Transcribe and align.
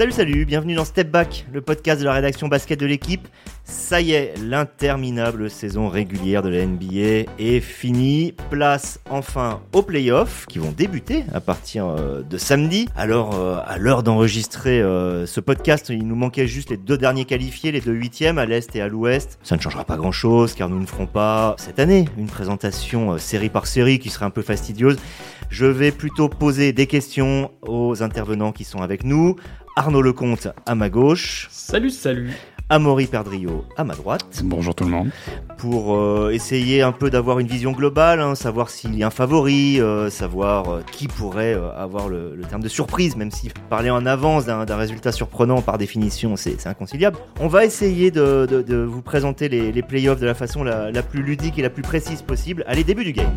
Salut, 0.00 0.12
salut, 0.12 0.46
bienvenue 0.46 0.74
dans 0.76 0.86
Step 0.86 1.10
Back, 1.10 1.44
le 1.52 1.60
podcast 1.60 2.00
de 2.00 2.06
la 2.06 2.14
rédaction 2.14 2.48
basket 2.48 2.80
de 2.80 2.86
l'équipe. 2.86 3.28
Ça 3.64 4.00
y 4.00 4.12
est, 4.12 4.32
l'interminable 4.42 5.50
saison 5.50 5.88
régulière 5.88 6.42
de 6.42 6.48
la 6.48 6.64
NBA 6.64 7.30
est 7.38 7.60
finie. 7.60 8.34
Place 8.48 8.98
enfin 9.10 9.60
aux 9.74 9.82
playoffs 9.82 10.46
qui 10.46 10.58
vont 10.58 10.72
débuter 10.72 11.24
à 11.34 11.42
partir 11.42 11.86
euh, 11.86 12.22
de 12.22 12.38
samedi. 12.38 12.88
Alors, 12.96 13.34
euh, 13.34 13.58
à 13.66 13.76
l'heure 13.76 14.02
d'enregistrer 14.02 14.80
euh, 14.80 15.26
ce 15.26 15.38
podcast, 15.38 15.90
il 15.90 16.06
nous 16.06 16.16
manquait 16.16 16.46
juste 16.46 16.70
les 16.70 16.78
deux 16.78 16.96
derniers 16.96 17.26
qualifiés, 17.26 17.70
les 17.70 17.82
deux 17.82 17.92
huitièmes 17.92 18.38
à 18.38 18.46
l'Est 18.46 18.74
et 18.74 18.80
à 18.80 18.88
l'Ouest. 18.88 19.38
Ça 19.42 19.56
ne 19.56 19.60
changera 19.60 19.84
pas 19.84 19.98
grand-chose 19.98 20.54
car 20.54 20.70
nous 20.70 20.80
ne 20.80 20.86
ferons 20.86 21.06
pas 21.06 21.56
cette 21.58 21.78
année 21.78 22.06
une 22.16 22.26
présentation 22.26 23.18
série 23.18 23.50
par 23.50 23.66
série 23.66 23.98
qui 23.98 24.08
serait 24.08 24.24
un 24.24 24.30
peu 24.30 24.42
fastidieuse. 24.42 24.96
Je 25.50 25.66
vais 25.66 25.90
plutôt 25.90 26.28
poser 26.28 26.72
des 26.72 26.86
questions 26.86 27.50
aux 27.62 28.04
intervenants 28.04 28.52
qui 28.52 28.62
sont 28.62 28.82
avec 28.82 29.02
nous. 29.02 29.36
Arnaud 29.76 30.02
Lecomte 30.02 30.48
à 30.66 30.74
ma 30.74 30.90
gauche. 30.90 31.48
Salut, 31.50 31.90
salut. 31.90 32.32
Amaury 32.68 33.06
Perdrio 33.06 33.64
à 33.76 33.82
ma 33.82 33.94
droite. 33.94 34.42
Bonjour 34.44 34.74
tout 34.76 34.84
le 34.84 34.90
monde. 34.90 35.10
Pour 35.58 35.96
euh, 35.96 36.30
essayer 36.30 36.82
un 36.82 36.92
peu 36.92 37.10
d'avoir 37.10 37.40
une 37.40 37.48
vision 37.48 37.72
globale, 37.72 38.20
hein, 38.20 38.36
savoir 38.36 38.70
s'il 38.70 38.94
y 38.94 39.02
a 39.02 39.08
un 39.08 39.10
favori, 39.10 39.80
euh, 39.80 40.08
savoir 40.08 40.68
euh, 40.68 40.80
qui 40.92 41.08
pourrait 41.08 41.58
avoir 41.76 42.08
le, 42.08 42.38
terme 42.48 42.62
de 42.62 42.68
surprise, 42.68 43.16
même 43.16 43.32
si 43.32 43.50
parler 43.68 43.90
en 43.90 44.06
avance 44.06 44.46
d'un 44.46 44.76
résultat 44.76 45.10
surprenant 45.10 45.62
par 45.62 45.78
définition, 45.78 46.36
c'est 46.36 46.64
inconciliable. 46.66 47.18
On 47.40 47.48
va 47.48 47.64
essayer 47.64 48.12
de, 48.12 48.84
vous 48.88 49.02
présenter 49.02 49.48
les, 49.48 49.72
les 49.72 49.82
playoffs 49.82 50.20
de 50.20 50.26
la 50.26 50.34
façon 50.34 50.62
la, 50.62 50.92
la 50.92 51.02
plus 51.02 51.22
ludique 51.22 51.58
et 51.58 51.62
la 51.62 51.70
plus 51.70 51.82
précise 51.82 52.22
possible. 52.22 52.62
Allez, 52.68 52.84
début 52.84 53.04
du 53.04 53.12
game. 53.12 53.32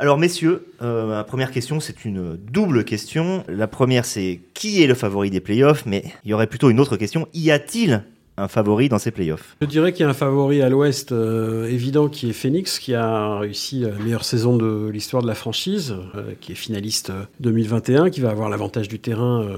Alors 0.00 0.16
messieurs, 0.16 0.64
euh, 0.80 1.08
ma 1.08 1.24
première 1.24 1.50
question, 1.50 1.80
c'est 1.80 2.04
une 2.04 2.36
double 2.36 2.84
question. 2.84 3.42
La 3.48 3.66
première, 3.66 4.04
c'est 4.04 4.38
qui 4.54 4.80
est 4.80 4.86
le 4.86 4.94
favori 4.94 5.28
des 5.28 5.40
playoffs? 5.40 5.86
Mais 5.86 6.04
il 6.24 6.30
y 6.30 6.34
aurait 6.34 6.46
plutôt 6.46 6.70
une 6.70 6.78
autre 6.78 6.96
question. 6.96 7.26
Y 7.34 7.50
a-t-il 7.50 8.04
un 8.36 8.46
favori 8.46 8.88
dans 8.88 9.00
ces 9.00 9.10
playoffs? 9.10 9.56
Je 9.60 9.66
dirais 9.66 9.92
qu'il 9.92 10.04
y 10.04 10.06
a 10.06 10.08
un 10.08 10.14
favori 10.14 10.62
à 10.62 10.68
l'ouest 10.68 11.10
euh, 11.10 11.66
évident 11.66 12.06
qui 12.06 12.30
est 12.30 12.32
Phoenix, 12.32 12.78
qui 12.78 12.94
a 12.94 13.40
réussi 13.40 13.80
la 13.80 13.90
meilleure 13.98 14.24
saison 14.24 14.56
de 14.56 14.88
l'histoire 14.88 15.20
de 15.20 15.26
la 15.26 15.34
franchise, 15.34 15.96
euh, 16.14 16.30
qui 16.40 16.52
est 16.52 16.54
finaliste 16.54 17.10
2021, 17.40 18.10
qui 18.10 18.20
va 18.20 18.30
avoir 18.30 18.48
l'avantage 18.48 18.86
du 18.86 19.00
terrain 19.00 19.48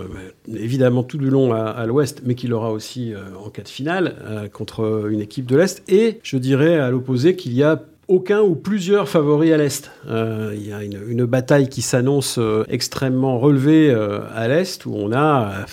évidemment 0.48 1.02
tout 1.02 1.19
du 1.19 1.28
long 1.28 1.52
à, 1.52 1.64
à 1.64 1.84
l'ouest, 1.84 2.22
mais 2.25 2.34
qui 2.34 2.47
l'aura 2.47 2.72
aussi 2.72 3.12
en 3.44 3.50
cas 3.50 3.62
de 3.62 3.69
finale 3.69 4.48
contre 4.54 5.10
une 5.10 5.20
équipe 5.20 5.44
de 5.44 5.58
l'est. 5.58 5.82
Et 5.86 6.19
je 6.22 6.38
dirais 6.38 6.78
à 6.78 6.88
l'opposé 6.88 7.36
qu'il 7.36 7.52
y 7.52 7.62
a 7.62 7.82
aucun 8.11 8.41
ou 8.41 8.56
plusieurs 8.56 9.08
favoris 9.08 9.53
à 9.53 9.56
l'Est. 9.56 9.91
Euh, 10.08 10.53
il 10.55 10.66
y 10.66 10.72
a 10.72 10.83
une, 10.83 11.25
bataille 11.25 11.69
qui 11.69 11.80
s'annonce 11.80 12.39
euh, 12.39 12.64
extrêmement 12.69 13.39
relevée 13.39 13.89
euh, 13.89 14.20
à 14.34 14.48
l'Est, 14.48 14.84
où 14.84 14.94
on 14.97 15.12
a 15.12 15.64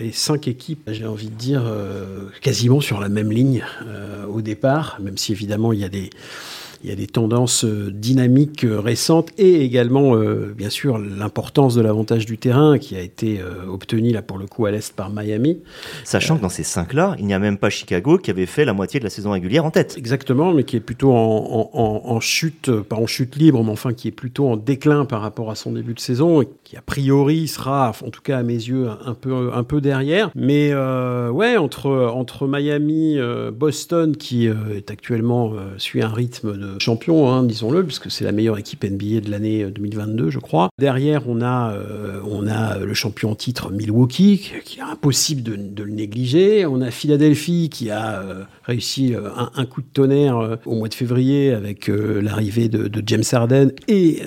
les 0.00 0.10
cinq 0.10 0.48
équipes, 0.48 0.90
j'ai 0.92 1.06
envie 1.06 1.28
de 1.28 1.34
dire, 1.34 1.64
quasiment 2.40 2.80
sur 2.80 3.00
la 3.00 3.08
même 3.08 3.32
ligne 3.32 3.64
au 4.32 4.40
départ, 4.40 4.98
même 5.00 5.18
si 5.18 5.32
évidemment 5.32 5.72
il 5.72 5.80
y 5.80 5.84
a 5.84 5.88
des 5.88 6.10
il 6.82 6.88
y 6.88 6.92
a 6.92 6.96
des 6.96 7.06
tendances 7.06 7.64
euh, 7.64 7.90
dynamiques 7.92 8.64
euh, 8.64 8.80
récentes 8.80 9.28
et 9.36 9.62
également, 9.62 10.16
euh, 10.16 10.54
bien 10.56 10.70
sûr, 10.70 10.98
l'importance 10.98 11.74
de 11.74 11.82
l'avantage 11.82 12.24
du 12.24 12.38
terrain 12.38 12.78
qui 12.78 12.96
a 12.96 13.00
été 13.00 13.40
obtenu 13.68 14.12
là 14.12 14.22
pour 14.22 14.38
le 14.38 14.46
coup 14.46 14.66
à 14.66 14.70
l'est 14.70 14.92
par 14.94 15.10
Miami. 15.10 15.60
Sachant 16.04 16.36
que 16.36 16.42
dans 16.42 16.48
ces 16.48 16.62
cinq-là, 16.62 17.16
il 17.18 17.26
n'y 17.26 17.34
a 17.34 17.38
même 17.38 17.58
pas 17.58 17.70
Chicago 17.70 18.18
qui 18.18 18.30
avait 18.30 18.46
fait 18.46 18.64
la 18.64 18.72
moitié 18.72 18.98
de 19.00 19.04
la 19.04 19.10
saison 19.10 19.32
régulière 19.32 19.64
en 19.64 19.70
tête. 19.70 19.94
Exactement, 19.98 20.52
mais 20.52 20.64
qui 20.64 20.76
est 20.76 20.80
plutôt 20.80 21.12
en, 21.12 21.70
en, 21.72 22.20
chute, 22.20 22.70
pas 22.70 22.96
en 22.96 23.06
chute 23.06 23.36
libre, 23.36 23.62
mais 23.62 23.70
enfin 23.70 23.92
qui 23.92 24.08
est 24.08 24.12
plutôt 24.12 24.48
en 24.48 24.56
déclin 24.56 25.04
par 25.04 25.20
rapport 25.20 25.50
à 25.50 25.54
son 25.54 25.72
début 25.72 25.94
de 25.94 26.00
saison 26.00 26.42
et 26.42 26.48
qui 26.64 26.76
a 26.76 26.82
priori 26.82 27.48
sera, 27.48 27.92
en 28.04 28.10
tout 28.10 28.22
cas 28.22 28.38
à 28.38 28.42
mes 28.42 28.54
yeux, 28.54 28.88
un 29.04 29.14
peu, 29.14 29.50
un 29.52 29.64
peu 29.64 29.80
derrière. 29.80 30.30
Mais 30.34 30.74
ouais, 30.74 31.56
entre, 31.56 31.90
entre 31.90 32.46
Miami, 32.46 33.18
Boston 33.52 34.16
qui 34.16 34.46
est 34.46 34.90
actuellement 34.90 35.54
suit 35.78 36.02
un 36.02 36.12
rythme 36.12 36.56
de 36.56 36.69
champion, 36.78 37.30
hein, 37.30 37.42
disons-le, 37.44 37.84
puisque 37.84 38.10
c'est 38.10 38.24
la 38.24 38.32
meilleure 38.32 38.58
équipe 38.58 38.84
NBA 38.84 39.20
de 39.20 39.30
l'année 39.30 39.66
2022, 39.66 40.24
euh, 40.24 40.30
je 40.30 40.38
crois. 40.38 40.68
Derrière, 40.78 41.28
on 41.28 41.40
a, 41.40 41.72
euh, 41.72 42.20
on 42.24 42.46
a 42.46 42.78
le 42.78 42.94
champion 42.94 43.34
titre 43.34 43.70
Milwaukee, 43.70 44.52
qui 44.64 44.78
est 44.78 44.82
impossible 44.82 45.42
de, 45.42 45.82
le 45.82 45.92
négliger. 45.92 46.66
On 46.66 46.80
a 46.80 46.90
Philadelphie 46.90 47.70
qui 47.70 47.90
a 47.90 48.20
euh, 48.20 48.44
réussi 48.64 49.14
un, 49.54 49.64
coup 49.64 49.80
de 49.80 49.86
tonnerre 49.92 50.58
au 50.66 50.74
mois 50.74 50.88
de 50.88 50.94
février 50.94 51.52
avec 51.52 51.88
l'arrivée 51.88 52.68
de, 52.68 53.02
James 53.06 53.22
Harden 53.32 53.70
et 53.88 54.20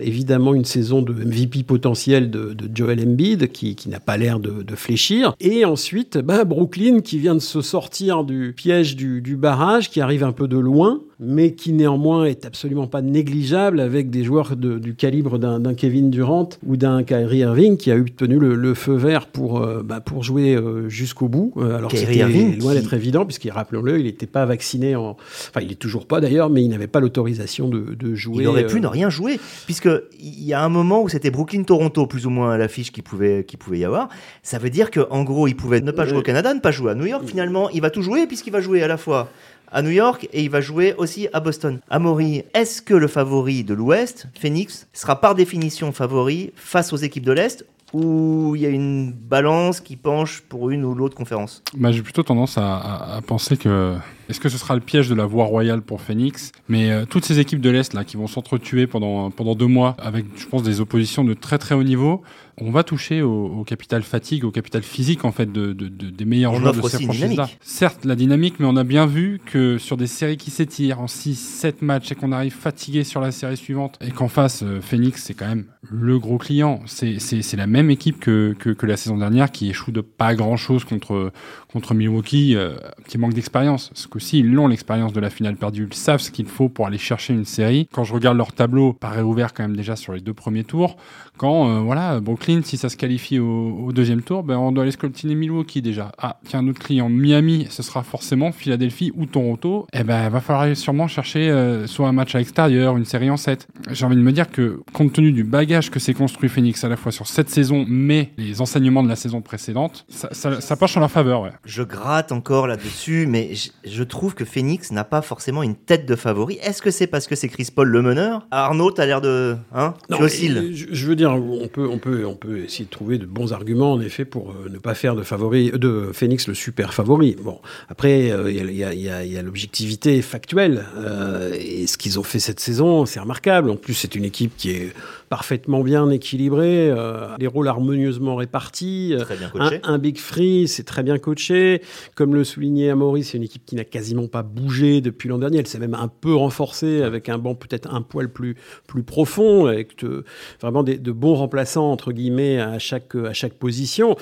évidemment 0.00 0.54
une 0.54 0.64
saison 0.64 1.02
de 1.02 1.12
MVP 1.12 1.64
potentiel 1.64 2.30
de, 2.30 2.54
Joel 2.72 3.00
Embiid 3.00 3.50
qui, 3.50 3.74
qui 3.74 3.88
n'a 3.88 4.00
pas 4.00 4.16
l'air 4.16 4.38
de, 4.38 4.74
fléchir. 4.74 5.34
Et 5.40 5.64
ensuite, 5.64 6.18
bah, 6.18 6.44
Brooklyn 6.44 7.00
qui 7.00 7.18
vient 7.18 7.34
de 7.34 7.40
se 7.40 7.60
sortir 7.60 8.24
du 8.24 8.54
piège 8.56 8.96
du 8.96 9.36
barrage, 9.36 9.90
qui 9.90 10.00
arrive 10.00 10.24
un 10.24 10.32
peu 10.32 10.48
de 10.48 10.58
loin 10.58 11.00
mais 11.20 11.52
qui 11.52 11.72
néanmoins 11.72 12.24
est 12.24 12.44
absolument 12.44 12.86
pas 12.86 13.02
négligeable 13.02 13.80
avec 13.80 14.10
des 14.10 14.24
joueurs 14.24 14.56
du 14.56 14.94
calibre 14.94 15.38
d'un 15.38 15.74
Kevin 15.74 16.10
Durant 16.10 16.48
ou 16.66 16.76
d'un 16.76 17.02
Kyrie 17.02 17.38
Irving 17.38 17.76
qui 17.76 17.90
a 17.90 17.96
obtenu 17.96 18.38
le, 18.38 18.74
feu 18.74 18.94
vert 18.94 19.26
pour, 19.26 19.62
euh, 19.62 19.82
bah, 19.82 20.00
pour 20.00 20.22
jouer 20.22 20.54
euh, 20.54 20.88
jusqu'au 20.88 21.28
bout. 21.28 21.52
Euh, 21.56 21.76
alors 21.76 21.90
c'était 21.92 22.24
loin 22.58 22.74
d'être 22.74 22.94
évident, 22.94 23.24
puisqu'il, 23.24 23.50
rappelons-le, 23.50 23.98
il 23.98 24.04
n'était 24.04 24.26
pas 24.26 24.46
vacciné, 24.46 24.96
en... 24.96 25.10
enfin 25.10 25.60
il 25.60 25.70
est 25.70 25.76
toujours 25.76 26.06
pas 26.06 26.20
d'ailleurs, 26.20 26.50
mais 26.50 26.62
il 26.62 26.68
n'avait 26.68 26.86
pas 26.86 27.00
l'autorisation 27.00 27.68
de, 27.68 27.94
de, 27.94 28.14
jouer. 28.14 28.44
Il 28.44 28.46
aurait 28.46 28.66
pu 28.66 28.80
ne 28.80 28.86
rien 28.86 29.10
jouer, 29.10 29.38
puisqu'il 29.64 30.44
y 30.44 30.52
a 30.52 30.62
un 30.62 30.68
moment 30.68 31.02
où 31.02 31.08
c'était 31.08 31.30
Brooklyn-Toronto, 31.30 32.06
plus 32.06 32.26
ou 32.26 32.30
moins 32.30 32.56
l'affiche 32.56 32.92
qui 32.92 33.02
pouvait, 33.02 33.44
qui 33.44 33.56
pouvait 33.56 33.78
y 33.78 33.84
avoir. 33.84 34.08
Ça 34.42 34.58
veut 34.58 34.70
dire 34.70 34.90
qu'en 34.90 35.22
gros, 35.22 35.46
il 35.46 35.54
pouvait 35.54 35.80
ne 35.80 35.92
pas 35.92 36.06
jouer 36.06 36.18
au 36.18 36.22
Canada, 36.22 36.52
ne 36.54 36.60
pas 36.60 36.70
jouer 36.70 36.92
à 36.92 36.94
New 36.94 37.06
York. 37.06 37.24
Finalement, 37.26 37.70
il 37.70 37.80
va 37.80 37.90
tout 37.90 38.02
jouer 38.02 38.26
puisqu'il 38.26 38.52
va 38.52 38.60
jouer 38.60 38.82
à 38.82 38.88
la 38.88 38.96
fois 38.96 39.28
à 39.72 39.82
New 39.82 39.90
York 39.90 40.28
et 40.32 40.42
il 40.42 40.50
va 40.50 40.60
jouer 40.60 40.94
aussi 40.96 41.28
à 41.32 41.40
Boston. 41.40 41.80
Amaury, 41.90 42.44
est-ce 42.54 42.82
que 42.82 42.94
le 42.94 43.08
favori 43.08 43.64
de 43.64 43.74
l'Ouest, 43.74 44.26
Phoenix, 44.38 44.86
sera 44.92 45.20
par 45.20 45.34
définition 45.34 45.92
favori 45.92 46.52
face 46.56 46.92
aux 46.92 46.96
équipes 46.96 47.24
de 47.24 47.32
l'Est 47.32 47.64
ou 47.92 48.54
il 48.56 48.62
y 48.62 48.66
a 48.66 48.70
une 48.70 49.12
balance 49.12 49.80
qui 49.80 49.96
penche 49.96 50.40
pour 50.48 50.70
une 50.70 50.84
ou 50.84 50.94
l'autre 50.94 51.16
conférence? 51.16 51.62
Bah, 51.74 51.92
J'ai 51.92 52.02
plutôt 52.02 52.22
tendance 52.22 52.56
à, 52.56 53.20
penser 53.26 53.56
que 53.56 53.96
est-ce 54.28 54.40
que 54.40 54.48
ce 54.48 54.58
sera 54.58 54.74
le 54.74 54.80
piège 54.80 55.08
de 55.08 55.14
la 55.14 55.26
voie 55.26 55.44
royale 55.44 55.82
pour 55.82 56.00
Phoenix 56.00 56.52
Mais 56.68 56.90
euh, 56.90 57.04
toutes 57.04 57.24
ces 57.24 57.38
équipes 57.38 57.60
de 57.60 57.70
l'Est 57.70 57.94
là 57.94 58.04
qui 58.04 58.16
vont 58.16 58.26
s'entretuer 58.26 58.86
pendant, 58.86 59.30
pendant 59.30 59.54
deux 59.54 59.66
mois 59.66 59.96
avec, 59.98 60.26
je 60.36 60.46
pense, 60.46 60.62
des 60.62 60.80
oppositions 60.80 61.24
de 61.24 61.34
très 61.34 61.58
très 61.58 61.74
haut 61.74 61.82
niveau, 61.82 62.22
on 62.58 62.70
va 62.70 62.84
toucher 62.84 63.22
au, 63.22 63.64
capital 63.64 64.02
fatigue, 64.02 64.44
au 64.44 64.50
capital 64.50 64.82
physique 64.82 65.24
en 65.24 65.32
fait 65.32 65.50
de, 65.50 65.72
des 65.72 66.24
meilleurs 66.24 66.54
joueurs 66.54 66.74
de 66.74 66.82
ces 66.82 67.02
franchises-là. 67.02 67.48
Certes, 67.60 68.04
la 68.04 68.14
dynamique, 68.14 68.54
mais 68.58 68.66
on 68.66 68.76
a 68.76 68.84
bien 68.84 69.06
vu 69.06 69.40
que 69.44 69.78
sur 69.78 69.96
des 69.96 70.06
séries 70.06 70.36
qui 70.36 70.50
s'étirent 70.50 71.00
en 71.00 71.06
6-7 71.06 71.76
matchs 71.80 72.12
et 72.12 72.14
qu'on 72.14 72.32
arrive 72.32 72.52
fatigué 72.52 73.04
sur 73.04 73.20
la 73.20 73.32
série 73.32 73.56
suivante 73.56 73.98
et 74.00 74.10
qu'en 74.10 74.28
face, 74.28 74.62
euh, 74.62 74.80
Phoenix, 74.80 75.22
c'est 75.22 75.34
quand 75.34 75.48
même 75.48 75.66
le 75.90 76.18
gros 76.18 76.38
client. 76.38 76.80
C'est 76.86 77.56
la 77.56 77.66
même 77.66 77.90
équipe 77.90 78.20
que, 78.20 78.54
que, 78.58 78.86
la 78.86 78.96
saison 78.96 79.16
dernière 79.16 79.50
qui 79.50 79.70
échoue 79.70 79.92
de 79.92 80.00
pas 80.00 80.34
grand-chose 80.34 80.84
contre, 80.84 81.32
contre 81.72 81.94
Milwaukee, 81.94 82.54
euh, 82.54 82.76
qui 83.08 83.18
manque 83.18 83.34
d'expérience. 83.34 83.88
Parce 83.88 84.06
qu'aussi, 84.06 84.40
ils 84.40 84.52
l'ont 84.52 84.68
l'expérience 84.68 85.12
de 85.12 85.20
la 85.20 85.30
finale 85.30 85.56
perdue. 85.56 85.88
Ils 85.90 85.96
savent 85.96 86.20
ce 86.20 86.30
qu'il 86.30 86.46
faut 86.46 86.68
pour 86.68 86.86
aller 86.86 86.98
chercher 86.98 87.32
une 87.32 87.44
série. 87.44 87.88
Quand 87.92 88.04
je 88.04 88.12
regarde 88.12 88.36
leur 88.36 88.52
tableau, 88.52 88.92
paraît 88.92 89.22
ouvert 89.22 89.54
quand 89.54 89.62
même 89.62 89.76
déjà 89.76 89.96
sur 89.96 90.12
les 90.12 90.20
deux 90.20 90.34
premiers 90.34 90.64
tours. 90.64 90.96
Quand, 91.38 91.68
euh, 91.68 91.80
voilà, 91.80 92.20
Brooklyn, 92.20 92.60
si 92.62 92.76
ça 92.76 92.88
se 92.88 92.96
qualifie 92.96 93.38
au, 93.38 93.90
deuxième 93.92 94.22
tour, 94.22 94.42
ben, 94.42 94.56
on 94.56 94.70
doit 94.70 94.82
aller 94.82 94.92
scoltiner 94.92 95.34
Milwaukee 95.34 95.82
déjà. 95.82 96.12
Ah, 96.18 96.38
tiens, 96.46 96.62
notre 96.62 96.78
client 96.78 97.08
Miami, 97.08 97.66
ce 97.70 97.82
sera 97.82 98.02
forcément 98.02 98.52
Philadelphie 98.52 99.12
ou 99.16 99.26
Toronto. 99.26 99.86
Eh 99.92 100.04
ben, 100.04 100.28
va 100.28 100.40
falloir 100.40 100.76
sûrement 100.76 101.08
chercher 101.08 101.50
euh, 101.50 101.86
soit 101.86 102.06
un 102.06 102.12
match 102.12 102.34
à 102.34 102.38
l'extérieur, 102.38 102.96
une 102.96 103.04
série 103.04 103.30
en 103.30 103.36
7. 103.36 103.66
J'ai 103.90 104.06
envie 104.06 104.16
de 104.16 104.20
me 104.20 104.32
dire 104.32 104.50
que, 104.50 104.80
compte 104.92 105.14
tenu 105.14 105.32
du 105.32 105.42
bagage 105.42 105.90
que 105.90 105.98
s'est 105.98 106.14
construit 106.14 106.48
Phoenix 106.48 106.84
à 106.84 106.88
la 106.88 106.96
fois 106.96 107.12
sur 107.12 107.26
cette 107.26 107.48
saison, 107.48 107.84
mais 107.88 108.30
les 108.36 108.60
enseignements 108.60 109.02
de 109.02 109.08
la 109.08 109.16
saison 109.16 109.40
précédente, 109.40 110.04
ça, 110.08 110.28
ça, 110.32 110.60
ça 110.60 110.76
penche 110.76 110.96
en 110.96 111.00
leur 111.00 111.10
faveur, 111.10 111.40
ouais. 111.42 111.50
Je 111.64 111.82
gratte 111.82 112.30
encore 112.30 112.66
là-dessus, 112.66 113.26
mais 113.26 113.52
je, 113.84 114.02
trouve 114.02 114.34
que 114.34 114.44
Phoenix 114.44 114.92
n'a 114.92 115.04
pas 115.04 115.22
forcément 115.22 115.62
une 115.62 115.76
tête 115.76 116.06
de 116.06 116.14
favori. 116.14 116.58
Est-ce 116.62 116.82
que 116.82 116.90
c'est 116.90 117.06
parce 117.06 117.26
que 117.26 117.34
c'est 117.34 117.48
Chris 117.48 117.68
Paul 117.74 117.88
le 117.88 118.02
meneur? 118.02 118.46
Arnaud, 118.50 118.90
t'as 118.90 119.06
l'air 119.06 119.20
de... 119.20 119.56
Hein? 119.74 119.94
Non, 120.10 120.18
je, 120.20 120.86
je 120.92 121.06
veux 121.06 121.16
dire, 121.16 121.21
on 121.30 121.68
peut, 121.68 121.88
on, 121.88 121.98
peut, 121.98 122.26
on 122.26 122.34
peut 122.34 122.64
essayer 122.64 122.84
de 122.84 122.90
trouver 122.90 123.18
de 123.18 123.26
bons 123.26 123.52
arguments, 123.52 123.92
en 123.92 124.00
effet, 124.00 124.24
pour 124.24 124.50
euh, 124.50 124.68
ne 124.68 124.78
pas 124.78 124.94
faire 124.94 125.14
de, 125.14 125.22
favori, 125.22 125.70
de 125.70 126.10
Phoenix 126.12 126.48
le 126.48 126.54
super 126.54 126.94
favori. 126.94 127.36
Bon, 127.42 127.58
après, 127.88 128.32
il 128.48 128.72
y 128.72 128.84
a, 128.84 128.94
y 128.94 129.38
a 129.38 129.42
l'objectivité 129.42 130.22
factuelle. 130.22 130.84
Euh, 130.96 131.54
et 131.58 131.86
ce 131.86 131.96
qu'ils 131.96 132.18
ont 132.18 132.22
fait 132.22 132.40
cette 132.40 132.60
saison, 132.60 133.06
c'est 133.06 133.20
remarquable. 133.20 133.70
En 133.70 133.76
plus, 133.76 133.94
c'est 133.94 134.14
une 134.14 134.24
équipe 134.24 134.56
qui 134.56 134.70
est 134.70 134.92
parfaitement 135.32 135.80
bien 135.80 136.10
équilibré, 136.10 136.90
euh, 136.90 137.26
les 137.38 137.46
rôles 137.46 137.66
harmonieusement 137.66 138.36
répartis. 138.36 139.14
Très 139.18 139.36
bien 139.38 139.48
coaché. 139.48 139.80
Un, 139.82 139.94
un 139.94 139.96
Big 139.96 140.18
Free, 140.18 140.68
c'est 140.68 140.82
très 140.82 141.02
bien 141.02 141.16
coaché. 141.16 141.80
Comme 142.14 142.34
le 142.34 142.44
soulignait 142.44 142.90
Amaury, 142.90 143.24
c'est 143.24 143.38
une 143.38 143.42
équipe 143.42 143.64
qui 143.64 143.74
n'a 143.74 143.84
quasiment 143.84 144.26
pas 144.26 144.42
bougé 144.42 145.00
depuis 145.00 145.30
l'an 145.30 145.38
dernier. 145.38 145.60
Elle 145.60 145.66
s'est 145.66 145.78
même 145.78 145.94
un 145.94 146.08
peu 146.08 146.34
renforcée 146.34 147.00
avec 147.00 147.30
un 147.30 147.38
banc 147.38 147.54
peut-être 147.54 147.88
un 147.90 148.02
poil 148.02 148.30
plus, 148.30 148.56
plus 148.86 149.04
profond, 149.04 149.64
avec 149.64 150.04
de, 150.04 150.26
vraiment 150.60 150.82
des, 150.82 150.98
de 150.98 151.12
bons 151.12 151.32
remplaçants, 151.32 151.90
entre 151.90 152.12
guillemets, 152.12 152.60
à 152.60 152.78
chaque, 152.78 153.14
à 153.14 153.32
chaque 153.32 153.54
position. 153.54 154.16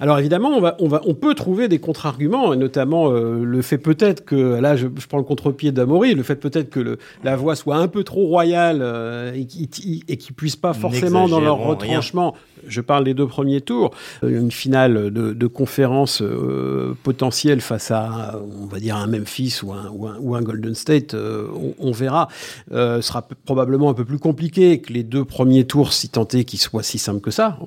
Alors 0.00 0.18
évidemment, 0.18 0.48
on, 0.48 0.62
va, 0.62 0.78
on, 0.80 0.88
va, 0.88 1.02
on 1.04 1.12
peut 1.12 1.34
trouver 1.34 1.68
des 1.68 1.78
contre-arguments, 1.78 2.54
et 2.54 2.56
notamment 2.56 3.10
euh, 3.10 3.44
le 3.44 3.60
fait 3.60 3.76
peut-être 3.76 4.24
que, 4.24 4.58
là 4.58 4.76
je, 4.76 4.86
je 4.98 5.06
prends 5.08 5.18
le 5.18 5.24
contre-pied 5.24 5.72
d'Amaury, 5.72 6.14
le 6.14 6.22
fait 6.22 6.36
peut-être 6.36 6.70
que 6.70 6.80
le, 6.80 6.96
la 7.22 7.36
voix 7.36 7.54
soit 7.54 7.76
un 7.76 7.88
peu 7.88 8.02
trop 8.02 8.24
royale 8.24 8.78
euh, 8.80 9.34
et 9.34 9.44
qu'ils 9.44 10.02
et 10.08 10.16
qu'ils 10.16 10.34
pas 10.56 10.72
forcément 10.74 11.28
dans 11.28 11.40
leur 11.40 11.58
rien. 11.58 11.68
retranchement, 11.68 12.34
je 12.66 12.80
parle 12.80 13.04
des 13.04 13.14
deux 13.14 13.26
premiers 13.26 13.60
tours, 13.60 13.90
euh, 14.22 14.40
une 14.40 14.50
finale 14.50 15.10
de, 15.12 15.32
de 15.32 15.46
conférence 15.46 16.22
euh, 16.22 16.94
potentielle 17.02 17.60
face 17.60 17.90
à, 17.90 18.40
on 18.62 18.66
va 18.66 18.80
dire, 18.80 18.96
un 18.96 19.06
Memphis 19.06 19.60
ou 19.62 19.72
un, 19.72 19.90
ou 19.92 20.06
un, 20.06 20.16
ou 20.20 20.34
un 20.34 20.42
Golden 20.42 20.74
State, 20.74 21.14
euh, 21.14 21.46
on, 21.54 21.88
on 21.88 21.92
verra, 21.92 22.28
euh, 22.72 23.02
sera 23.02 23.26
probablement 23.44 23.90
un 23.90 23.94
peu 23.94 24.04
plus 24.04 24.18
compliqué 24.18 24.78
que 24.80 24.92
les 24.92 25.02
deux 25.02 25.24
premiers 25.24 25.64
tours, 25.64 25.92
si 25.92 26.08
tant 26.08 26.26
est 26.32 26.44
qu'ils 26.44 26.60
soient 26.60 26.82
si 26.82 26.98
simples 26.98 27.20
que 27.20 27.30
ça. 27.30 27.58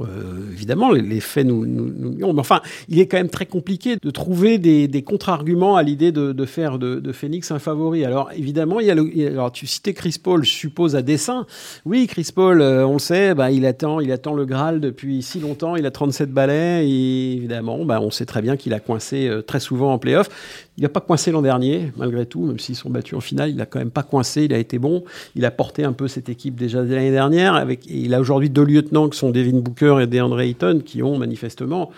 Évidemment, 0.52 0.92
les, 0.92 1.02
les 1.02 1.20
faits 1.20 1.46
nous, 1.46 1.66
nous, 1.66 1.92
nous. 1.96 2.34
Mais 2.34 2.40
enfin, 2.40 2.62
il 2.90 3.00
est 3.00 3.08
quand 3.08 3.18
même 3.18 3.30
très 3.30 3.46
compliqué 3.46 3.98
de 4.02 4.10
trouver 4.12 4.58
des, 4.58 4.88
des 4.88 5.02
contre-arguments 5.04 5.76
à 5.76 5.84
l'idée 5.84 6.12
de, 6.12 6.32
de 6.32 6.46
faire 6.46 6.80
de, 6.80 7.00
de 7.00 7.12
Phoenix 7.12 7.52
un 7.52 7.60
favori. 7.60 8.04
Alors, 8.06 8.32
évidemment, 8.36 8.80
il 8.80 8.88
y 8.88 8.92
a 8.92 8.96
le, 8.96 9.10
il 9.14 9.22
y 9.22 9.26
a- 9.28 9.30
alors, 9.30 9.52
tu 9.52 9.68
citais 9.68 9.94
Chris 9.94 10.16
Paul, 10.22 10.44
je 10.44 10.52
suppose, 10.52 10.96
à 10.96 11.02
dessein. 11.02 11.46
Oui, 11.86 12.08
Chris 12.08 12.30
Paul, 12.34 12.62
euh, 12.78 12.86
on 12.86 13.00
sait, 13.00 13.34
bah, 13.34 13.52
il, 13.52 13.66
attend, 13.66 14.00
il 14.00 14.12
attend 14.12 14.34
le 14.34 14.46
Graal 14.46 14.80
depuis 14.80 15.22
si 15.24 15.40
longtemps. 15.40 15.76
Il 15.76 15.86
a 15.86 15.92
37 15.92 16.32
balais 16.32 16.88
et 16.88 17.34
évidemment, 17.34 17.84
bah, 17.86 18.00
on 18.02 18.12
sait 18.12 18.26
très 18.26 18.42
bien 18.42 18.56
qu'il 18.56 18.74
a 18.74 18.80
coincé 18.80 19.28
euh, 19.28 19.42
très 19.42 19.60
souvent 19.60 19.94
en 19.94 19.98
playoff. 19.98 20.30
Il 20.78 20.84
n'a 20.84 20.90
pas 20.90 21.02
coincé 21.02 21.32
l'an 21.32 21.42
dernier, 21.42 21.92
malgré 21.98 22.26
tout, 22.28 22.46
même 22.46 22.60
s'ils 22.60 22.76
sont 22.76 22.90
battus 22.92 23.16
en 23.16 23.20
finale. 23.22 23.50
Il 23.50 23.56
n'a 23.56 23.66
quand 23.66 23.80
même 23.80 23.90
pas 23.90 24.04
coincé. 24.04 24.44
Il 24.44 24.54
a 24.54 24.60
été 24.60 24.78
bon. 24.78 25.04
Il 25.36 25.44
a 25.46 25.50
porté 25.52 25.84
un 25.84 25.92
peu 25.94 26.08
cette 26.08 26.30
équipe 26.30 26.56
déjà 26.56 26.84
de 26.84 26.94
l'année 26.94 27.10
dernière. 27.12 27.56
Avec, 27.56 27.88
et 27.90 27.98
il 27.98 28.14
a 28.14 28.20
aujourd'hui 28.20 28.50
deux 28.52 28.64
lieutenants 28.64 29.10
qui 29.10 29.18
sont 29.18 29.32
Devin 29.32 29.58
Booker 29.58 29.98
et 30.02 30.06
DeAndre 30.08 30.40
Ayton 30.40 30.82
qui 30.86 31.02
ont 31.02 31.18
manifestement 31.18 31.90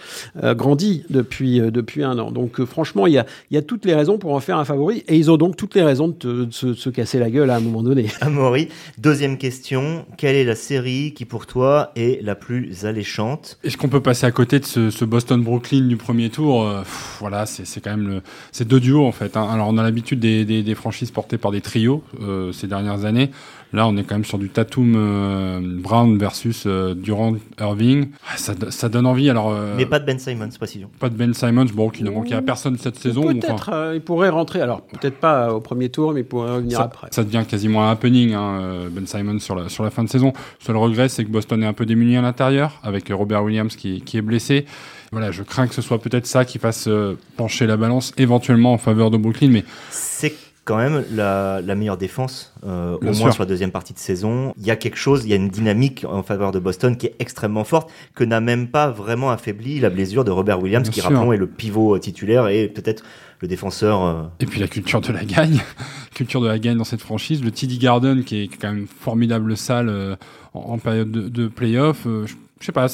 euh, 0.44 0.54
grandi 0.56 1.04
depuis, 1.10 1.60
euh, 1.60 1.72
depuis 1.72 2.04
un 2.04 2.18
an. 2.20 2.32
Donc, 2.32 2.62
euh, 2.62 2.66
franchement, 2.66 3.06
il 3.06 3.14
y, 3.14 3.18
a, 3.18 3.26
il 3.52 3.56
y 3.56 3.58
a 3.58 3.62
toutes 3.62 3.86
les 3.86 3.94
raisons 3.96 4.18
pour 4.18 4.34
en 4.34 4.40
faire 4.40 4.58
un 4.58 4.64
favori. 4.66 5.04
Et 5.10 5.18
ils 5.18 5.30
ont 5.30 5.36
donc 5.36 5.58
toutes 5.58 5.76
les 5.76 5.84
raisons 5.84 6.08
de, 6.08 6.14
te- 6.14 6.46
de 6.46 6.54
se, 6.54 6.68
de 6.68 6.74
se 6.74 6.90
casser 6.90 7.20
la 7.20 7.30
gueule 7.30 7.50
à 7.50 7.58
un 7.58 7.60
moment 7.60 7.84
donné. 7.84 8.06
Amaury, 8.22 8.70
deuxième 8.98 9.38
question. 9.38 10.06
Quelle 10.18 10.38
est 10.38 10.46
la 10.46 10.56
série 10.56 11.14
qui, 11.14 11.26
pour 11.26 11.48
toi, 11.48 11.92
est 11.98 12.24
la 12.24 12.36
plus 12.36 12.86
alléchante? 12.86 13.60
Est-ce 13.66 13.76
qu'on 13.76 13.90
peut 13.90 14.02
passer 14.02 14.26
à 14.26 14.32
côté 14.32 14.60
de 14.60 14.66
ce, 14.66 14.90
ce 14.90 15.04
Boston-Brooklyn 15.04 15.88
du 15.88 15.98
premier 15.98 16.30
tour? 16.30 16.66
Pff, 16.84 17.18
Voilà, 17.20 17.46
c'est 17.46 17.66
c'est 17.66 17.82
quand 17.82 17.92
même 17.98 18.08
le, 18.08 18.22
c'est 18.54 18.69
deux 18.70 18.80
duos 18.80 19.06
en 19.06 19.12
fait. 19.12 19.36
hein. 19.36 19.48
Alors 19.52 19.68
on 19.70 19.78
a 19.78 19.84
l'habitude 19.84 20.20
des, 20.20 20.46
des, 20.46 20.64
des 20.64 20.76
franchises 20.76 21.12
portées 21.12 21.38
par 21.38 21.52
des 21.52 21.62
trios 21.62 22.04
euh, 22.22 22.52
ces 22.54 22.68
dernières 22.68 23.04
années. 23.06 23.32
Là, 23.72 23.88
on 23.88 23.96
est 23.98 24.04
quand 24.04 24.16
même 24.16 24.26
sur 24.26 24.40
du 24.40 24.50
Tatum 24.50 24.96
euh, 24.96 25.60
Brown 25.62 26.18
versus 26.18 26.64
euh, 26.66 26.96
Durant 26.96 27.36
Irving. 27.60 28.08
Ah, 28.28 28.36
Ça, 28.36 28.56
do- 28.56 28.72
ça 28.72 28.90
donne 28.90 29.06
envie. 29.06 29.30
Alors 29.30 29.52
euh, 29.52 29.76
Mais 29.78 29.86
pas 29.86 30.00
de 30.00 30.06
Ben 30.06 30.18
Simons, 30.18 30.50
précision. 30.58 30.90
pas 31.00 31.10
de 31.10 31.14
Ben 31.16 31.36
Simons, 31.36 31.68
bon, 31.72 31.90
qui 31.90 32.04
ne 32.04 32.10
manquait 32.10 32.34
à 32.34 32.42
personne 32.42 32.78
cette 32.80 32.96
saison. 32.98 33.26
Enfin, 33.26 33.34
Peut-être, 33.36 33.70
euh, 33.72 33.92
il 33.96 34.02
pourrait 34.02 34.30
rentrer. 34.30 34.62
Alors, 34.62 34.82
peut-être 34.82 35.18
pas 35.20 35.54
au 35.54 35.60
premier 35.62 35.90
tour, 35.90 36.14
mais 36.14 36.22
il 36.22 36.26
pourrait 36.26 36.56
revenir 36.56 36.78
ça, 36.78 36.86
après. 36.86 37.10
ça 37.12 37.24
devient 37.24 37.44
quasiment 37.48 37.88
un 37.88 37.92
happening, 37.92 38.34
hein, 38.34 38.88
Ben 38.92 39.06
Simon 39.06 39.38
sur 39.38 39.54
la, 39.56 39.70
sur 39.70 39.84
la 39.84 39.92
fin 39.92 40.04
de 40.04 40.10
saison. 40.10 40.34
Seul 40.60 40.76
regret, 40.78 41.08
c'est 41.08 41.24
que 41.24 41.30
Boston 41.30 41.62
est 41.62 41.68
un 41.68 41.74
peu 41.74 41.86
démuni 41.86 42.18
à 42.18 42.24
l'intérieur, 42.24 42.80
avec 42.82 43.10
Robert 43.12 43.44
Williams 43.44 43.76
qui, 43.76 44.02
qui 44.02 44.18
est 44.18 44.24
blessé. 44.24 44.66
Voilà, 45.12 45.32
je 45.32 45.44
crains 45.44 45.68
que 45.68 45.74
ce 45.76 45.82
soit 45.82 46.00
peut-être 46.02 46.28
ça 46.28 46.46
qui 46.46 46.60
fasse 46.60 46.88
euh, 46.88 47.18
pencher 47.38 47.66
la 47.66 47.78
balance 47.78 48.14
éventuellement 48.18 48.74
en 48.74 48.78
faveur 48.78 49.10
de 49.12 49.18
Brooklyn, 49.18 49.50
mais 49.50 49.64
C'est 49.90 50.34
quand 50.66 50.78
même 50.78 51.04
la, 51.12 51.62
la 51.62 51.74
meilleure 51.74 51.98
défense, 51.98 52.54
euh, 52.64 52.96
au 53.02 53.04
moins 53.06 53.14
sûr. 53.14 53.34
sur 53.34 53.42
la 53.42 53.48
deuxième 53.50 53.72
partie 53.72 53.94
de 53.94 53.98
saison. 53.98 54.54
Il 54.60 54.68
y 54.68 54.70
a 54.70 54.76
quelque 54.76 54.98
chose, 54.98 55.24
il 55.26 55.30
y 55.32 55.34
a 55.34 55.36
une 55.36 55.50
dynamique 55.50 56.06
en 56.08 56.22
faveur 56.22 56.52
de 56.52 56.60
Boston 56.60 56.96
qui 56.96 57.08
est 57.08 57.16
extrêmement 57.18 57.64
forte, 57.64 57.90
que 58.14 58.24
n'a 58.24 58.40
même 58.40 58.68
pas 58.68 58.92
vraiment 58.92 59.32
affaibli 59.32 59.80
la 59.80 59.90
blessure 59.90 60.24
de 60.24 60.30
Robert 60.30 60.62
Williams, 60.62 60.84
Bien 60.84 60.92
qui, 60.92 61.00
sûr. 61.00 61.10
rappelons, 61.10 61.34
est 61.34 61.38
le 61.38 61.48
pivot 61.48 61.96
euh, 61.96 62.00
titulaire 62.00 62.50
et 62.50 62.68
peut-être 62.68 63.04
le 63.40 63.48
défenseur. 63.48 64.04
euh, 64.06 64.24
Et 64.42 64.46
puis 64.46 64.60
la 64.60 64.68
culture 64.68 65.02
de 65.02 65.12
la 65.12 65.26
gagne, 65.26 65.60
culture 66.14 66.40
de 66.42 66.48
la 66.48 66.60
gagne 66.60 66.78
dans 66.78 66.84
cette 66.84 67.02
franchise, 67.02 67.44
le 67.44 67.50
TD 67.50 67.80
Garden 67.80 68.24
qui 68.24 68.44
est 68.44 68.48
quand 68.48 68.72
même 68.72 68.86
formidable 68.86 69.58
salle 69.58 69.90
euh, 69.90 70.16
en, 70.54 70.74
en 70.74 70.78
période 70.78 71.10
de, 71.10 71.30
de 71.30 71.48
playoff. 71.48 72.02
je, 72.06 72.36
je 72.60 72.66
sais 72.66 72.72
pas, 72.72 72.88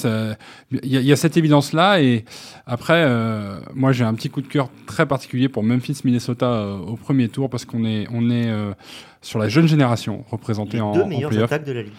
il 0.72 0.86
y, 0.86 0.98
y 0.98 1.12
a 1.12 1.16
cette 1.16 1.38
évidence 1.38 1.74
là 1.74 2.02
et 2.02 2.26
après, 2.66 3.04
euh, 3.06 3.60
moi 3.74 3.92
j'ai 3.92 4.04
un 4.04 4.14
petit 4.14 4.30
coup 4.30 4.42
de 4.42 4.48
cœur 4.48 4.70
très 4.86 5.06
particulier 5.06 5.50
pour 5.50 5.64
Memphis, 5.64 6.02
Minnesota 6.04 6.46
euh, 6.46 6.78
au 6.78 6.96
premier 6.96 7.30
tour 7.30 7.50
parce 7.50 7.66
qu'on 7.66 7.86
est 7.86 8.08
on 8.12 8.30
est 8.30 8.48
euh, 8.48 8.74
sur 9.22 9.40
la 9.40 9.50
jeune 9.50 9.68
génération 9.68 10.24
représentée 10.30 10.78
les 10.78 10.82
en, 10.82 10.94
deux 10.94 11.02
en 11.02 11.08
meilleures 11.08 11.44
attaques 11.44 11.66
de 11.66 11.74
la 11.74 11.82
ligue. 11.84 11.94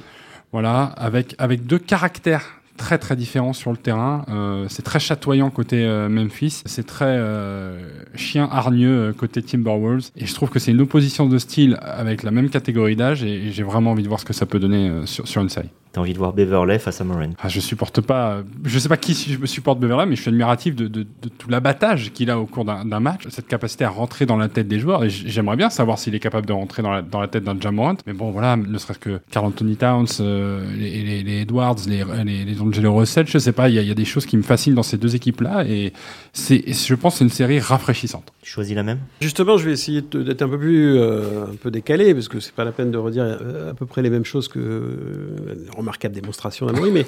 Voilà, 0.52 0.84
avec, 0.84 1.34
avec 1.38 1.66
deux 1.66 1.78
caractères 1.78 2.60
très 2.76 2.98
très 2.98 3.16
différents 3.16 3.52
sur 3.52 3.72
le 3.72 3.76
terrain. 3.76 4.24
Euh, 4.28 4.66
c'est 4.68 4.82
très 4.82 5.00
chatoyant 5.00 5.50
côté 5.50 5.84
euh, 5.84 6.08
Memphis, 6.08 6.62
c'est 6.66 6.86
très 6.86 7.04
euh, 7.06 7.88
chien 8.14 8.48
hargneux 8.50 9.08
euh, 9.08 9.12
côté 9.12 9.42
Timberwolves. 9.42 10.10
Et 10.16 10.26
je 10.26 10.34
trouve 10.34 10.50
que 10.50 10.58
c'est 10.58 10.70
une 10.70 10.80
opposition 10.80 11.26
de 11.26 11.38
style 11.38 11.78
avec 11.82 12.22
la 12.22 12.30
même 12.30 12.48
catégorie 12.48 12.96
d'âge 12.96 13.24
et, 13.24 13.46
et 13.46 13.52
j'ai 13.52 13.62
vraiment 13.62 13.90
envie 13.92 14.02
de 14.02 14.08
voir 14.08 14.20
ce 14.20 14.24
que 14.24 14.32
ça 14.32 14.46
peut 14.46 14.58
donner 14.60 14.88
euh, 14.88 15.06
sur, 15.06 15.26
sur 15.26 15.42
une 15.42 15.48
série. 15.48 15.70
T'as 15.96 16.02
envie 16.02 16.12
de 16.12 16.18
voir 16.18 16.34
Beverley 16.34 16.78
face 16.78 17.00
à 17.00 17.04
Moran. 17.04 17.30
Ah, 17.40 17.48
je 17.48 17.58
supporte 17.58 18.02
pas, 18.02 18.42
je 18.64 18.78
sais 18.78 18.90
pas 18.90 18.98
qui 18.98 19.14
su- 19.14 19.38
supporte 19.46 19.80
Beverley, 19.80 20.04
mais 20.04 20.14
je 20.14 20.20
suis 20.20 20.28
admiratif 20.28 20.76
de, 20.76 20.88
de, 20.88 21.04
de 21.04 21.28
tout 21.38 21.48
l'abattage 21.48 22.12
qu'il 22.12 22.28
a 22.28 22.38
au 22.38 22.44
cours 22.44 22.66
d'un 22.66 23.00
match, 23.00 23.22
cette 23.30 23.46
capacité 23.48 23.84
à 23.84 23.88
rentrer 23.88 24.26
dans 24.26 24.36
la 24.36 24.50
tête 24.50 24.68
des 24.68 24.78
joueurs. 24.78 25.04
Et 25.04 25.08
j'aimerais 25.08 25.56
bien 25.56 25.70
savoir 25.70 25.98
s'il 25.98 26.14
est 26.14 26.20
capable 26.20 26.44
de 26.46 26.52
rentrer 26.52 26.82
dans 26.82 26.90
la, 26.92 27.00
dans 27.00 27.18
la 27.22 27.28
tête 27.28 27.44
d'un 27.44 27.58
Jamorant. 27.58 27.96
Mais 28.06 28.12
bon, 28.12 28.30
voilà, 28.30 28.56
ne 28.56 28.76
serait-ce 28.76 28.98
que 28.98 29.20
Carl 29.30 29.46
Anthony 29.46 29.76
Towns, 29.76 30.06
euh, 30.20 30.70
les, 30.76 31.02
les, 31.02 31.22
les 31.22 31.40
Edwards, 31.40 31.76
les, 31.88 32.04
les, 32.26 32.44
les 32.44 32.60
Angelo 32.60 32.94
Russell, 32.94 33.26
je 33.26 33.38
sais 33.38 33.52
pas, 33.52 33.70
il 33.70 33.76
y, 33.76 33.78
a- 33.78 33.82
il 33.82 33.88
y 33.88 33.90
a 33.90 33.94
des 33.94 34.04
choses 34.04 34.26
qui 34.26 34.36
me 34.36 34.42
fascinent 34.42 34.74
dans 34.74 34.82
ces 34.82 34.98
deux 34.98 35.16
équipes-là. 35.16 35.64
Et 35.66 35.94
c'est, 36.34 36.62
je 36.74 36.94
pense 36.94 37.14
que 37.14 37.18
c'est 37.20 37.24
une 37.24 37.30
série 37.30 37.58
rafraîchissante. 37.58 38.34
Tu 38.42 38.50
choisis 38.50 38.76
la 38.76 38.82
même? 38.82 38.98
Justement, 39.22 39.56
je 39.56 39.64
vais 39.64 39.72
essayer 39.72 40.02
d'être 40.02 40.42
un 40.42 40.48
peu 40.50 40.58
plus 40.58 40.98
euh, 40.98 41.44
un 41.50 41.54
peu 41.54 41.70
décalé 41.70 42.12
parce 42.12 42.28
que 42.28 42.38
c'est 42.38 42.52
pas 42.54 42.64
la 42.64 42.72
peine 42.72 42.90
de 42.90 42.98
redire 42.98 43.24
euh, 43.24 43.70
à 43.70 43.74
peu 43.74 43.86
près 43.86 44.02
les 44.02 44.10
mêmes 44.10 44.26
choses 44.26 44.48
que 44.48 44.58
euh, 44.58 45.54
remarquable 45.86 46.14
démonstration 46.16 46.66
d'Amaury, 46.66 46.90
mais 46.90 47.06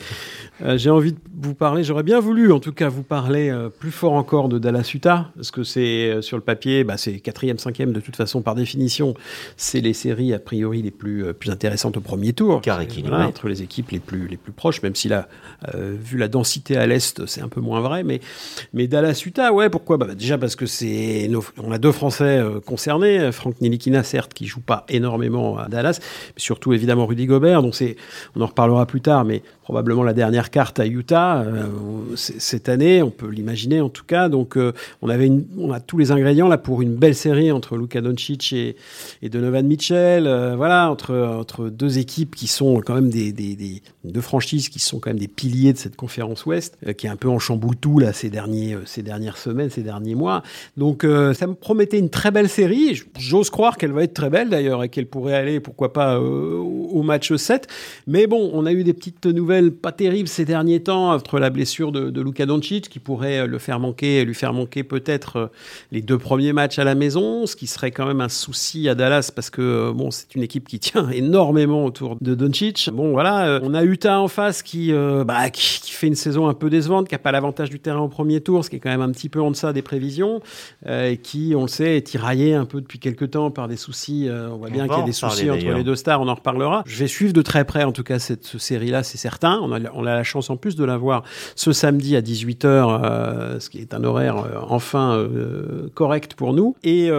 euh, 0.63 0.79
j'ai 0.79 0.91
envie 0.91 1.13
de 1.13 1.19
vous 1.43 1.55
parler. 1.55 1.83
J'aurais 1.83 2.05
bien 2.05 2.21
voulu, 2.21 2.53
en 2.53 2.61
tout 2.61 2.73
cas, 2.73 2.89
vous 2.89 3.03
parler 3.03 3.51
euh, 3.51 3.69
plus 3.71 3.91
fort 3.91 4.13
encore 4.13 4.49
de 4.49 4.59
Dallas 4.59 4.89
Utah 4.95 5.31
parce 5.35 5.51
que 5.51 5.65
c'est 5.65 6.11
euh, 6.11 6.23
sur 6.23 6.37
le 6.37 6.43
papier, 6.45 6.85
bah, 6.85 6.97
c'est 6.97 7.19
quatrième, 7.19 7.59
cinquième 7.59 7.93
de 7.93 7.99
toute 8.01 8.15
façon 8.15 8.41
par 8.41 8.55
définition. 8.55 9.15
C'est 9.57 9.81
les 9.81 9.95
séries 9.95 10.33
a 10.33 10.39
priori 10.39 10.81
les 10.83 10.93
plus 10.93 11.35
plus 11.35 11.51
intéressantes 11.51 11.97
au 11.97 12.01
premier 12.01 12.33
tour. 12.33 12.61
Car 12.61 12.81
voilà, 13.09 13.27
entre 13.29 13.49
les 13.49 13.63
équipes 13.63 13.91
les 13.91 13.99
plus 13.99 14.29
les 14.29 14.37
plus 14.37 14.53
proches, 14.53 14.81
même 14.83 14.95
si 14.95 15.09
là, 15.09 15.29
vu 15.75 16.19
la 16.19 16.29
densité 16.29 16.77
à 16.77 16.87
l'est, 16.87 17.27
c'est 17.27 17.41
un 17.41 17.49
peu 17.49 17.61
moins 17.61 17.81
vrai, 17.81 18.05
mais 18.05 18.21
mais 18.73 18.87
Dallas 18.87 19.21
Utah, 19.27 19.53
ouais, 19.53 19.69
pourquoi? 19.71 19.97
Bah, 19.97 20.07
bah, 20.07 20.15
Déjà 20.15 20.39
parce 20.39 20.55
que 20.57 20.67
c'est 20.67 21.27
nos- 21.29 21.45
on 21.59 21.73
a 21.73 21.79
deux 21.79 21.93
Français 21.93 22.41
concernés, 22.65 23.33
Franck 23.33 23.61
Nilikina 23.61 24.03
certes 24.05 24.35
qui 24.35 24.47
joue 24.47 24.61
pas 24.61 24.85
énormément 24.89 25.59
à 25.59 25.69
Dallas, 25.69 25.99
mais 26.01 26.41
surtout 26.41 26.73
évidemment 26.73 27.07
Rudy 27.07 27.27
Gobert, 27.27 27.63
donc 27.63 27.75
c'est 27.75 27.97
on 28.37 28.41
en 28.41 28.49
reparlera 28.69 28.87
plus 28.87 29.01
tard, 29.01 29.25
mais 29.25 29.43
probablement 29.63 30.03
la 30.03 30.15
dernière 30.15 30.51
carte 30.51 30.81
à 30.81 30.87
Utah 30.87 31.43
euh, 31.43 31.67
cette 32.17 32.71
année, 32.71 33.03
on 33.03 33.11
peut 33.11 33.29
l'imaginer 33.29 33.81
en 33.81 33.91
tout 33.91 34.05
cas. 34.05 34.29
Donc 34.29 34.57
euh, 34.57 34.73
on 35.03 35.11
avait 35.11 35.31
on 35.59 35.73
a 35.73 35.81
tous 35.81 35.99
les 35.99 36.11
ingrédients 36.11 36.49
là 36.49 36.57
pour 36.57 36.81
une 36.81 36.95
belle 36.95 37.15
série 37.15 37.53
entre 37.53 37.77
Luka 37.77 38.01
Doncic 38.01 38.53
et, 38.53 38.77
Donovan 39.29 39.67
Mitchell, 39.67 40.27
euh, 40.27 40.55
voilà 40.57 40.91
entre 40.91 41.15
entre 41.39 41.69
deux 41.69 41.99
équipes 41.99 42.35
qui 42.35 42.47
sont 42.47 42.81
quand 42.81 42.95
même 42.95 43.11
des, 43.11 43.33
des, 43.33 43.83
deux 44.05 44.21
franchises 44.21 44.69
qui 44.71 44.79
sont 44.79 45.01
quand 45.01 45.11
même 45.11 45.19
des 45.19 45.29
piliers 45.29 45.75
de 45.75 45.79
cette 45.79 45.97
conférence 45.97 46.47
Ouest, 46.47 46.79
qui 46.97 47.07
est 47.07 47.11
un 47.11 47.17
peu 47.17 47.29
en 47.29 47.39
chamboule 47.39 47.77
tout 47.77 47.99
là 47.99 48.13
ces 48.13 48.31
derniers 48.31 48.79
ces 48.87 49.03
dernières 49.03 49.37
semaines, 49.37 49.71
ces 49.71 49.83
derniers 49.83 50.15
mois. 50.15 50.43
Donc 50.77 51.03
ça 51.03 51.47
me 51.47 51.55
promettait 51.55 51.99
une 51.99 52.11
très 52.11 52.31
belle 52.31 52.49
série. 52.49 53.03
J'ose 53.19 53.51
croire 53.51 53.77
qu'elle 53.77 53.93
va 53.93 54.03
être 54.03 54.15
très 54.15 54.31
belle 54.31 54.49
d'ailleurs 54.49 54.83
et 54.83 54.89
qu'elle 54.89 55.07
pourrait 55.07 55.35
aller 55.35 55.61
pourquoi 55.61 55.93
pas 55.93 56.19
au 56.21 57.03
match 57.03 57.35
7. 57.35 57.67
Mais 58.07 58.27
bon, 58.27 58.58
on 58.59 58.67
a 58.67 58.73
eu 58.73 58.85
des 58.85 58.93
petites 58.93 59.27
nouvelles 59.27 59.73
pas 59.73 59.93
terribles 59.93 60.29
ces 60.29 60.45
derniers 60.45 60.83
temps 60.83 61.13
entre 61.13 61.39
la 61.39 61.51
blessure 61.51 61.93
de, 61.93 62.11
de 62.11 62.21
Luka 62.21 62.47
Doncic 62.47 62.89
qui 62.89 62.99
pourrait 62.99 63.41
euh, 63.41 63.47
le 63.47 63.59
faire 63.59 63.81
manquer, 63.81 64.25
lui 64.25 64.35
faire 64.35 64.53
manquer 64.53 64.85
peut-être 64.85 65.37
euh, 65.37 65.47
les 65.93 66.03
deux 66.03 66.19
premiers 66.19 66.53
matchs 66.53 66.79
à 66.79 66.85
la 66.85 66.95
maison, 66.95 67.47
ce 67.47 67.57
qui 67.57 67.67
serait 67.67 67.91
quand 67.91 68.07
même 68.07 68.21
un 68.21 68.29
souci 68.29 68.89
à 68.89 68.95
Dallas 68.95 69.31
parce 69.35 69.51
que 69.51 69.63
euh, 69.63 69.93
bon, 69.93 70.11
c'est 70.11 70.35
une 70.35 70.43
équipe 70.43 70.69
qui 70.69 70.79
tient 70.79 71.09
énormément 71.13 71.85
autour 71.85 72.17
de 72.21 72.35
Doncic. 72.35 72.91
Bon 72.93 73.13
voilà, 73.13 73.61
on 73.63 73.75
a 73.75 73.83
Utah 73.85 74.21
en 74.21 74.29
face 74.29 74.63
qui, 74.63 74.93
euh, 74.93 75.25
bah, 75.25 75.51
qui, 75.51 75.81
qui 75.81 75.93
fait 75.93 76.07
une 76.07 76.15
saison 76.15 76.49
un 76.49 76.55
peu 76.55 76.71
décevante, 76.71 77.09
qui 77.09 77.15
a 77.15 77.19
pas 77.19 77.33
l'avantage 77.33 77.71
du 77.71 77.81
terrain 77.81 78.01
au 78.01 78.09
premier 78.09 78.41
tour, 78.41 78.65
ce 78.65 78.71
qui 78.71 78.77
est 78.77 78.79
quand 78.79 78.91
même 78.91 79.01
un 79.01 79.11
petit 79.11 79.29
peu 79.29 79.41
en 79.41 79.51
deçà 79.51 79.73
des 79.73 79.83
prévisions, 79.83 80.41
euh, 80.87 81.11
et 81.11 81.17
qui, 81.17 81.55
on 81.57 81.63
le 81.63 81.69
sait, 81.69 81.97
est 81.97 82.03
tiraillé 82.03 82.55
un 82.55 82.65
peu 82.65 82.81
depuis 82.81 82.99
quelques 82.99 83.31
temps 83.31 83.51
par 83.51 83.69
des 83.69 83.77
soucis. 83.77 84.29
euh, 84.29 84.51
on 84.51 84.59
voit 84.59 84.69
On 84.69 84.73
bien 84.73 84.89
qu'il 84.89 84.99
y 84.99 85.01
a 85.01 85.05
des 85.05 85.13
soucis 85.13 85.51
entre 85.51 85.65
les 85.65 85.85
deux 85.85 85.97
stars, 85.97 86.21
on 86.21 86.29
en 86.29 86.35
reparlera. 86.35 86.83
Je 86.87 86.99
vais 86.99 87.09
suivre 87.09 87.33
de 87.33 87.43
très 87.43 87.65
près, 87.65 87.85
en 87.85 87.93
tout 87.93 88.03
cas, 88.03 88.19
cette 88.19 88.38
série-là, 88.43 89.03
c'est 89.03 89.19
certain. 89.19 89.59
On 89.63 89.73
a, 89.73 89.79
on 89.95 90.07
a 90.07 90.15
la 90.15 90.25
chance 90.25 90.51
en 90.51 90.57
plus 90.57 90.77
de 90.77 90.85
la 90.85 90.97
voir 90.97 91.25
ce 91.55 91.73
samedi 91.73 92.17
à 92.17 92.21
18h, 92.21 92.65
euh, 92.65 93.61
ce 93.61 93.71
qui 93.71 93.79
est 93.79 93.95
un 93.95 94.05
horaire 94.05 94.39
euh, 94.39 94.59
enfin 94.69 95.17
euh, 95.17 95.89
correct 95.95 96.35
pour 96.35 96.53
nous. 96.53 96.75
Et 96.85 97.11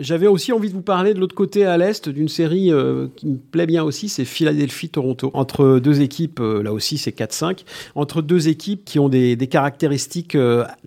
j'avais 0.00 0.26
aussi 0.26 0.52
envie 0.52 0.68
de 0.68 0.74
vous 0.74 0.82
parler 0.82 1.14
de 1.14 1.20
l'autre 1.20 1.34
côté 1.34 1.64
à 1.64 1.76
l'Est 1.76 2.08
d'une 2.08 2.28
série 2.28 2.70
qui 3.16 3.26
me 3.26 3.36
plaît 3.36 3.66
bien 3.66 3.82
aussi, 3.82 4.08
c'est 4.08 4.24
Philadelphie-Toronto. 4.24 5.30
Entre 5.34 5.78
deux 5.78 6.00
équipes, 6.00 6.40
là 6.40 6.72
aussi 6.72 6.98
c'est 6.98 7.16
4-5, 7.16 7.64
entre 7.94 8.22
deux 8.22 8.48
équipes 8.48 8.84
qui 8.84 8.98
ont 8.98 9.08
des, 9.08 9.36
des 9.36 9.46
caractéristiques 9.46 10.36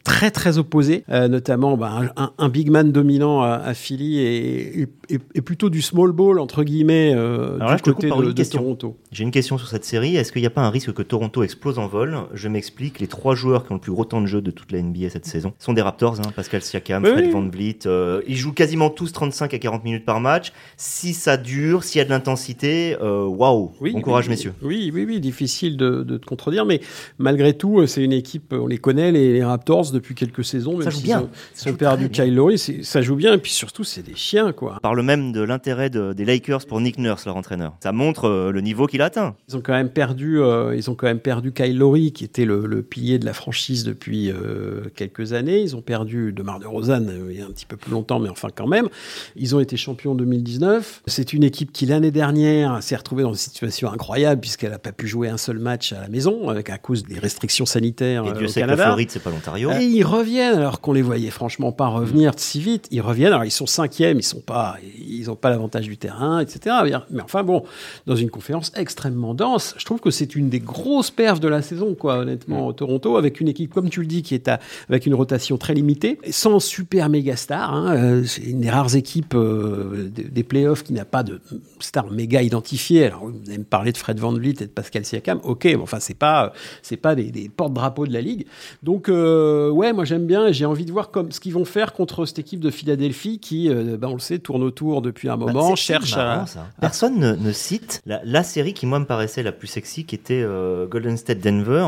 très 0.04 0.32
très 0.32 0.58
opposées, 0.58 1.04
notamment 1.10 1.78
bah, 1.78 2.02
un, 2.16 2.32
un 2.38 2.50
big 2.50 2.70
man 2.70 2.92
dominant 2.92 3.42
à, 3.42 3.50
à 3.50 3.74
Philly 3.74 4.20
et, 4.20 4.88
et, 5.12 5.20
et 5.36 5.42
plutôt 5.42 5.70
du 5.70 5.82
small 5.82 6.12
ball, 6.12 6.40
entre 6.40 6.64
guillemets, 6.64 7.14
euh, 7.16 7.56
Alors 7.56 7.70
là, 7.70 7.76
du 7.76 7.80
je 7.80 7.84
te 7.84 7.90
côté 7.92 8.08
coupe 8.08 8.10
par 8.10 8.18
de, 8.20 8.24
une 8.24 8.30
de 8.30 8.36
question. 8.36 8.62
Toronto. 8.62 8.98
J'ai 9.12 9.24
une 9.24 9.32
question 9.32 9.51
sur 9.58 9.68
cette 9.68 9.86
série. 9.86 10.16
Est-ce 10.16 10.32
qu'il 10.32 10.42
n'y 10.42 10.48
a 10.48 10.52
pas 10.52 10.62
un 10.62 10.70
risque 10.70 10.94
que 10.94 11.02
Toronto 11.02 11.44
explose 11.44 11.80
en 11.80 11.88
vol? 11.88 12.18
Je 12.34 12.48
m'explique. 12.48 13.00
Les 13.00 13.08
trois 13.08 13.36
joueurs 13.36 13.66
qui 13.66 13.72
ont 13.72 13.76
le 13.76 13.82
plus 13.82 13.92
gros 13.92 14.06
temps 14.06 14.22
de 14.22 14.26
jeu 14.28 14.42
de 14.42 14.52
toute 14.52 14.72
la 14.72 14.82
NBA 14.82 15.10
cette 15.10 15.26
saison 15.26 15.54
sont 15.60 15.74
des 15.74 15.82
Raptors. 15.82 16.20
hein. 16.20 16.32
Pascal 16.36 16.62
Siakam, 16.62 17.04
Oui, 17.04 17.10
Fred. 17.12 17.32
Van 17.32 17.48
Vliet. 17.48 17.80
euh, 17.86 18.22
ils 18.28 18.36
jouent 18.38 18.54
quasiment 18.54 18.90
tous 18.90 19.12
35 19.12 19.54
à 19.54 19.60
40 19.60 19.84
minutes 19.84 20.06
par 20.06 20.20
match. 20.20 20.52
Si 20.78 21.14
ça 21.14 21.38
dure, 21.38 21.84
s'il 21.84 22.00
y 22.00 22.02
a 22.02 22.06
de 22.06 22.10
l'intensité, 22.10 22.96
euh, 23.02 23.26
waouh 23.26 23.72
Oui, 23.82 23.92
Bon 23.94 24.02
courage, 24.02 24.26
oui, 24.26 24.32
messieurs. 24.32 24.54
Oui, 24.62 24.92
oui, 24.94 25.06
oui, 25.08 25.20
difficile 25.20 25.78
de, 25.78 26.04
de 26.04 26.18
te 26.18 26.26
contredire, 26.26 26.66
mais 26.66 26.82
malgré 27.18 27.54
tout, 27.56 27.80
euh, 27.80 27.88
c'est 27.88 28.04
une 28.04 28.14
équipe, 28.14 28.54
on 28.54 28.68
les 28.68 28.78
connaît, 28.78 29.12
les, 29.12 29.34
les 29.34 29.44
Raptors, 29.44 29.92
depuis 29.92 30.16
quelques 30.16 30.44
saisons, 30.46 30.74
même 30.74 30.84
Ça 30.84 30.90
joue 30.90 31.02
bien. 31.02 31.30
ils 31.66 31.70
ont 31.72 31.76
perdu. 31.76 32.10
Kyle 32.10 32.34
Lowry, 32.36 32.58
ça 32.58 33.02
joue 33.02 33.16
bien, 33.16 33.34
et 33.34 33.38
puis 33.38 33.52
surtout, 33.52 33.84
c'est 33.84 34.02
des 34.04 34.16
chiens, 34.16 34.52
quoi. 34.52 34.76
On 34.78 34.80
parle 34.80 35.02
même 35.02 35.32
de 35.32 35.42
l'intérêt 35.42 35.90
de- 35.90 36.14
des 36.14 36.26
Lakers 36.26 36.66
pour 36.66 36.80
Nick 36.82 36.98
Nurse, 36.98 37.26
leur 37.26 37.36
entraîneur. 37.38 37.74
Ça 37.82 37.92
montre 37.92 38.26
euh, 38.26 38.52
le 38.52 38.62
niveau 38.62 38.88
qu'il 38.88 39.02
atteint. 39.02 39.36
Ils 39.52 39.58
ont 39.58 39.62
quand 39.62 39.74
même 39.74 39.90
perdu, 39.90 40.40
euh, 40.40 40.76
ils 40.76 40.90
ont 40.90 40.96
quand 40.96 41.08
même 41.08 41.20
perdu 41.20 41.52
Kyle 41.52 41.78
Lowry, 41.78 42.14
qui 42.14 42.24
était 42.24 42.46
le, 42.46 42.66
le 42.66 42.82
pilier 42.82 43.20
de 43.20 43.26
la 43.26 43.34
franchise 43.34 43.84
depuis 43.84 44.32
euh, 44.32 44.84
quelques 44.96 45.34
années. 45.34 45.62
Ils 45.62 45.76
ont 45.76 45.82
perdu 45.82 46.32
DeMar 46.32 46.60
DeRozan 46.60 47.08
euh, 47.10 47.28
il 47.30 47.40
y 47.40 47.42
a 47.42 47.46
un 47.46 47.50
petit 47.50 47.66
peu 47.66 47.76
plus 47.76 47.92
longtemps, 47.92 48.20
mais 48.20 48.30
enfin 48.30 48.48
quand 48.54 48.68
même. 48.68 48.88
Ils 49.36 49.56
ont 49.56 49.60
été 49.60 49.76
champions 49.76 50.12
en 50.12 50.16
2019. 50.16 51.04
C'est 51.08 51.34
une 51.34 51.44
équipe 51.44 51.72
qui 51.72 51.86
l'année 51.86 52.12
dernière 52.12 52.82
s'est 52.82 52.96
retrouvée 52.96 53.24
dans 53.24 53.34
une 53.34 53.36
situation 53.36 53.92
incroyable 53.92 54.40
puisqu'elle 54.40 54.72
n'a 54.72 54.80
pas 54.80 54.94
pu 54.94 55.08
jouer 55.08 55.28
un 55.28 55.38
seul 55.38 55.60
match 55.60 55.92
à 55.92 56.00
la 56.00 56.08
maison 56.08 56.48
avec 56.50 56.70
à 56.70 56.78
cause 56.78 57.04
des 57.04 57.20
restrictions 57.20 57.66
sanitaires 57.66 58.26
Et 58.26 58.30
euh, 58.30 58.34
Dieu 58.34 58.46
au 58.46 58.50
sait 58.50 58.62
que 58.62 58.68
la. 58.68 58.78
Floride, 58.78 59.12
c'est 59.12 59.22
pas 59.22 59.32
l'Ontario. 59.32 59.72
Et 59.72 59.84
ils 59.84 60.04
reviennent 60.04 60.58
alors 60.58 60.80
qu'on 60.80 60.94
les 60.94 61.02
voyait 61.02 61.30
franchement 61.30 61.72
pas 61.74 61.88
revenir 61.88 62.32
si 62.38 62.62
vite. 62.62 62.88
Ils 62.92 63.02
reviennent, 63.02 63.34
alors 63.34 63.46
ils 63.46 63.52
sont 63.52 63.66
cinquièmes, 63.66 64.20
ils 64.20 64.24
sont 64.24 64.40
pas, 64.40 64.78
ils 64.98 65.30
ont 65.30 65.36
pas 65.36 65.50
l'avantage 65.50 65.88
du 65.88 65.98
terrain, 65.98 66.40
etc. 66.40 67.02
Mais 67.10 67.22
enfin 67.22 67.44
bon, 67.44 67.64
dans 68.06 68.16
une 68.16 68.30
conférence 68.30 68.72
extrêmement 68.76 69.34
je 69.78 69.86
trouve 69.86 70.00
que 70.00 70.12
c'est 70.12 70.36
une 70.36 70.50
des 70.50 70.60
grosses 70.60 71.12
perfs 71.12 71.40
de 71.40 71.48
la 71.48 71.62
saison, 71.62 71.96
quoi, 71.96 72.18
honnêtement, 72.18 72.68
au 72.68 72.74
Toronto, 72.74 73.18
avec 73.18 73.40
une 73.42 73.48
équipe 73.48 73.74
comme 73.74 73.90
tu 73.90 74.02
le 74.02 74.06
dis 74.08 74.22
qui 74.24 74.36
est 74.36 74.48
à, 74.48 74.60
avec 74.90 75.06
une 75.06 75.14
rotation 75.16 75.58
très 75.58 75.74
limitée, 75.74 76.20
sans 76.30 76.60
super 76.60 77.10
méga 77.10 77.36
star. 77.36 77.74
Hein, 77.74 77.96
Euh, 77.96 78.24
c'est 78.26 78.44
une 78.44 78.62
des 78.62 78.70
rares 78.70 78.96
équipes 78.96 79.34
euh, 79.36 80.10
des, 80.14 80.24
des 80.24 80.44
playoffs 80.44 80.84
qui 80.84 80.94
n'a 80.94 81.06
pas 81.06 81.24
de 81.24 81.40
star 81.80 82.10
méga 82.12 82.42
identifiée. 82.42 83.06
Alors 83.06 83.26
vous 83.28 83.40
allez 83.48 83.58
me 83.60 83.64
parler 83.64 83.92
de 83.92 83.98
Fred 83.98 84.20
Van 84.20 84.34
Vliet 84.34 84.52
et 84.62 84.66
de 84.66 84.72
Pascal 84.72 85.06
Siakam, 85.06 85.40
ok, 85.44 85.64
mais 85.66 85.76
enfin 85.78 86.00
c'est 86.00 86.18
pas, 86.18 86.52
c'est 86.82 86.98
pas 86.98 87.16
des, 87.16 87.32
des 87.32 87.48
porte-drapeaux 87.50 88.06
de 88.08 88.14
la 88.14 88.22
ligue. 88.22 88.46
Donc 88.84 89.08
euh, 89.08 89.70
ouais, 89.70 89.94
moi 89.94 90.04
j'aime 90.04 90.26
bien 90.26 90.48
et 90.48 90.54
j'ai 90.54 90.66
envie 90.66 90.86
de 90.86 90.92
voir 90.92 91.12
comme 91.12 91.32
ce 91.32 91.40
qu'ils 91.40 91.54
vont 91.54 91.66
faire 91.66 91.94
contre 91.94 92.26
cette 92.26 92.40
équipe 92.40 92.60
de 92.60 92.70
Philadelphie 92.70 93.40
qui, 93.40 93.70
ben, 93.70 94.10
on 94.10 94.14
le 94.16 94.20
sait, 94.20 94.40
tourne 94.40 94.64
autour 94.64 95.02
depuis 95.02 95.30
un 95.30 95.38
Bah, 95.38 95.46
moment, 95.46 95.76
cherche 95.76 96.16
marrant, 96.16 96.44
à. 96.56 96.68
Personne 96.82 97.18
ne, 97.20 97.34
ne 97.36 97.52
cite 97.54 98.02
la, 98.06 98.20
la 98.26 98.44
série 98.44 98.74
qui, 98.74 98.86
moi, 98.86 99.00
me 99.00 99.06
paraissait 99.06 99.31
la 99.38 99.52
plus 99.52 99.68
sexy, 99.68 100.06
qui 100.06 100.16
était 100.16 100.42
euh, 100.44 100.86
Golden 100.88 101.18
State 101.18 101.40
Denver. 101.40 101.88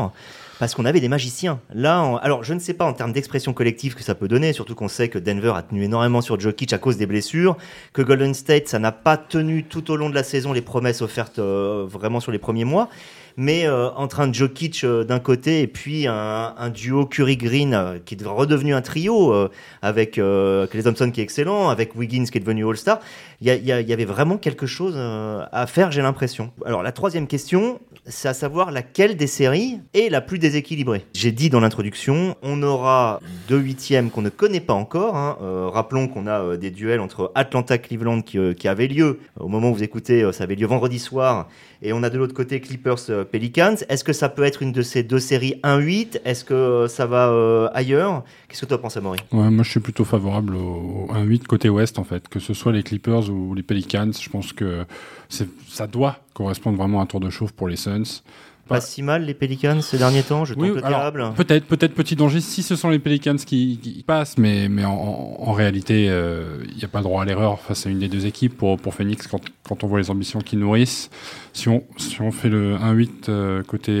Parce 0.60 0.74
qu'on 0.74 0.84
avait 0.84 1.00
des 1.00 1.08
magiciens. 1.08 1.60
Là, 1.74 2.00
en- 2.02 2.16
alors 2.18 2.44
je 2.44 2.54
ne 2.54 2.60
sais 2.60 2.74
pas 2.74 2.84
en 2.84 2.92
termes 2.92 3.12
d'expression 3.12 3.52
collective 3.52 3.94
que 3.94 4.02
ça 4.04 4.14
peut 4.14 4.28
donner, 4.28 4.52
surtout 4.52 4.74
qu'on 4.74 4.88
sait 4.88 5.08
que 5.08 5.18
Denver 5.18 5.52
a 5.54 5.62
tenu 5.62 5.82
énormément 5.82 6.20
sur 6.20 6.38
Jokic 6.38 6.72
à 6.72 6.78
cause 6.78 6.96
des 6.96 7.06
blessures, 7.06 7.56
que 7.92 8.02
Golden 8.02 8.34
State, 8.34 8.68
ça 8.68 8.78
n'a 8.78 8.92
pas 8.92 9.16
tenu 9.16 9.64
tout 9.64 9.90
au 9.90 9.96
long 9.96 10.10
de 10.10 10.14
la 10.14 10.22
saison 10.22 10.52
les 10.52 10.62
promesses 10.62 11.02
offertes 11.02 11.38
euh, 11.40 11.84
vraiment 11.88 12.20
sur 12.20 12.30
les 12.30 12.38
premiers 12.38 12.64
mois. 12.64 12.88
Mais 13.36 13.66
euh, 13.66 13.90
entre 13.96 14.20
un 14.20 14.32
Jokic 14.32 14.84
euh, 14.84 15.02
d'un 15.02 15.18
côté 15.18 15.60
et 15.62 15.66
puis 15.66 16.06
un, 16.06 16.70
duo 16.72 17.04
Curry-Green 17.04 18.00
qui 18.04 18.14
est 18.14 18.24
redevenu 18.24 18.74
un 18.74 18.80
trio 18.80 19.34
avec 19.82 20.12
Klay 20.12 20.82
Thompson 20.84 21.10
qui 21.10 21.20
est 21.20 21.24
excellent, 21.24 21.68
avec 21.68 21.96
Wiggins 21.96 22.26
qui 22.26 22.38
est 22.38 22.40
devenu 22.40 22.66
All-Star, 22.68 23.00
il 23.44 23.66
y, 23.66 23.92
avait 23.92 24.04
vraiment 24.04 24.38
quelque 24.38 24.66
chose 24.66 24.94
euh, 24.96 25.44
à 25.52 25.66
faire, 25.66 25.92
j'ai 25.92 26.00
l'impression. 26.00 26.50
Alors 26.64 26.82
la 26.82 26.92
troisième 26.92 27.26
question, 27.26 27.78
c'est 28.06 28.28
à 28.28 28.34
savoir 28.34 28.70
laquelle 28.70 29.16
des 29.16 29.26
séries 29.26 29.80
est 29.94 30.10
la 30.10 30.20
plus 30.20 30.38
déséquilibrée. 30.38 31.04
J'ai 31.14 31.32
dit 31.32 31.50
dans 31.50 31.60
l'introduction, 31.60 32.36
on 32.42 32.62
aura 32.62 33.20
deux 33.48 33.58
huitièmes 33.58 34.10
qu'on 34.10 34.22
ne 34.22 34.28
connaît 34.28 34.60
pas 34.60 34.74
encore. 34.74 35.16
hein. 35.16 35.38
Euh, 35.42 35.68
rappelons 35.68 36.08
qu'on 36.08 36.26
a 36.26 36.40
euh, 36.40 36.56
des 36.56 36.70
duels 36.70 37.00
entre 37.00 37.32
Atlanta-Cleveland 37.34 38.22
qui, 38.22 38.38
euh, 38.38 38.54
avaient 38.64 38.88
lieu 38.88 39.20
au 39.38 39.48
moment 39.48 39.70
où 39.70 39.74
vous 39.74 39.82
écoutez, 39.82 40.30
ça 40.32 40.44
avait 40.44 40.54
lieu 40.54 40.66
vendredi 40.66 40.98
soir, 40.98 41.48
et 41.82 41.92
on 41.92 42.02
a 42.02 42.08
de 42.08 42.16
l'autre 42.16 42.32
côté 42.32 42.60
Clippers-Pelicans. 42.60 43.76
Est-ce 43.90 44.04
que 44.04 44.14
ça 44.14 44.30
peut 44.30 44.44
être 44.44 44.62
une 44.62 44.72
de 44.72 44.80
ces 44.80 45.02
deux 45.02 45.18
séries 45.18 45.60
1-8 45.62 46.20
Est-ce 46.24 46.44
que 46.44 46.86
ça 46.88 47.04
va 47.04 47.70
ailleurs? 47.74 48.24
Qu'est-ce 48.48 48.62
que 48.62 48.66
toi 48.66 48.80
penses, 48.80 48.96
Amaury? 48.96 49.18
Moi, 49.32 49.50
je 49.62 49.70
suis 49.70 49.80
plutôt 49.80 50.04
favorable 50.04 50.56
au 50.56 51.08
1-8 51.12 51.42
côté 51.42 51.68
ouest, 51.68 51.98
en 51.98 52.04
fait. 52.04 52.26
Que 52.28 52.40
ce 52.40 52.54
soit 52.54 52.72
les 52.72 52.82
Clippers 52.82 53.28
ou 53.28 53.33
les 53.54 53.62
Pelicans, 53.62 54.12
je 54.12 54.28
pense 54.28 54.52
que 54.52 54.86
ça 55.28 55.86
doit 55.86 56.18
correspondre 56.32 56.78
vraiment 56.78 57.00
à 57.00 57.04
un 57.04 57.06
tour 57.06 57.20
de 57.20 57.30
chauffe 57.30 57.52
pour 57.52 57.68
les 57.68 57.76
Suns. 57.76 58.22
Pas 58.68 58.80
si 58.80 59.02
mal 59.02 59.24
les 59.24 59.34
Pelicans 59.34 59.80
ces 59.82 59.98
derniers 59.98 60.22
temps, 60.22 60.44
je 60.44 60.54
tente 60.54 60.62
Oui, 60.62 60.70
le 60.74 60.84
alors, 60.84 61.00
diable. 61.00 61.32
peut-être, 61.36 61.66
peut-être 61.66 61.94
petit 61.94 62.16
danger 62.16 62.40
si 62.40 62.62
ce 62.62 62.76
sont 62.76 62.88
les 62.90 62.98
Pelicans 62.98 63.36
qui, 63.36 63.78
qui 63.82 64.02
passent, 64.06 64.38
mais, 64.38 64.68
mais 64.68 64.84
en, 64.84 65.52
réalité, 65.52 66.06
euh, 66.08 66.58
il 66.70 66.76
n'y 66.76 66.84
a 66.84 66.88
pas 66.88 67.02
droit 67.02 67.22
à 67.22 67.24
l'erreur 67.24 67.60
face 67.60 67.86
à 67.86 67.90
une 67.90 67.98
des 67.98 68.08
deux 68.08 68.26
équipes 68.26 68.56
pour, 68.56 68.78
pour 68.78 68.94
Phoenix 68.94 69.26
quand, 69.26 69.40
quand 69.68 69.84
on 69.84 69.86
voit 69.86 69.98
les 70.00 70.10
ambitions 70.10 70.40
qu'ils 70.40 70.58
nourrissent. 70.58 71.10
Si 71.52 71.68
on, 71.68 71.84
si 71.98 72.20
on 72.20 72.32
fait 72.32 72.48
le 72.48 72.76
1-8 72.76 73.08
euh, 73.28 73.62
côté 73.62 73.92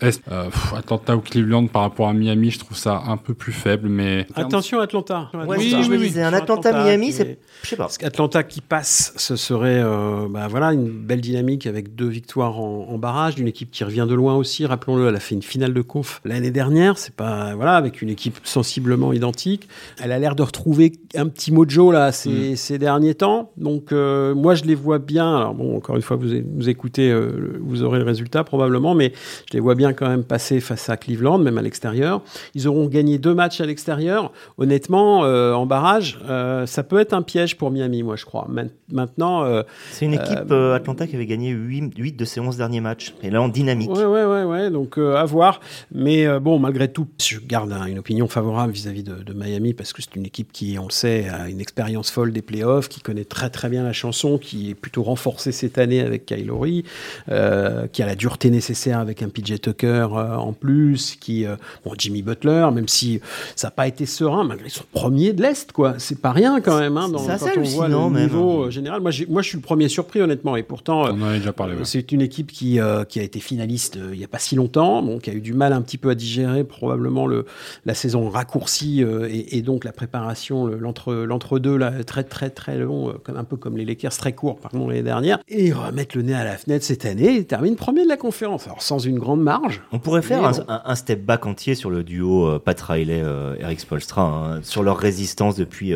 Est, 0.00 0.20
euh, 0.32 0.44
pff, 0.50 0.74
Atlanta 0.74 1.16
ou 1.16 1.20
Cleveland 1.20 1.66
par 1.68 1.82
rapport 1.82 2.08
à 2.08 2.12
Miami, 2.12 2.50
je 2.50 2.58
trouve 2.58 2.76
ça 2.76 3.02
un 3.06 3.16
peu 3.16 3.34
plus 3.34 3.52
faible, 3.52 3.88
mais 3.88 4.26
Attention 4.34 4.80
Atlanta. 4.80 5.30
Ouais, 5.34 5.56
Oui, 5.58 5.70
je 5.70 5.76
me 5.76 5.82
oui, 5.82 5.88
oui. 6.02 6.08
disais, 6.08 6.22
un 6.22 6.32
Atlanta-Miami, 6.32 7.12
c'est. 7.12 7.22
est- 7.28 7.38
Je 7.62 7.68
sais 7.68 7.76
pas. 7.76 7.84
Parce 7.84 7.98
qu'Atlanta 7.98 8.42
qui 8.42 8.60
passe, 8.60 9.12
ce 9.16 9.36
serait 9.36 9.80
euh, 9.82 10.26
bah 10.28 10.48
voilà, 10.48 10.72
une 10.72 10.88
belle 10.88 11.20
dynamique 11.20 11.66
avec 11.66 11.94
deux 11.94 12.08
victoires 12.08 12.58
en, 12.58 12.88
en 12.88 12.98
barrage, 12.98 13.36
d'une 13.36 13.46
équipe 13.48 13.70
qui 13.70 13.84
revient 13.90 14.06
de 14.08 14.14
loin 14.14 14.36
aussi. 14.36 14.64
Rappelons-le, 14.66 15.08
elle 15.08 15.16
a 15.16 15.20
fait 15.20 15.34
une 15.34 15.42
finale 15.42 15.74
de 15.74 15.82
conf 15.82 16.20
l'année 16.24 16.50
dernière. 16.50 16.96
C'est 16.98 17.14
pas 17.14 17.54
voilà, 17.54 17.76
avec 17.76 18.00
une 18.02 18.08
équipe 18.08 18.38
sensiblement 18.44 19.12
identique. 19.12 19.68
Elle 20.02 20.12
a 20.12 20.18
l'air 20.18 20.34
de 20.34 20.42
retrouver 20.42 20.92
un 21.14 21.26
petit 21.28 21.52
mojo 21.52 21.90
là 21.92 22.12
ces, 22.12 22.56
ces 22.56 22.78
derniers 22.78 23.14
temps. 23.14 23.50
Donc 23.56 23.92
euh, 23.92 24.34
moi 24.34 24.54
je 24.54 24.64
les 24.64 24.74
vois 24.74 24.98
bien. 24.98 25.36
Alors 25.36 25.54
bon, 25.54 25.76
encore 25.76 25.96
une 25.96 26.02
fois, 26.02 26.16
vous, 26.16 26.28
vous 26.56 26.68
écoutez, 26.68 27.10
euh, 27.10 27.58
vous 27.60 27.82
aurez 27.82 27.98
le 27.98 28.04
résultat 28.04 28.44
probablement, 28.44 28.94
mais 28.94 29.12
je 29.48 29.54
les 29.54 29.60
vois 29.60 29.74
bien 29.74 29.92
quand 29.92 30.08
même 30.08 30.24
passer 30.24 30.60
face 30.60 30.88
à 30.88 30.96
Cleveland, 30.96 31.38
même 31.38 31.58
à 31.58 31.62
l'extérieur. 31.62 32.22
Ils 32.54 32.68
auront 32.68 32.86
gagné 32.86 33.18
deux 33.18 33.34
matchs 33.34 33.60
à 33.60 33.66
l'extérieur. 33.66 34.32
Honnêtement, 34.58 35.24
euh, 35.24 35.52
en 35.52 35.66
barrage, 35.66 36.18
ça 36.66 36.82
peut 36.82 36.98
être 37.00 37.12
un 37.12 37.22
piège 37.22 37.56
pour 37.56 37.70
Miami, 37.70 38.02
moi 38.02 38.16
je 38.16 38.24
crois. 38.24 38.46
Main- 38.48 38.68
Maintenant, 38.92 39.44
C'est 39.92 40.04
une 40.04 40.14
équipe 40.14 40.50
Atlanta 40.50 41.06
qui 41.06 41.14
avait 41.14 41.26
gagné 41.26 41.50
8, 41.50 41.92
8 41.96 42.16
de 42.16 42.24
ses 42.24 42.40
11 42.40 42.56
derniers 42.56 42.80
matchs. 42.80 43.14
Et 43.22 43.30
là, 43.30 43.40
en 43.40 43.48
dynamique. 43.48 43.79
Ouais, 43.86 44.04
ouais, 44.04 44.24
ouais, 44.24 44.44
ouais. 44.44 44.70
Donc 44.70 44.98
euh, 44.98 45.16
à 45.16 45.24
voir. 45.24 45.60
Mais 45.92 46.26
euh, 46.26 46.40
bon, 46.40 46.58
malgré 46.58 46.88
tout, 46.88 47.06
je 47.20 47.38
garde 47.38 47.72
hein, 47.72 47.86
une 47.86 47.98
opinion 47.98 48.28
favorable 48.28 48.72
vis-à-vis 48.72 49.02
de, 49.02 49.14
de 49.14 49.32
Miami 49.32 49.74
parce 49.74 49.92
que 49.92 50.02
c'est 50.02 50.16
une 50.16 50.26
équipe 50.26 50.52
qui, 50.52 50.78
on 50.78 50.86
le 50.86 50.92
sait, 50.92 51.28
a 51.28 51.48
une 51.48 51.60
expérience 51.60 52.10
folle 52.10 52.32
des 52.32 52.42
playoffs, 52.42 52.88
qui 52.88 53.00
connaît 53.00 53.24
très 53.24 53.50
très 53.50 53.68
bien 53.68 53.82
la 53.82 53.92
chanson, 53.92 54.38
qui 54.38 54.70
est 54.70 54.74
plutôt 54.74 55.02
renforcée 55.02 55.52
cette 55.52 55.78
année 55.78 56.00
avec 56.00 56.26
Kyle 56.26 56.46
Lowry, 56.46 56.84
euh, 57.30 57.86
qui 57.88 58.02
a 58.02 58.06
la 58.06 58.14
dureté 58.14 58.50
nécessaire 58.50 58.98
avec 58.98 59.22
un 59.22 59.28
PJ 59.28 59.60
Tucker 59.60 60.08
euh, 60.12 60.36
en 60.36 60.52
plus, 60.52 61.16
qui, 61.20 61.46
euh, 61.46 61.56
bon, 61.84 61.92
Jimmy 61.96 62.22
Butler, 62.22 62.68
même 62.72 62.88
si 62.88 63.20
ça 63.56 63.68
n'a 63.68 63.70
pas 63.72 63.86
été 63.86 64.06
serein, 64.06 64.44
malgré 64.44 64.68
son 64.68 64.84
premier 64.92 65.32
de 65.32 65.42
l'Est, 65.42 65.72
quoi. 65.72 65.94
C'est 65.98 66.20
pas 66.20 66.32
rien 66.32 66.60
quand 66.60 66.78
même, 66.78 66.96
hein, 66.96 67.08
dans, 67.08 67.24
quand 67.24 67.50
on 67.56 67.62
voit 67.62 67.88
le 67.88 68.10
même. 68.10 68.22
niveau 68.22 68.64
euh, 68.64 68.70
général. 68.70 69.00
Moi, 69.00 69.10
moi, 69.28 69.42
je 69.42 69.48
suis 69.48 69.56
le 69.56 69.62
premier 69.62 69.88
surpris, 69.88 70.20
honnêtement, 70.20 70.56
et 70.56 70.62
pourtant. 70.62 71.02
on 71.02 71.22
en 71.22 71.28
a 71.28 71.38
déjà 71.38 71.52
parlé. 71.52 71.74
ouais. 71.74 71.84
c'est 71.84 72.12
une 72.12 72.22
équipe 72.22 72.52
qui, 72.52 72.80
euh, 72.80 73.04
qui 73.04 73.20
a 73.20 73.22
été 73.22 73.40
finaliste 73.40 73.69
finaliste 73.70 73.98
il 74.12 74.18
n'y 74.18 74.24
a 74.24 74.28
pas 74.28 74.38
si 74.38 74.56
longtemps, 74.56 75.02
bon, 75.02 75.18
qui 75.18 75.30
a 75.30 75.32
eu 75.32 75.40
du 75.40 75.52
mal 75.52 75.72
un 75.72 75.82
petit 75.82 75.98
peu 75.98 76.10
à 76.10 76.14
digérer 76.14 76.64
probablement 76.64 77.26
le, 77.26 77.46
la 77.84 77.94
saison 77.94 78.28
raccourcie 78.28 79.02
et, 79.02 79.56
et, 79.56 79.62
donc 79.62 79.84
la 79.84 79.92
préparation, 79.92 80.66
l'entre-deux, 80.66 81.76
là, 81.76 81.92
très 82.04 82.24
très 82.24 82.50
très 82.50 82.78
long, 82.78 83.14
comme, 83.22 83.36
un 83.36 83.44
peu 83.44 83.56
comme 83.56 83.76
les 83.76 83.84
Lakers, 83.84 84.16
très 84.16 84.32
court, 84.32 84.58
pardon, 84.58 84.88
l'année 84.88 85.02
dernière. 85.02 85.38
Et 85.48 85.72
remettre 85.72 86.16
le 86.16 86.22
nez 86.22 86.34
à 86.34 86.44
la 86.44 86.56
fenêtre 86.56 86.84
cette 86.84 87.04
année, 87.04 87.36
il 87.36 87.46
termine 87.46 87.76
premier 87.76 88.04
de 88.04 88.08
la 88.08 88.16
conférence. 88.16 88.66
Alors 88.66 88.82
sans 88.82 88.98
une 88.98 89.18
grande 89.18 89.42
marge. 89.42 89.82
On 89.92 89.98
pourrait 89.98 90.22
faire 90.22 90.44
un, 90.68 90.94
step 90.94 91.24
back 91.24 91.46
entier 91.46 91.74
sur 91.74 91.90
le 91.90 92.02
duo 92.02 92.58
Pat 92.58 92.80
Riley, 92.80 93.22
Eric 93.60 93.80
Spolstra, 93.80 94.22
hein, 94.22 94.60
sur 94.62 94.82
leur 94.82 94.98
résistance 94.98 95.56
depuis 95.56 95.94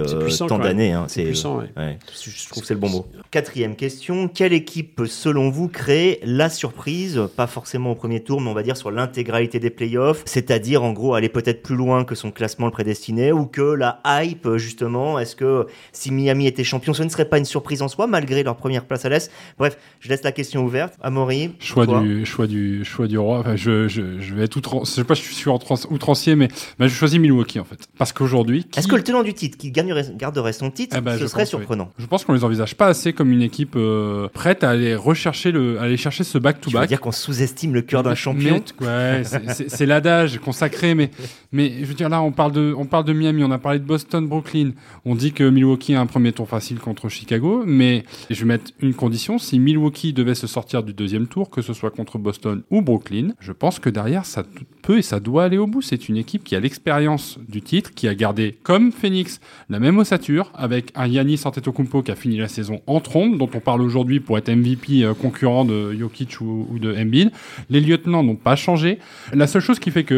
tant 0.48 0.58
d'années. 0.58 0.92
Hein, 0.92 1.06
c'est 1.08 1.24
puissant, 1.24 1.58
ouais. 1.58 1.98
Je 2.14 2.48
trouve 2.48 2.62
que 2.62 2.66
c'est 2.66 2.74
le 2.74 2.80
bon 2.80 2.90
mot. 2.90 3.06
Quatrième 3.30 3.76
question, 3.76 4.28
quelle 4.28 4.52
équipe 4.52 4.96
peut 4.96 5.06
selon 5.06 5.50
vous 5.50 5.68
créer 5.68 6.20
la 6.24 6.48
surprise, 6.48 7.20
pas 7.36 7.46
forcément 7.46 7.63
au 7.74 7.94
premier 7.94 8.20
tour, 8.20 8.40
mais 8.40 8.50
on 8.50 8.54
va 8.54 8.62
dire 8.62 8.76
sur 8.76 8.90
l'intégralité 8.90 9.58
des 9.58 9.70
playoffs, 9.70 10.22
c'est-à-dire 10.26 10.82
en 10.82 10.92
gros 10.92 11.14
aller 11.14 11.28
peut-être 11.28 11.62
plus 11.62 11.76
loin 11.76 12.04
que 12.04 12.14
son 12.14 12.30
classement 12.30 12.66
le 12.66 12.72
prédestiné 12.72 13.32
ou 13.32 13.46
que 13.46 13.62
la 13.62 14.00
hype 14.06 14.56
justement, 14.56 15.18
est-ce 15.18 15.36
que 15.36 15.66
si 15.92 16.10
Miami 16.12 16.46
était 16.46 16.64
champion, 16.64 16.94
ce 16.94 17.02
ne 17.02 17.08
serait 17.08 17.28
pas 17.28 17.38
une 17.38 17.44
surprise 17.44 17.82
en 17.82 17.88
soi 17.88 18.06
malgré 18.06 18.42
leur 18.42 18.56
première 18.56 18.84
place 18.84 19.04
à 19.04 19.08
l'Est? 19.08 19.30
Bref, 19.58 19.76
je 20.00 20.08
laisse 20.08 20.22
la 20.22 20.32
question 20.32 20.64
ouverte. 20.64 20.94
Amaury 21.02 21.52
Choix 21.58 21.86
du, 21.86 22.24
choix 22.26 22.46
du, 22.46 22.84
choix 22.84 23.06
du 23.06 23.18
roi. 23.18 23.40
Enfin, 23.40 23.56
je, 23.56 23.88
je, 23.88 24.20
je 24.20 24.34
vais 24.34 24.44
être 24.44 24.56
outrancier, 24.56 24.90
je 24.90 25.00
sais 25.00 25.04
pas, 25.04 25.14
je 25.14 25.22
suis 25.22 25.50
outrancier, 25.50 26.36
mais 26.36 26.48
je 26.78 26.88
choisis 26.88 27.18
Milwaukee 27.18 27.60
en 27.60 27.64
fait. 27.64 27.88
Parce 27.98 28.12
qu'aujourd'hui. 28.12 28.66
Est-ce 28.76 28.88
que 28.88 28.96
le 28.96 29.02
tenant 29.02 29.22
du 29.22 29.34
titre 29.34 29.56
qui 29.56 29.70
gagnerait, 29.70 30.06
garderait 30.16 30.52
son 30.52 30.70
titre, 30.70 30.96
eh 30.98 31.00
ben, 31.00 31.18
ce 31.18 31.26
serait 31.26 31.46
surprenant? 31.46 31.90
Je 31.98 32.06
pense 32.06 32.24
qu'on 32.24 32.32
les 32.32 32.44
envisage 32.44 32.74
pas 32.76 32.86
assez 32.86 33.12
comme 33.12 33.30
une 33.30 33.42
équipe 33.42 33.74
euh, 33.76 34.28
prête 34.28 34.64
à 34.64 34.70
aller 34.70 34.94
rechercher 34.94 35.52
le, 35.52 35.80
aller 35.80 35.96
chercher 35.96 36.24
ce 36.24 36.38
back 36.38 36.60
to 36.60 36.70
back. 36.70 36.72
Tu 36.72 36.78
veux 36.80 36.86
dire 36.86 37.00
qu'on 37.00 37.12
sous-estime 37.54 37.74
le 37.74 37.82
cœur 37.82 38.02
d'un 38.02 38.14
champion 38.14 38.62
c'est 39.68 39.86
l'adage 39.86 40.38
consacré, 40.38 40.94
mais 40.94 41.10
mais 41.52 41.72
je 41.80 41.84
veux 41.84 41.94
dire 41.94 42.08
là, 42.08 42.20
on 42.20 42.32
parle 42.32 42.52
de, 42.52 42.74
on 42.76 42.86
parle 42.86 43.04
de 43.04 43.12
Miami, 43.12 43.44
on 43.44 43.50
a 43.50 43.58
parlé 43.58 43.78
de 43.78 43.84
Boston, 43.84 44.26
Brooklyn. 44.26 44.72
On 45.04 45.14
dit 45.14 45.32
que 45.32 45.48
Milwaukee 45.48 45.94
a 45.94 46.00
un 46.00 46.06
premier 46.06 46.32
tour 46.32 46.48
facile 46.48 46.78
contre 46.78 47.08
Chicago, 47.08 47.62
mais 47.66 48.04
je 48.30 48.40
vais 48.40 48.46
mettre 48.46 48.72
une 48.80 48.94
condition 48.94 49.38
si 49.38 49.58
Milwaukee 49.58 50.12
devait 50.12 50.34
se 50.34 50.46
sortir 50.46 50.82
du 50.82 50.92
deuxième 50.92 51.26
tour, 51.26 51.50
que 51.50 51.62
ce 51.62 51.72
soit 51.72 51.90
contre 51.90 52.18
Boston 52.18 52.62
ou 52.70 52.82
Brooklyn, 52.82 53.34
je 53.40 53.52
pense 53.52 53.78
que 53.78 53.90
derrière 53.90 54.26
ça 54.26 54.42
peut 54.84 54.98
et 54.98 55.02
ça 55.02 55.18
doit 55.18 55.44
aller 55.44 55.58
au 55.58 55.66
bout. 55.66 55.82
C'est 55.82 56.08
une 56.08 56.16
équipe 56.16 56.44
qui 56.44 56.54
a 56.54 56.60
l'expérience 56.60 57.38
du 57.48 57.62
titre, 57.62 57.92
qui 57.94 58.06
a 58.06 58.14
gardé 58.14 58.56
comme 58.62 58.92
Phoenix 58.92 59.40
la 59.70 59.80
même 59.80 59.98
ossature 59.98 60.52
avec 60.54 60.92
un 60.94 61.06
Yannis 61.06 61.40
Antetokounmpo 61.44 62.02
qui 62.02 62.10
a 62.10 62.14
fini 62.14 62.36
la 62.36 62.48
saison 62.48 62.80
en 62.86 63.00
trombe, 63.00 63.38
dont 63.38 63.48
on 63.54 63.60
parle 63.60 63.80
aujourd'hui 63.80 64.20
pour 64.20 64.38
être 64.38 64.50
MVP 64.50 65.04
euh, 65.04 65.14
concurrent 65.14 65.64
de 65.64 65.92
Jokic 65.94 66.40
ou, 66.40 66.78
de 66.78 66.94
Embiid. 66.94 67.30
Les 67.70 67.80
lieutenants 67.80 68.22
n'ont 68.22 68.36
pas 68.36 68.56
changé. 68.56 68.98
La 69.32 69.46
seule 69.46 69.62
chose 69.62 69.78
qui 69.78 69.90
fait 69.90 70.04
que 70.04 70.14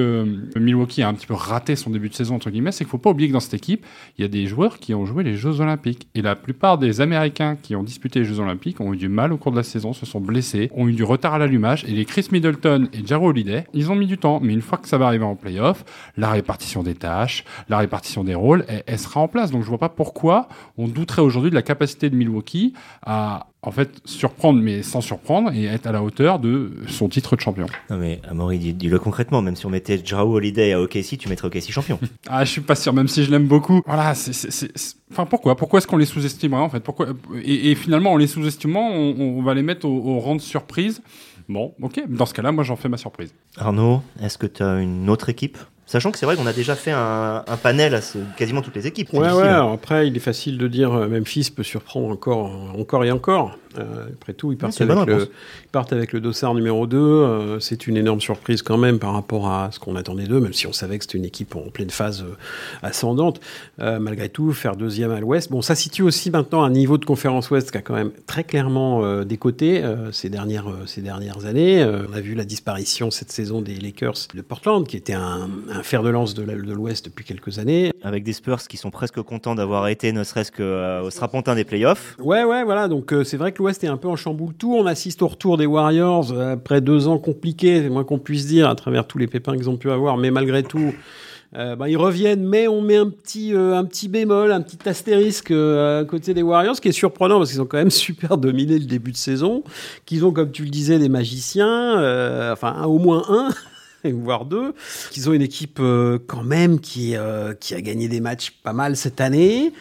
euh, 0.56 0.60
Milwaukee 0.60 1.02
a 1.02 1.08
un 1.08 1.14
petit 1.14 1.26
peu 1.26 1.34
raté 1.34 1.76
son 1.76 1.90
début 1.90 2.08
de 2.08 2.14
saison, 2.14 2.34
entre 2.34 2.50
guillemets, 2.50 2.72
c'est 2.72 2.84
qu'il 2.84 2.90
faut 2.90 2.98
pas 2.98 3.10
oublier 3.10 3.28
que 3.28 3.34
dans 3.34 3.40
cette 3.40 3.54
équipe, 3.54 3.86
il 4.18 4.22
y 4.22 4.24
a 4.24 4.28
des 4.28 4.46
joueurs 4.46 4.78
qui 4.78 4.94
ont 4.94 5.06
joué 5.06 5.22
les 5.22 5.36
Jeux 5.36 5.60
Olympiques. 5.60 6.08
Et 6.14 6.22
la 6.22 6.34
plupart 6.34 6.78
des 6.78 7.00
Américains 7.00 7.56
qui 7.60 7.76
ont 7.76 7.82
disputé 7.82 8.20
les 8.20 8.24
Jeux 8.24 8.40
Olympiques 8.40 8.80
ont 8.80 8.92
eu 8.92 8.96
du 8.96 9.08
mal 9.08 9.32
au 9.32 9.36
cours 9.36 9.52
de 9.52 9.56
la 9.56 9.62
saison, 9.62 9.92
se 9.92 10.06
sont 10.06 10.20
blessés, 10.20 10.70
ont 10.74 10.88
eu 10.88 10.92
du 10.92 11.04
retard 11.04 11.34
à 11.34 11.38
l'allumage. 11.38 11.84
Et 11.84 11.92
les 11.92 12.04
Chris 12.04 12.28
Middleton 12.32 12.88
et 12.92 13.06
Jaro 13.06 13.28
Holiday, 13.28 13.64
ils 13.72 13.90
ont 13.90 13.94
mis 13.94 14.06
du 14.06 14.18
temps. 14.18 14.40
Mais 14.42 14.55
une 14.56 14.62
fois 14.62 14.78
que 14.78 14.88
ça 14.88 14.98
va 14.98 15.06
arriver 15.06 15.24
en 15.24 15.36
playoff, 15.36 15.84
la 16.16 16.30
répartition 16.30 16.82
des 16.82 16.94
tâches, 16.94 17.44
la 17.68 17.78
répartition 17.78 18.24
des 18.24 18.34
rôles, 18.34 18.64
elle, 18.68 18.82
elle 18.86 18.98
sera 18.98 19.20
en 19.20 19.28
place. 19.28 19.50
Donc 19.50 19.62
je 19.62 19.68
vois 19.68 19.78
pas 19.78 19.90
pourquoi 19.90 20.48
on 20.78 20.88
douterait 20.88 21.22
aujourd'hui 21.22 21.50
de 21.50 21.54
la 21.54 21.62
capacité 21.62 22.10
de 22.10 22.16
Milwaukee 22.16 22.72
à 23.04 23.46
en 23.66 23.72
fait 23.72 24.00
surprendre 24.04 24.60
mais 24.62 24.82
sans 24.82 25.00
surprendre 25.00 25.50
et 25.52 25.64
être 25.64 25.86
à 25.88 25.92
la 25.92 26.02
hauteur 26.02 26.38
de 26.38 26.72
son 26.86 27.08
titre 27.08 27.34
de 27.34 27.40
champion. 27.40 27.66
Non 27.90 27.96
mais 27.96 28.20
Amaury 28.28 28.58
dis-le 28.58 28.98
concrètement, 28.98 29.42
même 29.42 29.56
si 29.56 29.66
on 29.66 29.70
mettait 29.70 30.00
Jao 30.02 30.34
Holiday 30.34 30.72
à 30.72 30.80
OKC, 30.80 31.18
tu 31.18 31.28
mettrais 31.28 31.48
OKC 31.48 31.70
champion. 31.72 31.98
ah, 32.28 32.44
je 32.44 32.50
suis 32.52 32.60
pas 32.60 32.76
sûr 32.76 32.92
même 32.92 33.08
si 33.08 33.24
je 33.24 33.30
l'aime 33.30 33.48
beaucoup. 33.48 33.82
Voilà, 33.84 34.14
c'est 34.14 34.70
enfin 35.10 35.26
pourquoi? 35.26 35.56
Pourquoi 35.56 35.78
est-ce 35.78 35.86
qu'on 35.86 35.96
les 35.96 36.06
sous-estimerait 36.06 36.62
en 36.62 36.68
fait? 36.68 36.80
Pourquoi? 36.80 37.08
Et, 37.42 37.74
finalement 37.74 38.12
en 38.12 38.16
les 38.16 38.28
sous-estimant, 38.28 38.90
on, 38.90 39.42
va 39.42 39.52
les 39.54 39.62
mettre 39.62 39.86
au, 39.86 40.16
au 40.16 40.20
rang 40.20 40.36
de 40.36 40.40
surprise. 40.40 41.02
Bon, 41.48 41.74
OK, 41.80 42.02
dans 42.08 42.26
ce 42.26 42.34
cas-là, 42.34 42.52
moi 42.52 42.64
j'en 42.64 42.76
fais 42.76 42.88
ma 42.88 42.96
surprise. 42.96 43.32
Arnaud, 43.56 44.02
est-ce 44.20 44.38
que 44.38 44.46
tu 44.46 44.62
as 44.62 44.80
une 44.80 45.08
autre 45.08 45.28
équipe? 45.28 45.58
Sachant 45.88 46.10
que 46.10 46.18
c'est 46.18 46.26
vrai 46.26 46.34
qu'on 46.34 46.46
a 46.46 46.52
déjà 46.52 46.74
fait 46.74 46.90
un, 46.90 47.44
panel 47.62 47.94
à 47.94 48.00
quasiment 48.36 48.60
toutes 48.60 48.74
les 48.74 48.88
équipes. 48.88 49.12
Ouais, 49.12 49.30
ouais, 49.30 49.48
après, 49.48 50.08
il 50.08 50.16
est 50.16 50.20
facile 50.20 50.58
de 50.58 50.66
dire 50.66 50.92
euh, 50.92 51.06
Memphis 51.06 51.52
peut 51.54 51.62
surprendre 51.62 52.08
encore, 52.08 52.50
encore 52.76 53.04
et 53.04 53.12
encore. 53.12 53.56
Euh, 53.78 54.06
après 54.12 54.32
tout, 54.32 54.52
ils 54.52 54.58
partent, 54.58 54.80
avec 54.80 55.06
le, 55.06 55.28
ils 55.64 55.68
partent 55.70 55.92
avec 55.92 56.12
le 56.12 56.20
dossard 56.20 56.54
numéro 56.54 56.86
2. 56.86 56.96
Euh, 56.96 57.60
c'est 57.60 57.86
une 57.86 57.96
énorme 57.96 58.20
surprise 58.20 58.62
quand 58.62 58.78
même 58.78 58.98
par 58.98 59.12
rapport 59.12 59.48
à 59.50 59.70
ce 59.72 59.78
qu'on 59.78 59.96
attendait 59.96 60.26
d'eux, 60.26 60.40
même 60.40 60.52
si 60.52 60.66
on 60.66 60.72
savait 60.72 60.98
que 60.98 61.04
c'était 61.04 61.18
une 61.18 61.24
équipe 61.24 61.54
en 61.56 61.70
pleine 61.70 61.90
phase 61.90 62.22
euh, 62.22 62.34
ascendante. 62.82 63.40
malgré 63.78 64.28
tout, 64.28 64.52
faire 64.52 64.76
deuxième 64.76 65.10
à 65.10 65.20
l'ouest. 65.20 65.50
Bon, 65.50 65.62
ça 65.62 65.74
situe 65.74 66.02
aussi 66.02 66.30
maintenant 66.30 66.62
un 66.62 66.70
niveau 66.70 66.98
de 66.98 67.04
conférence 67.04 67.50
ouest 67.50 67.70
qui 67.70 67.78
a 67.78 67.82
quand 67.82 67.94
même 67.94 68.10
très 68.26 68.44
clairement 68.44 69.24
décoté 69.24 69.82
ces, 70.12 70.28
dernières, 70.28 70.66
ces 70.86 71.02
dernières 71.02 71.46
années. 71.46 71.84
on 71.84 72.12
a 72.12 72.20
vu 72.20 72.34
la 72.34 72.44
disparition 72.44 73.10
cette 73.10 73.30
saison 73.30 73.60
des 73.60 73.74
Lakers 73.74 74.28
de 74.34 74.40
Portland, 74.40 74.86
qui 74.86 74.96
était 74.96 75.12
un, 75.12 75.48
un 75.70 75.82
fer 75.82 76.02
de 76.02 76.08
lance 76.08 76.34
de 76.34 76.42
l'ouest 76.42 77.04
depuis 77.04 77.24
quelques 77.24 77.58
années. 77.58 77.92
Avec 78.02 78.24
des 78.24 78.32
Spurs 78.32 78.62
qui 78.68 78.76
sont 78.76 78.90
presque 78.90 79.20
contents 79.22 79.54
d'avoir 79.54 79.88
été 79.88 80.12
ne 80.12 80.24
serait-ce 80.24 80.52
qu'au 80.52 81.10
strapontin 81.10 81.54
des 81.54 81.64
playoffs. 81.64 82.16
Ouais, 82.18 82.44
ouais, 82.44 82.64
voilà. 82.64 82.88
Donc 82.88 83.14
c'est 83.24 83.36
vrai 83.36 83.52
que 83.52 83.62
l'ouest 83.66 83.82
est 83.82 83.88
un 83.88 83.96
peu 83.96 84.06
en 84.06 84.14
chamboule 84.14 84.54
tout. 84.54 84.76
On 84.76 84.86
assiste 84.86 85.22
au 85.22 85.26
retour 85.26 85.56
des 85.56 85.66
Warriors 85.66 86.30
euh, 86.30 86.52
après 86.52 86.80
deux 86.80 87.08
ans 87.08 87.18
compliqués, 87.18 87.82
c'est 87.82 87.88
moins 87.88 88.04
qu'on 88.04 88.20
puisse 88.20 88.46
dire, 88.46 88.68
à 88.68 88.76
travers 88.76 89.08
tous 89.08 89.18
les 89.18 89.26
pépins 89.26 89.56
qu'ils 89.56 89.68
ont 89.68 89.76
pu 89.76 89.90
avoir. 89.90 90.16
Mais 90.18 90.30
malgré 90.30 90.62
tout, 90.62 90.94
euh, 91.56 91.74
bah, 91.74 91.88
ils 91.88 91.96
reviennent, 91.96 92.46
mais 92.46 92.68
on 92.68 92.80
met 92.80 92.94
un 92.94 93.10
petit, 93.10 93.52
euh, 93.54 93.76
un 93.76 93.84
petit 93.84 94.06
bémol, 94.06 94.52
un 94.52 94.60
petit 94.60 94.88
astérisque 94.88 95.50
à 95.50 96.04
côté 96.08 96.32
des 96.32 96.42
Warriors, 96.42 96.76
ce 96.76 96.80
qui 96.80 96.88
est 96.88 96.92
surprenant 96.92 97.38
parce 97.38 97.50
qu'ils 97.50 97.60
ont 97.60 97.66
quand 97.66 97.78
même 97.78 97.90
super 98.08 98.38
dominé 98.38 98.78
le 98.78 98.86
début 98.86 99.10
de 99.10 99.16
saison, 99.16 99.64
qu'ils 100.04 100.24
ont, 100.24 100.30
comme 100.30 100.52
tu 100.52 100.62
le 100.62 100.70
disais, 100.70 101.00
des 101.00 101.08
magiciens, 101.08 102.52
enfin 102.52 102.84
au 102.84 103.00
moins 103.00 103.24
un. 103.28 103.48
Voire 104.12 104.44
deux, 104.44 104.74
qu'ils 105.10 105.28
ont 105.28 105.32
une 105.32 105.42
équipe 105.42 105.80
quand 106.26 106.42
même 106.42 106.80
qui, 106.80 107.14
qui 107.60 107.74
a 107.74 107.80
gagné 107.80 108.08
des 108.08 108.20
matchs 108.20 108.52
pas 108.62 108.72
mal 108.72 108.96
cette 108.96 109.20
année. 109.20 109.72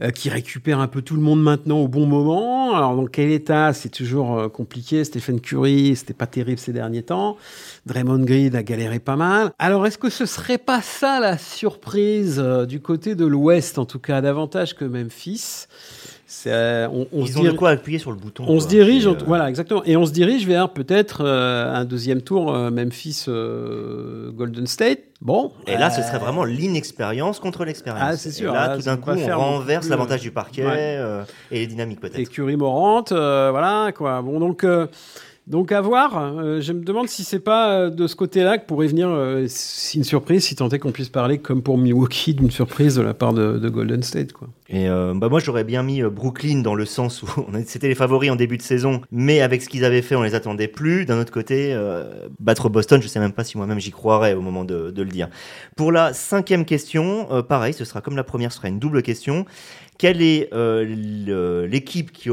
Euh, 0.00 0.10
qui 0.10 0.30
récupère 0.30 0.78
un 0.78 0.86
peu 0.86 1.02
tout 1.02 1.16
le 1.16 1.20
monde 1.20 1.42
maintenant 1.42 1.78
au 1.78 1.88
bon 1.88 2.06
moment. 2.06 2.76
Alors 2.76 2.94
dans 2.94 3.06
quel 3.06 3.32
état 3.32 3.72
C'est 3.72 3.88
toujours 3.88 4.38
euh, 4.38 4.48
compliqué. 4.48 5.02
Stephen 5.02 5.40
Curry, 5.40 5.96
c'était 5.96 6.14
pas 6.14 6.28
terrible 6.28 6.60
ces 6.60 6.72
derniers 6.72 7.02
temps. 7.02 7.36
Draymond 7.84 8.24
Green 8.24 8.54
a 8.54 8.62
galéré 8.62 9.00
pas 9.00 9.16
mal. 9.16 9.50
Alors 9.58 9.84
est-ce 9.88 9.98
que 9.98 10.08
ce 10.08 10.24
serait 10.24 10.58
pas 10.58 10.82
ça 10.82 11.18
la 11.18 11.36
surprise 11.36 12.38
euh, 12.38 12.64
du 12.64 12.80
côté 12.80 13.16
de 13.16 13.26
l'Ouest, 13.26 13.76
en 13.76 13.86
tout 13.86 13.98
cas 13.98 14.20
davantage 14.20 14.76
que 14.76 14.84
Memphis? 14.84 15.66
On, 16.44 17.06
on 17.12 17.24
Ils 17.24 17.38
ont 17.38 17.42
de 17.42 17.50
quoi 17.52 17.70
appuyer 17.70 17.98
sur 17.98 18.10
le 18.10 18.16
bouton. 18.16 18.44
On 18.46 18.60
se 18.60 18.68
dirige, 18.68 19.06
euh, 19.06 19.14
voilà, 19.26 19.48
exactement. 19.48 19.82
Et 19.84 19.96
on 19.96 20.04
se 20.04 20.12
dirige 20.12 20.46
vers 20.46 20.70
peut-être 20.70 21.24
euh, 21.24 21.74
un 21.74 21.84
deuxième 21.84 22.20
tour 22.20 22.54
euh, 22.54 22.70
Memphis 22.70 23.24
Golden 23.26 24.66
State. 24.66 25.00
Bon. 25.20 25.52
Et 25.66 25.76
là, 25.76 25.90
ce 25.90 26.02
serait 26.02 26.18
vraiment 26.18 26.44
l'inexpérience 26.44 27.40
contre 27.40 27.64
l'expérience. 27.64 28.02
Ah, 28.04 28.16
c'est 28.16 28.30
sûr. 28.30 28.50
Et 28.50 28.54
là, 28.54 28.76
tout 28.76 28.82
d'un 28.82 28.96
coup, 28.96 29.10
on 29.10 29.38
renverse 29.38 29.88
l'avantage 29.88 30.20
du 30.20 30.30
parquet 30.30 31.00
et 31.50 31.60
les 31.60 31.66
dynamiques 31.66 32.00
peut-être. 32.00 32.18
Et 32.18 32.26
Curie 32.26 32.56
Morante, 32.56 33.12
voilà 33.12 33.92
quoi. 33.94 34.22
Bon, 34.22 34.38
donc. 34.38 34.64
Donc 35.48 35.72
à 35.72 35.80
voir. 35.80 36.18
Euh, 36.18 36.60
je 36.60 36.74
me 36.74 36.84
demande 36.84 37.08
si 37.08 37.24
c'est 37.24 37.40
pas 37.40 37.72
euh, 37.72 37.90
de 37.90 38.06
ce 38.06 38.14
côté-là 38.14 38.58
que 38.58 38.66
pourrait 38.66 38.86
venir 38.86 39.08
euh, 39.08 39.46
une 39.94 40.04
surprise, 40.04 40.44
si 40.44 40.54
tant 40.54 40.68
est 40.68 40.78
qu'on 40.78 40.92
puisse 40.92 41.08
parler 41.08 41.38
comme 41.38 41.62
pour 41.62 41.78
Milwaukee 41.78 42.34
d'une 42.34 42.50
surprise 42.50 42.96
de 42.96 43.02
la 43.02 43.14
part 43.14 43.32
de, 43.32 43.68
Golden 43.68 44.02
State. 44.02 44.32
Et 44.68 44.88
bah 44.88 45.28
moi 45.30 45.40
j'aurais 45.40 45.64
bien 45.64 45.82
mis 45.82 46.02
Brooklyn 46.02 46.60
dans 46.60 46.74
le 46.74 46.84
sens 46.84 47.22
où 47.22 47.28
c'était 47.66 47.88
les 47.88 47.94
favoris 47.94 48.30
en 48.30 48.36
début 48.36 48.58
de 48.58 48.62
saison, 48.62 49.00
mais 49.10 49.40
avec 49.40 49.62
ce 49.62 49.68
qu'ils 49.68 49.84
avaient 49.84 50.02
fait 50.02 50.14
on 50.14 50.22
les 50.22 50.34
attendait 50.34 50.68
plus. 50.68 51.06
D'un 51.06 51.18
autre 51.18 51.32
côté, 51.32 51.74
battre 52.38 52.68
Boston, 52.68 53.00
je 53.00 53.08
sais 53.08 53.20
même 53.20 53.32
pas 53.32 53.44
si 53.44 53.56
moi-même 53.56 53.78
j'y 53.78 53.90
croirais 53.90 54.34
au 54.34 54.42
moment 54.42 54.64
de, 54.64 54.92
le 54.94 55.04
dire. 55.10 55.28
Pour 55.76 55.92
la 55.92 56.12
cinquième 56.12 56.64
question, 56.64 57.42
pareil, 57.48 57.72
ce 57.72 57.84
sera 57.84 58.00
comme 58.00 58.16
la 58.16 58.24
première, 58.24 58.52
ce 58.52 58.58
sera 58.58 58.68
une 58.68 58.78
double 58.78 59.02
question 59.02 59.46
quelle 59.98 60.22
est 60.22 60.48
euh, 60.54 61.66
l'équipe 61.66 62.12
qui 62.12 62.30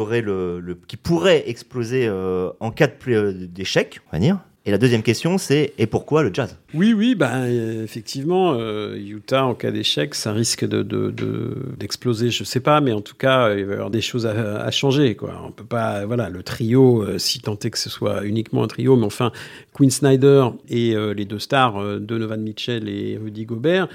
pourrait 0.98 1.44
exploser 1.50 2.08
euh, 2.08 2.52
en 2.60 2.72
cas 2.72 2.88
d'échec, 2.88 4.00
on 4.08 4.16
va 4.16 4.20
dire? 4.20 4.40
Et 4.68 4.72
la 4.72 4.80
deuxième 4.80 5.04
question, 5.04 5.38
c'est 5.38 5.74
et 5.78 5.86
pourquoi 5.86 6.24
le 6.24 6.34
jazz? 6.34 6.58
Oui, 6.74 6.94
oui, 6.94 7.14
bah, 7.14 7.48
effectivement, 7.48 8.54
euh, 8.54 8.98
Utah, 8.98 9.46
en 9.46 9.54
cas 9.54 9.70
d'échec, 9.70 10.16
ça 10.16 10.34
risque 10.34 10.66
d'exploser, 10.66 12.26
de, 12.26 12.30
de, 12.30 12.36
je 12.36 12.44
sais 12.44 12.60
pas, 12.60 12.82
mais 12.82 12.92
en 12.92 13.02
tout 13.02 13.14
cas, 13.14 13.54
il 13.54 13.66
va 13.66 13.72
y 13.74 13.76
avoir 13.76 13.92
des 13.92 14.02
choses 14.02 14.26
à, 14.26 14.72
changer. 14.72 15.16
On 15.46 15.52
peut 15.52 15.64
pas, 15.64 16.08
voilà, 16.08 16.30
le 16.30 16.42
trio, 16.42 17.06
si 17.20 17.42
tant 17.42 17.60
est 17.60 17.70
que 17.70 17.78
ce 17.78 17.92
soit 17.92 18.26
uniquement 18.26 18.64
un 18.64 18.68
trio, 18.68 18.96
mais 18.96 19.06
enfin, 19.06 19.32
Quinn 19.74 19.92
Snyder 19.92 20.48
et 20.68 20.96
les 21.16 21.26
deux 21.26 21.38
stars, 21.38 22.00
Donovan 22.00 22.42
Mitchell 22.42 22.90
et 22.90 23.20
Rudy 23.22 23.46
Gobert, 23.46 23.88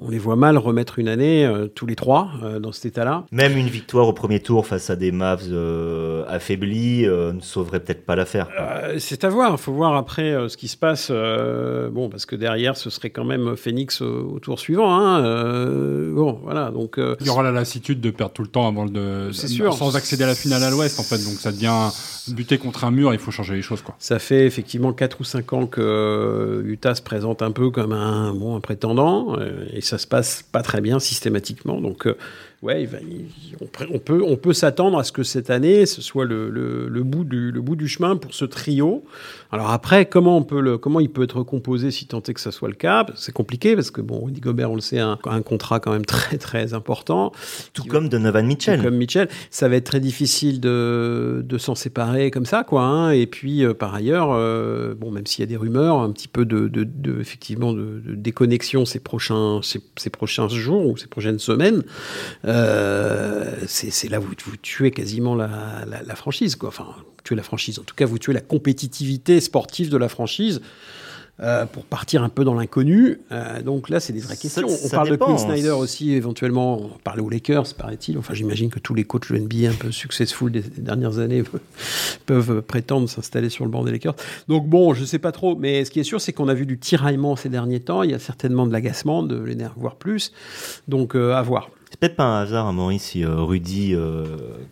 on 0.00 0.10
les 0.10 0.18
voit 0.18 0.36
mal 0.36 0.56
remettre 0.58 0.98
une 0.98 1.08
année 1.08 1.44
euh, 1.44 1.66
tous 1.66 1.86
les 1.86 1.96
trois 1.96 2.30
euh, 2.42 2.60
dans 2.60 2.72
cet 2.72 2.86
état-là. 2.86 3.24
Même 3.32 3.56
une 3.56 3.66
victoire 3.66 4.06
au 4.06 4.12
premier 4.12 4.40
tour 4.40 4.66
face 4.66 4.90
à 4.90 4.96
des 4.96 5.10
Mavs 5.10 5.48
euh, 5.50 6.24
affaiblis 6.28 7.06
ne 7.06 7.40
sauverait 7.40 7.80
peut-être 7.80 8.04
pas 8.04 8.16
l'affaire. 8.16 8.48
c'est 8.98 9.24
à 9.24 9.28
voir. 9.28 9.52
Il 9.52 9.58
faut 9.58 9.72
voir 9.72 9.96
après 9.96 10.48
ce 10.48 10.56
qui 10.56 10.68
se 10.68 10.76
passe. 10.76 11.10
bon, 11.10 12.08
parce 12.08 12.26
que 12.26 12.36
derrière, 12.36 12.76
ce 12.76 12.90
serait 12.90 13.10
quand 13.10 13.24
même 13.24 13.56
Phoenix 13.56 14.00
au, 14.00 14.38
tour 14.40 14.58
suivant. 14.58 14.94
Hein, 14.94 15.20
bon, 16.12 16.38
voilà. 16.42 16.70
Donc 16.70 16.98
il 17.20 17.26
y 17.26 17.30
aura 17.30 17.42
la 17.42 17.52
lassitude 17.52 18.00
de 18.00 18.10
perdre 18.10 18.32
tout 18.32 18.42
le 18.42 18.48
temps 18.48 18.68
avant 18.68 18.86
de, 18.86 19.30
sûr. 19.32 19.74
sans 19.74 19.96
accéder 19.96 20.24
à 20.24 20.28
la 20.28 20.34
finale 20.34 20.62
à 20.62 20.70
l'Ouest 20.70 21.00
en 21.00 21.02
fait. 21.02 21.18
Donc 21.18 21.34
ça 21.34 21.52
devient 21.52 21.90
buter 22.28 22.58
contre 22.58 22.84
un 22.84 22.90
mur. 22.90 23.12
Il 23.12 23.18
faut 23.18 23.30
changer 23.30 23.54
les 23.54 23.62
choses 23.62 23.82
quoi. 23.82 23.94
Ça 23.98 24.18
fait 24.18 24.46
effectivement 24.46 24.92
4 24.92 25.20
ou 25.20 25.24
5 25.24 25.52
ans 25.52 25.66
que 25.66 26.62
Utah 26.66 26.94
se 26.94 27.02
présente 27.02 27.42
un 27.42 27.50
peu 27.50 27.70
comme 27.70 27.92
un 27.92 28.34
bon 28.34 28.56
un 28.56 28.60
prétendant 28.60 29.36
et 29.72 29.80
ça 29.88 29.98
se 29.98 30.06
passe 30.06 30.42
pas 30.42 30.62
très 30.62 30.80
bien 30.80 30.98
systématiquement. 30.98 31.80
Donc, 31.80 32.06
euh, 32.06 32.16
ouais, 32.62 32.88
on, 33.60 34.36
peut, 34.36 34.52
s'attendre 34.52 34.98
à 34.98 35.04
ce 35.04 35.12
que 35.12 35.22
cette 35.22 35.50
année, 35.50 35.86
ce 35.86 36.02
soit 36.02 36.24
le, 36.24 37.02
bout 37.02 37.24
du, 37.24 37.50
le 37.50 37.60
bout 37.60 37.76
du 37.76 37.88
chemin 37.88 38.16
pour 38.16 38.34
ce 38.34 38.44
trio. 38.44 39.04
Alors 39.50 39.70
après, 39.70 40.06
comment, 40.06 40.36
on 40.36 40.42
peut 40.42 40.60
le, 40.60 40.76
comment 40.76 41.00
il 41.00 41.08
peut 41.08 41.22
être 41.22 41.42
composé 41.42 41.90
si 41.90 42.06
tant 42.06 42.20
est 42.20 42.34
que 42.34 42.40
ça 42.40 42.52
soit 42.52 42.68
le 42.68 42.74
cas? 42.74 43.06
C'est 43.14 43.32
compliqué 43.32 43.74
parce 43.74 43.90
que, 43.90 44.02
bon, 44.02 44.24
Rudy 44.24 44.40
Gobert, 44.40 44.70
on 44.70 44.74
le 44.74 44.82
sait, 44.82 44.98
a 44.98 45.18
un, 45.24 45.42
contrat 45.42 45.80
quand 45.80 45.92
même 45.92 46.04
très, 46.06 46.36
très 46.36 46.74
important. 46.74 47.32
Tout 47.72 47.84
comme 47.84 48.08
Donovan 48.08 48.46
Mitchell. 48.46 48.82
comme 48.82 48.96
Mitchell. 48.96 49.28
Ça 49.50 49.68
va 49.68 49.76
être 49.76 49.84
très 49.84 50.00
difficile 50.00 50.60
de, 50.60 51.42
de 51.46 51.58
s'en 51.58 51.74
séparer 51.74 52.30
comme 52.30 52.44
ça, 52.44 52.62
quoi. 52.62 52.82
Hein. 52.82 53.10
Et 53.12 53.26
puis, 53.26 53.64
euh, 53.64 53.72
par 53.72 53.94
ailleurs, 53.94 54.28
euh, 54.32 54.94
bon, 54.94 55.10
même 55.10 55.26
s'il 55.26 55.42
y 55.42 55.44
a 55.44 55.48
des 55.48 55.56
rumeurs, 55.56 55.98
un 56.00 56.12
petit 56.12 56.28
peu 56.28 56.44
de, 56.44 56.68
de, 56.68 57.20
effectivement, 57.20 57.72
de, 57.72 58.02
déconnexion 58.06 58.84
ces 58.84 59.00
prochains, 59.00 59.60
ces, 59.62 59.80
ces, 59.96 60.10
prochains 60.10 60.48
jours 60.48 60.86
ou 60.86 60.96
ces 60.96 61.06
prochaines 61.06 61.38
semaines, 61.38 61.82
euh, 62.44 63.54
c'est 63.66 64.10
là 64.10 64.20
où 64.20 64.24
vous 64.24 64.56
tuez 64.60 64.90
quasiment 64.90 65.34
la, 65.34 65.48
la, 65.86 66.14
franchise, 66.14 66.56
quoi. 66.56 66.68
Enfin, 66.68 66.88
tuez 67.28 67.36
la 67.36 67.42
franchise. 67.42 67.78
En 67.78 67.82
tout 67.82 67.94
cas, 67.94 68.06
vous 68.06 68.18
tuez 68.18 68.32
la 68.32 68.40
compétitivité 68.40 69.40
sportive 69.40 69.90
de 69.90 69.96
la 69.96 70.08
franchise. 70.08 70.60
Euh, 71.40 71.66
pour 71.66 71.84
partir 71.84 72.24
un 72.24 72.30
peu 72.30 72.42
dans 72.42 72.54
l'inconnu. 72.54 73.20
Euh, 73.30 73.62
donc 73.62 73.90
là, 73.90 74.00
c'est 74.00 74.12
des 74.12 74.18
vraies 74.18 74.36
questions. 74.36 74.66
on 74.66 74.88
parle 74.88 75.10
de 75.10 75.14
Quinn 75.14 75.36
hein. 75.36 75.38
Snyder 75.38 75.70
aussi, 75.70 76.10
éventuellement. 76.14 76.82
On 76.82 76.98
parlait 77.04 77.22
aux 77.22 77.30
Lakers, 77.30 77.74
paraît-il. 77.74 78.18
Enfin, 78.18 78.34
j'imagine 78.34 78.70
que 78.70 78.80
tous 78.80 78.92
les 78.92 79.04
coachs 79.04 79.32
de 79.32 79.38
NBA 79.38 79.70
un 79.70 79.74
peu 79.74 79.92
successful 79.92 80.50
des, 80.50 80.62
dernières 80.62 81.20
années 81.20 81.44
peuvent 82.26 82.60
prétendre 82.62 83.08
s'installer 83.08 83.50
sur 83.50 83.64
le 83.64 83.70
banc 83.70 83.84
des 83.84 83.92
Lakers. 83.92 84.16
Donc 84.48 84.66
bon, 84.66 84.94
je 84.94 85.04
sais 85.04 85.20
pas 85.20 85.30
trop. 85.30 85.54
Mais 85.54 85.84
ce 85.84 85.92
qui 85.92 86.00
est 86.00 86.04
sûr, 86.04 86.20
c'est 86.20 86.32
qu'on 86.32 86.48
a 86.48 86.54
vu 86.54 86.66
du 86.66 86.76
tiraillement 86.76 87.36
ces 87.36 87.50
derniers 87.50 87.78
temps. 87.78 88.02
Il 88.02 88.10
y 88.10 88.14
a 88.14 88.18
certainement 88.18 88.66
de 88.66 88.72
l'agacement, 88.72 89.22
de 89.22 89.38
l'énergie, 89.38 89.76
voire 89.78 89.94
plus. 89.94 90.32
Donc 90.88 91.14
à 91.14 91.40
voir. 91.42 91.70
Peut-être 92.00 92.14
pas 92.14 92.24
un 92.24 92.42
hasard, 92.42 92.66
à 92.66 92.68
hein, 92.68 92.72
Maurice, 92.72 93.02
si 93.02 93.24
euh, 93.24 93.42
Rudy, 93.42 93.92
euh, 93.92 94.24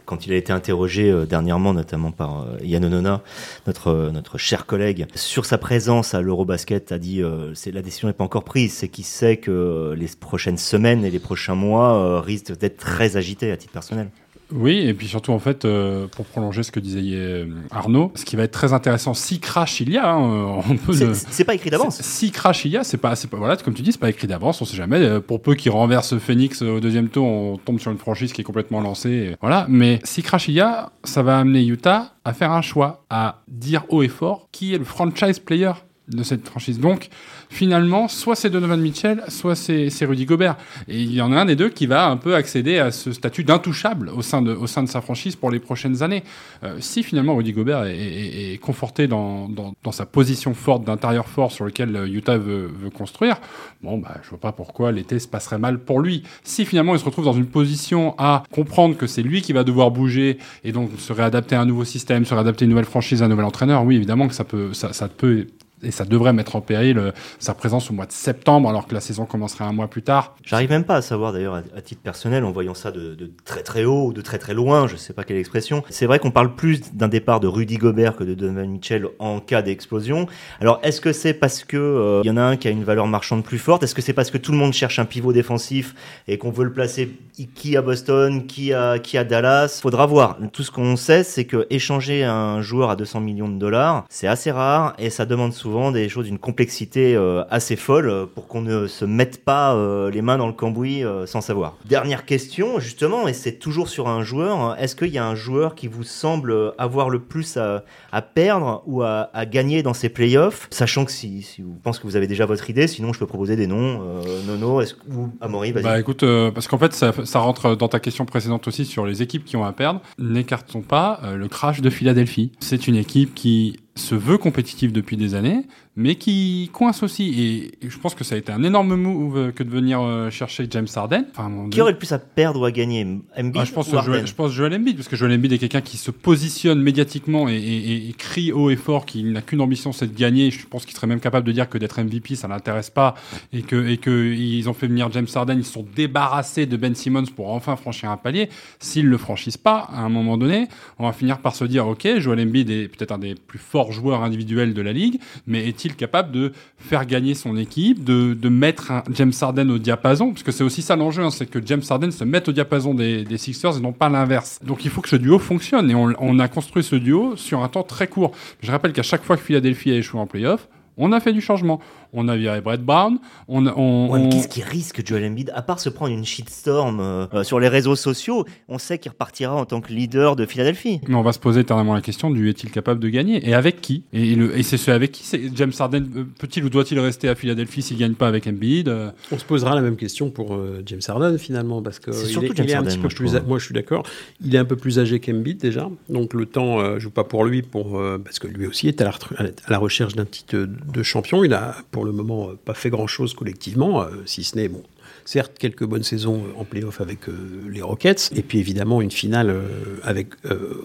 quand 0.05 0.27
il 0.29 0.33
a 0.33 0.37
été 0.37 0.53
interrogé 0.53 1.11
euh, 1.11 1.27
dernièrement, 1.27 1.75
notamment 1.75 2.13
par 2.13 2.47
Yann 2.63 2.85
Onona, 2.85 3.21
notre, 3.67 4.11
notre 4.13 4.39
cher 4.39 4.65
collègue, 4.65 5.07
sur 5.17 5.45
sa 5.45 5.59
présence 5.59 6.15
à 6.15 6.21
l'Eurobasket, 6.21 6.93
a 6.93 6.99
dit 6.99 7.23
c'est 7.55 7.73
la 7.73 7.83
décision 7.83 8.07
n'est 8.07 8.15
pas 8.15 8.23
encore 8.23 8.45
prise, 8.45 8.75
c'est 8.75 8.89
qu'il 8.89 9.05
sait 9.05 9.39
que 9.39 9.93
les 9.97 10.07
prochaines 10.21 10.59
semaines 10.59 11.05
et 11.05 11.11
les 11.11 11.19
prochains 11.19 11.57
mois 11.57 12.21
risquent 12.21 12.57
d'être 12.57 12.77
très 12.77 13.17
agités 13.17 13.51
à 13.51 13.57
titre 13.57 13.73
personnel. 13.73 14.09
Oui, 14.53 14.79
et 14.79 14.95
puis 14.95 15.09
surtout, 15.09 15.33
en 15.33 15.39
fait, 15.39 15.65
euh, 15.65 16.07
pour 16.07 16.25
prolonger 16.27 16.63
ce 16.63 16.71
que 16.71 16.81
disait 16.81 17.01
euh, 17.05 17.47
Arnaud, 17.71 18.13
ce 18.15 18.25
qui 18.25 18.37
va 18.37 18.45
être 18.45 18.53
très 18.53 18.73
intéressant, 18.73 19.15
si 19.15 19.41
crash 19.41 19.81
il 19.81 19.91
y 19.91 19.99
a, 19.99 20.13
hein, 20.13 20.63
on 20.69 20.77
peut. 20.77 21.15
C'est 21.15 21.45
pas 21.45 21.55
écrit 21.55 21.71
d'avance. 21.71 22.01
Si 22.01 22.31
crash 22.31 22.65
il 22.65 22.73
y 22.73 22.77
a, 22.77 22.85
c'est 22.85 22.97
pas, 22.97 23.15
pas, 23.17 23.37
voilà, 23.37 23.57
comme 23.57 23.75
tu 23.75 23.83
dis, 23.83 23.93
c'est 23.93 24.01
pas 24.01 24.11
écrit 24.11 24.27
d'avance, 24.27 24.63
on 24.63 24.65
sait 24.65 24.77
jamais. 24.77 25.01
Euh, 25.01 25.21
pour 25.21 25.43
peu 25.43 25.55
qu'il 25.55 25.73
renverse 25.73 26.19
Phoenix 26.19 26.63
au 26.63 26.81
deuxième 26.81 27.09
tour, 27.09 27.27
on 27.27 27.59
tombe 27.59 27.81
sur 27.81 27.91
une 27.91 27.99
franchise 27.99 28.33
qui 28.33 28.41
est 28.41 28.45
complètement 28.45 28.81
lancée. 28.81 29.37
voilà, 29.41 29.67
mais 29.69 30.01
si 30.05 30.23
crash 30.23 30.49
il 30.49 30.55
y 30.55 30.61
a, 30.61 30.91
ça 31.05 31.23
va 31.23 31.39
amener 31.39 31.65
Utah 31.65 32.13
à 32.25 32.33
faire 32.33 32.53
un 32.53 32.63
choix, 32.63 33.05
à 33.11 33.43
dire 33.49 33.85
haut 33.89 34.03
et 34.03 34.09
fort 34.09 34.49
qui 34.53 34.75
est 34.75 34.79
le 34.79 34.85
franchise 34.85 35.39
player 35.39 35.73
de 36.09 36.23
cette 36.23 36.47
franchise. 36.47 36.79
Donc, 36.79 37.09
finalement, 37.49 38.09
soit 38.09 38.37
c'est 38.37 38.51
Donovan 38.51 38.81
Mitchell, 38.81 39.25
soit 39.29 39.55
c'est 39.57 40.05
Rudy 40.05 40.25
Gobert. 40.25 40.57
Et 40.89 41.01
il 41.01 41.13
y 41.13 41.21
en 41.21 41.33
a 41.33 41.37
un 41.37 41.45
des 41.45 41.57
deux 41.57 41.69
qui 41.69 41.87
va 41.87 42.09
un 42.09 42.17
peu 42.17 42.35
accéder 42.35 42.79
à 42.79 42.91
ce 42.93 43.13
statut 43.13 43.45
d'intouchable 43.45 44.11
au, 44.11 44.23
sein 44.23 44.43
de, 44.43 44.53
au 44.53 44.67
sein 44.67 44.83
de 44.83 44.89
sa 44.89 45.01
franchise 45.01 45.37
pour 45.37 45.51
les 45.51 45.59
prochaines 45.59 46.03
années. 46.03 46.23
Euh, 46.65 46.77
si 46.81 47.03
finalement 47.03 47.37
Rudy 47.37 47.53
Gobert 47.53 47.85
est, 47.87 48.59
conforté 48.61 49.07
dans, 49.07 49.49
dans, 49.49 49.93
sa 49.93 50.07
position 50.07 50.55
forte 50.55 50.85
d'intérieur 50.85 51.29
fort 51.29 51.53
sur 51.53 51.65
lequel 51.65 52.09
Utah 52.11 52.39
veut, 52.39 52.67
veut 52.67 52.91
construire, 52.91 53.41
bon, 53.83 53.99
bah, 53.99 54.17
je 54.23 54.31
vois 54.31 54.41
pas 54.41 54.53
pourquoi 54.53 54.93
l'été 54.93 55.19
se 55.19 55.29
passerait 55.29 55.59
mal 55.59 55.79
pour 55.79 56.01
lui. 56.01 56.23
Si 56.43 56.65
finalement 56.65 56.95
il 56.95 57.01
se 57.01 57.05
retrouve 57.05 57.25
dans 57.25 57.33
une 57.33 57.47
position 57.47 58.15
à 58.19 58.43
comprendre 58.51 58.97
que 58.97 59.07
c'est 59.07 59.23
lui 59.23 59.43
qui 59.43 59.53
va 59.53 59.65
devoir 59.65 59.91
bouger 59.91 60.39
et 60.65 60.73
donc 60.73 60.91
se 60.99 61.13
réadapter 61.13 61.57
à 61.57 61.61
un 61.61 61.67
nouveau 61.67 61.85
système, 61.85 62.25
se 62.25 62.35
réadapter 62.35 62.65
à 62.65 62.67
une 62.67 62.71
nouvelle 62.71 62.85
franchise, 62.85 63.23
à 63.23 63.27
un 63.27 63.29
nouvel 63.29 63.45
entraîneur, 63.45 63.85
oui, 63.85 63.97
évidemment 63.97 64.29
que 64.29 64.35
ça 64.35 64.45
peut, 64.45 64.73
ça, 64.73 64.93
ça 64.93 65.09
peut 65.09 65.47
et 65.83 65.91
ça 65.91 66.05
devrait 66.05 66.33
mettre 66.33 66.57
en 66.57 66.61
péril 66.61 66.99
euh, 66.99 67.13
sa 67.39 67.55
présence 67.55 67.91
au 67.91 67.95
mois 67.95 68.07
de 68.07 68.13
septembre 68.13 68.69
alors 68.69 68.87
que 68.87 68.95
la 68.95 69.01
saison 69.01 69.27
commencerait 69.27 69.65
un 69.65 69.73
mois 69.73 69.89
plus 69.89 70.03
tard. 70.03 70.35
J'arrive 70.43 70.71
même 70.71 70.85
pas 70.85 70.97
à 70.97 71.03
savoir 71.03 71.33
d'ailleurs 71.33 71.55
à, 71.55 71.81
titre 71.83 72.01
personnel 72.03 72.45
en 72.45 72.51
voyant 72.51 72.75
ça 72.75 72.91
de, 72.91 73.31
très 73.45 73.63
très 73.63 73.85
haut 73.85 74.07
ou 74.07 74.13
de 74.13 74.21
très 74.23 74.39
très 74.39 74.55
loin, 74.55 74.87
je 74.87 74.97
sais 74.97 75.13
pas 75.13 75.25
quelle 75.25 75.37
expression. 75.37 75.83
C'est 75.91 76.07
vrai 76.07 76.19
qu'on 76.19 76.31
parle 76.31 76.55
plus 76.55 76.95
d'un 76.95 77.09
départ 77.09 77.41
de 77.41 77.47
Rudy 77.47 77.77
Gobert 77.77 78.17
que 78.17 78.25
de 78.25 78.35
Donovan 78.35 78.71
Mitchell 78.71 79.07
en 79.19 79.41
cas 79.41 79.63
d'explosion. 79.63 80.27
Alors 80.61 80.81
est-ce 80.83 81.01
que 81.01 81.13
c'est 81.13 81.35
parce 81.35 81.65
que 81.65 81.77
il 81.77 81.81
euh, 81.81 82.23
y 82.25 82.31
en 82.31 82.37
a 82.37 82.43
un 82.43 82.57
qui 82.57 82.69
a 82.69 82.71
une 82.71 82.85
valeur 82.85 83.07
marchande 83.07 83.45
plus 83.45 83.59
forte? 83.59 83.83
Est-ce 83.83 83.95
que 83.95 84.03
c'est 84.03 84.13
parce 84.13 84.31
que 84.31 84.39
tout 84.39 84.53
le 84.53 84.59
monde 84.59 84.73
cherche 84.73 84.99
un 84.99 85.05
pivot 85.05 85.33
défensif 85.33 85.95
et 86.27 86.39
qu'on 86.39 86.51
veut 86.51 86.65
le 86.65 86.73
placer 86.73 87.11
qui 87.55 87.77
à 87.77 87.83
Boston, 87.83 88.47
qui 88.47 88.73
à 88.73 88.99
qui 88.99 89.19
à 89.19 89.25
Dallas? 89.25 89.81
Faudra 89.83 90.07
voir. 90.07 90.39
Tout 90.53 90.63
ce 90.63 90.71
qu'on 90.71 90.97
sait, 90.97 91.23
c'est 91.23 91.45
que 91.45 91.67
échanger 91.71 92.25
un 92.25 92.63
joueur 92.63 92.91
à 92.91 92.97
200 92.97 93.21
millions 93.21 93.49
de 93.49 93.59
dollars, 93.59 94.07
c'est 94.09 94.27
assez 94.27 94.51
rare 94.51 94.95
et 94.99 95.11
ça 95.11 95.27
demande 95.27 95.53
souvent 95.53 95.66
des 95.93 96.09
choses 96.09 96.27
d'une 96.27 96.39
complexité 96.39 97.17
euh, 97.17 97.45
assez 97.51 97.77
folle 97.77 98.09
euh, 98.09 98.27
pour 98.27 98.47
qu'on 98.47 98.63
ne 98.63 98.87
se 98.87 99.05
mette 99.05 99.45
pas 99.45 99.75
euh, 99.75 100.11
les 100.11 100.23
mains 100.23 100.39
dans 100.39 100.47
le 100.47 100.53
cambouis 100.53 101.03
sans 101.27 101.41
savoir. 101.41 101.77
Dernière 101.85 102.25
question, 102.25 102.79
justement, 102.79 103.29
et 103.29 103.33
c'est 103.33 103.59
toujours 103.59 103.89
sur 103.89 104.09
un 104.09 104.23
joueur. 104.23 104.61
Hein. 104.61 104.77
Est-ce 104.79 104.97
qu'il 104.97 105.09
y 105.09 105.19
a 105.19 105.27
un 105.27 105.35
joueur 105.35 105.75
qui 105.75 105.89
vous 105.89 106.05
semble 106.05 106.73
avoir 106.79 107.11
le 107.11 107.21
plus 107.21 107.57
à, 107.57 107.83
perdre 108.23 108.83
ou 108.87 109.03
à, 109.03 109.29
gagner 109.47 109.83
dans 109.83 109.95
ces 109.95 110.09
playoffs? 110.09 110.69
Sachant 110.71 111.05
que 111.05 111.13
si, 111.13 111.45
vous 111.59 111.75
pensez 111.83 112.01
que 112.01 112.07
vous 112.07 112.17
avez 112.17 112.27
déjà 112.27 112.47
votre 112.47 112.69
idée, 112.71 112.87
sinon 112.87 113.13
je 113.13 113.19
peux 113.19 113.27
proposer 113.27 113.57
des 113.57 113.67
noms. 113.67 114.01
Nono 114.47 114.83
ou 115.11 115.29
Amaury, 115.41 115.73
vas-y. 115.73 115.83
Bah 115.83 115.99
écoute, 115.99 116.25
parce 116.55 116.69
qu'en 116.69 116.79
fait, 116.79 116.93
ça, 116.93 117.39
rentre 117.39 117.77
dans 117.77 117.89
ta 117.89 118.01
question 118.01 118.25
précédente 118.25 118.67
aussi 118.69 118.85
sur 118.85 119.07
les 119.07 119.23
équipes 119.23 119.45
qui 119.45 119.57
ont 119.57 119.65
à 119.65 119.73
perdre. 119.73 120.01
N'écartons 120.19 120.83
pas 120.83 121.21
le 121.35 121.49
crash 121.49 121.81
de 121.81 121.91
Philadelphie. 121.91 122.53
C'est 122.61 122.89
une 122.89 122.97
équipe 122.97 123.35
qui 123.35 123.77
se 123.97 124.15
veut 124.15 124.39
compétitif 124.39 124.93
depuis 124.93 125.17
des 125.17 125.35
années, 125.35 125.67
mais 125.97 126.17
qui 126.17 126.71
coince 126.73 127.03
aussi. 127.03 127.71
Et 127.83 127.89
je 127.89 127.99
pense 127.99 128.15
que 128.15 128.23
ça 128.23 128.35
a 128.35 128.39
été 128.39 128.53
un 128.53 128.63
énorme 128.63 128.95
move 128.97 129.53
que 129.53 129.63
de 129.63 129.71
venir 129.71 130.01
euh, 130.01 130.31
chercher 130.31 130.67
James 130.71 130.87
Harden. 130.95 131.25
Enfin, 131.31 131.51
qui 131.71 131.81
aurait 131.81 131.93
le 131.93 131.99
plus 131.99 132.13
à 132.13 132.19
perdre 132.19 132.61
ou 132.61 132.65
à 132.65 132.71
gagner 132.71 133.03
Embiid 133.37 133.57
ah, 133.57 133.65
je, 133.65 133.73
pense 133.73 133.89
ou 133.89 134.03
Joel, 134.03 134.27
je 134.27 134.35
pense 134.35 134.53
Joel 134.53 134.75
Embiid, 134.75 134.97
parce 134.97 135.09
que 135.09 135.17
Joel 135.17 135.33
Embiid 135.33 135.53
est 135.53 135.59
quelqu'un 135.59 135.81
qui 135.81 135.97
se 135.97 136.11
positionne 136.11 136.81
médiatiquement 136.81 137.49
et, 137.49 137.55
et, 137.55 138.09
et 138.09 138.13
crie 138.13 138.53
haut 138.53 138.71
et 138.71 138.77
fort 138.77 139.07
qu'il 139.07 139.33
n'a 139.33 139.43
qu'une 139.43 139.61
ambition, 139.61 139.93
c'est 139.93 140.13
de 140.13 140.19
gagner. 140.19 140.51
Je 140.51 140.67
pense 140.67 140.85
qu'il 140.85 140.95
serait 140.95 141.07
même 141.07 141.21
capable 141.21 141.47
de 141.47 141.53
dire 141.53 141.69
que 141.69 141.79
d'être 141.79 142.01
MVP, 142.01 142.35
ça 142.35 142.47
l'intéresse 142.47 142.91
pas, 142.91 143.15
et 143.53 143.63
que 143.63 143.89
et 143.89 143.97
que 143.97 144.33
ils 144.33 144.69
ont 144.69 144.75
fait 144.75 144.87
venir 144.87 145.11
James 145.13 145.27
Harden, 145.35 145.57
ils 145.59 145.65
se 145.65 145.73
sont 145.73 145.87
débarrassés 145.95 146.67
de 146.67 146.77
Ben 146.77 146.95
Simmons 146.95 147.25
pour 147.35 147.51
enfin 147.51 147.77
franchir 147.77 148.11
un 148.11 148.17
palier. 148.19 148.51
S'ils 148.81 149.07
le 149.07 149.17
franchissent 149.17 149.57
pas, 149.57 149.89
à 149.91 150.01
un 150.01 150.09
moment 150.11 150.37
donné, 150.37 150.69
on 150.99 151.07
va 151.07 151.13
finir 151.13 151.39
par 151.39 151.55
se 151.57 151.65
dire, 151.65 151.87
ok, 151.89 152.19
Joel 152.19 152.41
Embiid 152.41 152.71
est 152.71 152.89
peut-être 152.89 153.13
un 153.13 153.19
des 153.19 153.35
plus 153.35 153.59
forts 153.59 153.93
joueur 153.93 154.23
individuel 154.23 154.75
de 154.75 154.83
la 154.83 154.93
ligue, 154.93 155.21
mais 155.47 155.67
est-il 155.87 155.97
capable 155.97 156.33
de 156.33 156.53
faire 156.79 157.07
gagner 157.07 157.35
son 157.35 157.57
équipe, 157.57 158.05
de, 158.05 158.35
de 158.35 158.49
mettre 158.49 158.91
un 158.91 159.03
James 159.13 159.33
Harden 159.41 159.71
au 159.71 159.79
diapason? 159.79 160.31
Parce 160.33 160.43
que 160.43 160.53
c'est 160.53 160.65
aussi 160.65 160.83
ça 160.83 160.97
l'enjeu, 160.97 161.23
hein, 161.23 161.31
c'est 161.31 161.47
que 161.47 161.65
James 161.65 161.83
Harden 161.89 162.11
se 162.11 162.25
mette 162.25 162.49
au 162.49 162.53
diapason 162.53 162.95
des, 162.95 163.25
Sixers 163.37 163.77
et 163.77 163.81
non 163.81 163.93
pas 163.93 164.09
l'inverse. 164.09 164.61
Donc 164.65 164.85
il 164.85 164.91
faut 164.91 165.01
que 165.01 165.09
ce 165.09 165.17
duo 165.17 165.39
fonctionne 165.39 165.91
et 165.91 165.95
on, 165.95 166.13
on, 166.19 166.39
a 166.39 166.49
construit 166.49 166.83
ce 166.83 166.97
duo 166.97 167.37
sur 167.37 167.63
un 167.63 167.69
temps 167.69 167.83
très 167.83 168.07
court. 168.07 168.33
Je 168.63 168.71
rappelle 168.71 168.93
qu'à 168.93 169.03
chaque 169.03 169.23
fois 169.23 169.37
que 169.37 169.43
Philadelphie 169.43 169.93
a 169.93 169.97
échoué 169.97 170.21
en 170.21 170.27
playoff, 170.27 170.69
on 170.97 171.13
a 171.13 171.21
fait 171.21 171.33
du 171.33 171.41
changement 171.41 171.81
on 172.17 172.29
a 172.29 172.37
viré 172.37 172.61
Brett 172.61 172.83
Brown. 172.83 173.19
On, 173.47 173.67
on, 173.67 174.29
Qu'est-ce 174.31 174.49
qui 174.49 174.63
risque 174.63 175.07
Joel 175.07 175.25
Embiid 175.27 175.53
À 175.55 175.63
part 175.63 175.79
se 175.81 175.89
prendre 175.89 176.13
une 176.13 176.25
shitstorm 176.25 176.99
euh, 177.01 177.27
euh, 177.35 177.45
sur 177.45 177.61
les 177.61 177.69
réseaux 177.69 177.95
sociaux, 177.95 178.45
on 178.69 178.79
sait 178.79 178.99
qu'il 178.99 179.13
repartira 179.13 179.55
en 179.55 179.67
tant 179.67 179.81
que 179.81 179.93
leader 179.93 180.35
de 180.35 180.47
Philadelphie. 180.47 181.01
Mais 181.09 181.15
on 181.15 181.23
va 181.23 181.33
se 181.33 181.39
poser 181.39 181.61
éternellement 181.61 181.95
la 181.95 182.01
question 182.01 182.31
du 182.31 182.49
est-il 182.49 182.71
capable 182.71 183.01
de 183.01 183.09
gagner 183.09 183.47
Et 183.47 183.55
avec 183.55 183.81
qui? 183.81 184.05
Et, 184.13 184.33
et 184.33 184.63
c'est 184.63 184.79
ce 184.79 184.91
avec 184.91 185.13
qui? 185.13 185.51
James 185.55 185.73
Harden 185.79 186.07
euh, 186.17 186.25
peut-il 186.39 186.65
ou 186.65 186.71
doit-il 186.71 186.99
rester 186.99 187.29
à 187.29 187.35
Philadelphie 187.35 187.83
s'il 187.83 187.99
gagne 187.99 188.15
pas 188.15 188.29
avec 188.29 188.47
Embiid 188.47 188.91
On 189.31 189.39
se 189.39 189.45
posera 189.45 189.75
la 189.75 189.83
même 189.83 189.97
question 189.97 190.31
pour 190.31 190.59
James 190.87 191.01
Harden 191.07 191.37
finalement 191.39 191.83
parce 191.83 191.99
que 191.99 192.11
il 192.11 192.45
est, 192.45 192.59
il 192.59 192.71
est, 192.71 192.75
un 192.75 192.83
petit 192.83 192.99
peu 192.99 193.09
plus. 193.09 193.35
Moi, 193.47 193.59
je 193.59 193.65
suis 193.65 193.75
d'accord. 193.75 194.05
Il 194.41 194.55
est 194.55 194.59
un 194.59 194.65
peu 194.65 194.77
plus 194.77 194.99
âgé 194.99 195.21
qu'Embiid 195.21 195.59
déjà, 195.59 195.91
donc 196.09 196.33
le 196.33 196.47
temps 196.47 196.81
ne 196.81 196.99
joue 196.99 197.11
pas 197.11 197.25
pour 197.25 197.45
lui 197.45 197.63
pour 197.63 198.01
parce 198.25 198.39
que 198.39 198.47
lui 198.47 198.67
aussi 198.67 198.89
est 198.89 199.01
à 199.01 199.05
la, 199.05 199.11
à 199.39 199.71
la 199.71 199.79
recherche 199.79 200.15
d'un 200.15 200.25
titre 200.25 200.67
de 200.87 201.03
champion. 201.03 201.45
Il 201.45 201.55
a 201.55 201.77
pour 201.91 202.05
le 202.05 202.13
moment 202.13 202.51
pas 202.65 202.75
fait 202.75 202.91
grand-chose 202.91 203.35
collectivement, 203.35 204.03
euh, 204.03 204.09
si 204.25 204.45
ce 204.45 204.57
n'est 204.57 204.69
bon, 204.69 204.83
Certes, 205.25 205.55
quelques 205.59 205.85
bonnes 205.85 206.05
saisons 206.05 206.45
en 206.57 206.65
playoff 206.65 207.01
avec 207.01 207.23
les 207.69 207.83
Rockets, 207.83 208.31
et 208.37 208.43
puis 208.43 208.61
évidemment 208.61 209.03
une 209.03 209.11
finale 209.11 209.57
avec 210.05 210.29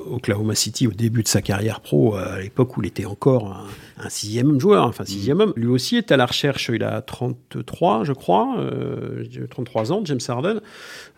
Oklahoma 0.09 0.55
City 0.55 0.87
au 0.87 0.91
début 0.91 1.21
de 1.21 1.27
sa 1.27 1.43
carrière 1.43 1.79
pro, 1.79 2.15
à 2.15 2.39
l'époque 2.39 2.75
où 2.75 2.81
il 2.81 2.87
était 2.87 3.05
encore 3.05 3.67
un 4.03 4.09
sixième 4.09 4.59
joueur, 4.59 4.85
enfin 4.85 5.05
sixième 5.05 5.39
homme. 5.39 5.53
Lui 5.55 5.67
aussi 5.67 5.97
est 5.97 6.11
à 6.11 6.17
la 6.17 6.25
recherche, 6.25 6.69
il 6.73 6.83
a 6.83 7.01
33, 7.01 8.03
je 8.03 8.13
crois, 8.13 8.55
33 9.49 9.91
euh, 9.91 9.95
ans, 9.95 10.01
James 10.05 10.19
Harden. 10.27 10.61